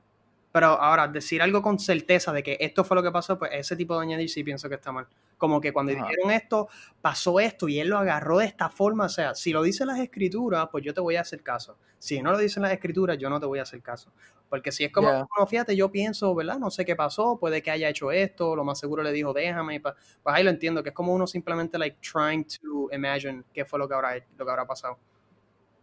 Pero 0.52 0.68
ahora, 0.68 1.08
decir 1.08 1.42
algo 1.42 1.62
con 1.62 1.78
certeza 1.78 2.34
de 2.34 2.42
que 2.42 2.58
esto 2.60 2.84
fue 2.84 2.96
lo 2.96 3.04
que 3.04 3.12
pasó, 3.12 3.38
pues 3.38 3.52
ese 3.54 3.76
tipo 3.76 3.96
de 3.96 4.06
añadir 4.06 4.30
sí 4.30 4.44
pienso 4.44 4.70
que 4.70 4.76
está 4.76 4.92
mal. 4.92 5.08
Como 5.40 5.60
que 5.60 5.74
cuando 5.74 5.92
dijeron 5.92 6.30
esto, 6.30 6.68
pasó 7.02 7.40
esto 7.40 7.68
y 7.68 7.80
él 7.80 7.88
lo 7.88 7.98
agarró 7.98 8.38
de 8.38 8.46
esta 8.46 8.70
forma. 8.70 9.06
O 9.06 9.10
sea, 9.10 9.34
si 9.34 9.52
lo 9.52 9.64
dicen 9.64 9.88
las 9.88 9.98
escrituras, 9.98 10.68
pues 10.72 10.84
yo 10.84 10.94
te 10.94 11.02
voy 11.02 11.16
a 11.16 11.22
hacer 11.22 11.42
caso. 11.42 11.80
Si 11.98 12.22
no 12.22 12.32
lo 12.32 12.38
dicen 12.38 12.62
las 12.62 12.72
escrituras, 12.74 13.18
yo 13.18 13.30
no 13.30 13.40
te 13.40 13.48
voy 13.48 13.58
a 13.58 13.64
hacer 13.64 13.82
caso. 13.82 14.12
Porque 14.50 14.72
si 14.72 14.84
es 14.84 14.92
como, 14.92 15.10
no, 15.12 15.48
fíjate, 15.48 15.76
yo 15.76 15.92
pienso, 15.92 16.36
¿verdad? 16.36 16.60
No 16.60 16.70
sé 16.70 16.84
qué 16.84 16.96
pasó, 16.96 17.38
puede 17.40 17.64
que 17.64 17.72
haya 17.72 17.88
hecho 17.90 18.12
esto, 18.12 18.56
lo 18.56 18.64
más 18.64 18.80
seguro 18.80 19.02
le 19.02 19.12
dijo, 19.12 19.32
déjame. 19.32 19.80
Pues 19.80 19.96
ahí 20.26 20.44
lo 20.44 20.50
entiendo, 20.50 20.84
que 20.84 20.90
es 20.90 20.96
como 20.96 21.14
uno 21.14 21.26
simplemente, 21.26 21.78
like, 21.78 21.98
trying 22.02 22.46
to 22.46 22.90
imagine 22.92 23.44
qué 23.54 23.64
fue 23.64 23.80
lo 23.80 23.88
que 23.88 23.96
habrá, 23.96 24.16
lo 24.38 24.46
que 24.46 24.52
habrá 24.52 24.68
pasado. 24.68 25.00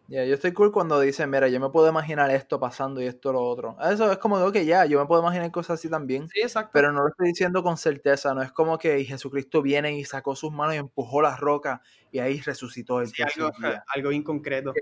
Yeah, 0.08 0.24
yo 0.24 0.34
estoy 0.34 0.52
cool 0.52 0.70
cuando 0.70 1.00
dicen, 1.00 1.28
mira, 1.28 1.48
yo 1.48 1.58
me 1.58 1.68
puedo 1.70 1.88
imaginar 1.88 2.30
esto 2.30 2.60
pasando 2.60 3.02
y 3.02 3.06
esto 3.06 3.32
lo 3.32 3.42
otro. 3.42 3.76
Eso 3.90 4.10
es 4.12 4.18
como, 4.18 4.52
que 4.52 4.64
ya, 4.64 4.84
yo 4.86 5.00
me 5.00 5.06
puedo 5.06 5.20
imaginar 5.20 5.50
cosas 5.50 5.80
así 5.80 5.90
también. 5.90 6.28
Sí, 6.28 6.40
exacto. 6.42 6.70
Pero 6.72 6.92
no 6.92 7.02
lo 7.02 7.08
estoy 7.08 7.28
diciendo 7.28 7.62
con 7.64 7.76
certeza, 7.76 8.32
no 8.32 8.42
es 8.42 8.52
como 8.52 8.78
que 8.78 9.04
Jesucristo 9.04 9.62
viene 9.62 9.98
y 9.98 10.04
sacó 10.04 10.36
sus 10.36 10.52
manos 10.52 10.74
y 10.74 10.78
empujó 10.78 11.22
las 11.22 11.40
rocas 11.40 11.80
y 12.12 12.20
ahí 12.20 12.40
resucitó 12.40 13.00
el 13.00 13.08
sí, 13.08 13.22
algo, 13.22 13.50
algo, 13.92 14.12
inconcreto. 14.12 14.72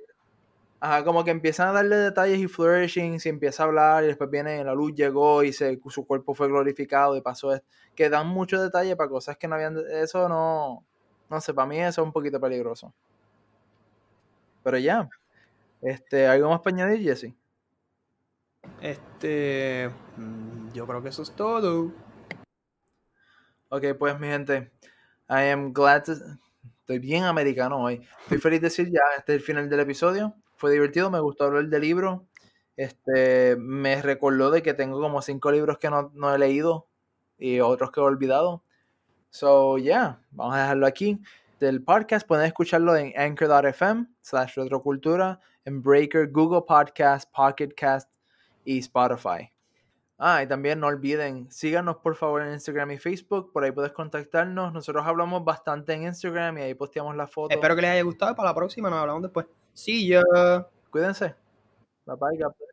Ajá, 0.80 1.02
como 1.04 1.24
que 1.24 1.30
empiezan 1.30 1.68
a 1.68 1.72
darle 1.72 1.96
detalles 1.96 2.38
y 2.38 2.46
flourishing, 2.46 3.18
si 3.18 3.30
empieza 3.30 3.62
a 3.62 3.66
hablar 3.66 4.04
y 4.04 4.08
después 4.08 4.28
viene, 4.28 4.62
la 4.62 4.74
luz 4.74 4.94
llegó 4.94 5.42
y 5.42 5.54
se, 5.54 5.80
su 5.88 6.06
cuerpo 6.06 6.34
fue 6.34 6.48
glorificado 6.48 7.16
y 7.16 7.22
pasó 7.22 7.54
esto. 7.54 7.66
Que 7.94 8.10
dan 8.10 8.26
mucho 8.26 8.60
detalle 8.60 8.94
para 8.94 9.08
cosas 9.08 9.38
que 9.38 9.48
no 9.48 9.54
habían, 9.54 9.78
eso 9.90 10.28
no, 10.28 10.84
no 11.30 11.40
sé, 11.40 11.54
para 11.54 11.66
mí 11.66 11.80
eso 11.80 12.02
es 12.02 12.06
un 12.06 12.12
poquito 12.12 12.38
peligroso. 12.38 12.92
Pero 14.64 14.78
ya. 14.78 15.08
Este, 15.82 16.26
¿Algo 16.26 16.48
más 16.48 16.60
para 16.62 16.74
añadir, 16.74 17.02
Jesse? 17.02 17.34
Este. 18.80 19.90
Mm, 20.16 20.72
yo 20.72 20.86
creo 20.86 21.02
que 21.02 21.10
eso 21.10 21.22
es 21.22 21.30
todo. 21.36 21.92
Ok, 23.68 23.84
pues 23.98 24.18
mi 24.18 24.26
gente. 24.26 24.72
I 25.28 25.50
am 25.52 25.72
glad 25.72 26.04
to... 26.04 26.14
Estoy 26.80 26.98
bien 26.98 27.24
americano 27.24 27.82
hoy. 27.82 28.06
Estoy 28.22 28.38
feliz 28.38 28.60
de 28.60 28.66
decir 28.66 28.90
ya, 28.90 29.00
este 29.16 29.34
es 29.34 29.40
el 29.40 29.44
final 29.44 29.70
del 29.70 29.80
episodio. 29.80 30.34
Fue 30.56 30.72
divertido, 30.72 31.10
me 31.10 31.20
gustó 31.20 31.44
hablar 31.44 31.66
del 31.66 31.80
libro. 31.80 32.26
Este, 32.76 33.56
me 33.56 34.02
recordó 34.02 34.50
de 34.50 34.62
que 34.62 34.74
tengo 34.74 35.00
como 35.00 35.22
cinco 35.22 35.52
libros 35.52 35.78
que 35.78 35.90
no, 35.90 36.10
no 36.14 36.34
he 36.34 36.38
leído 36.38 36.86
y 37.38 37.60
otros 37.60 37.90
que 37.90 38.00
he 38.00 38.02
olvidado. 38.02 38.62
So, 39.30 39.78
yeah, 39.78 40.20
vamos 40.30 40.54
a 40.54 40.60
dejarlo 40.60 40.86
aquí 40.86 41.20
del 41.60 41.82
podcast 41.82 42.26
pueden 42.26 42.46
escucharlo 42.46 42.96
en 42.96 43.12
anchor.fm 43.16 44.06
slash 44.20 44.54
retrocultura, 44.56 45.40
en 45.64 45.82
Breaker, 45.82 46.30
Google 46.30 46.62
Podcast, 46.66 47.30
Pocket 47.34 47.68
Cast 47.76 48.10
y 48.64 48.78
Spotify. 48.78 49.50
Ah, 50.18 50.42
y 50.42 50.46
también 50.46 50.80
no 50.80 50.86
olviden, 50.86 51.50
síganos 51.50 51.96
por 51.96 52.14
favor 52.14 52.42
en 52.42 52.52
Instagram 52.52 52.92
y 52.92 52.98
Facebook, 52.98 53.52
por 53.52 53.64
ahí 53.64 53.72
puedes 53.72 53.92
contactarnos. 53.92 54.72
Nosotros 54.72 55.04
hablamos 55.06 55.44
bastante 55.44 55.92
en 55.92 56.04
Instagram 56.04 56.58
y 56.58 56.62
ahí 56.62 56.74
posteamos 56.74 57.16
la 57.16 57.26
foto. 57.26 57.54
Espero 57.54 57.74
que 57.74 57.82
les 57.82 57.90
haya 57.90 58.02
gustado 58.02 58.34
para 58.34 58.50
la 58.50 58.54
próxima 58.54 58.88
nos 58.90 59.00
hablamos 59.00 59.22
después. 59.22 59.46
Sí, 59.72 60.08
ya. 60.08 60.22
Cuídense. 60.90 61.34
Bye 62.06 62.16
bye, 62.16 62.64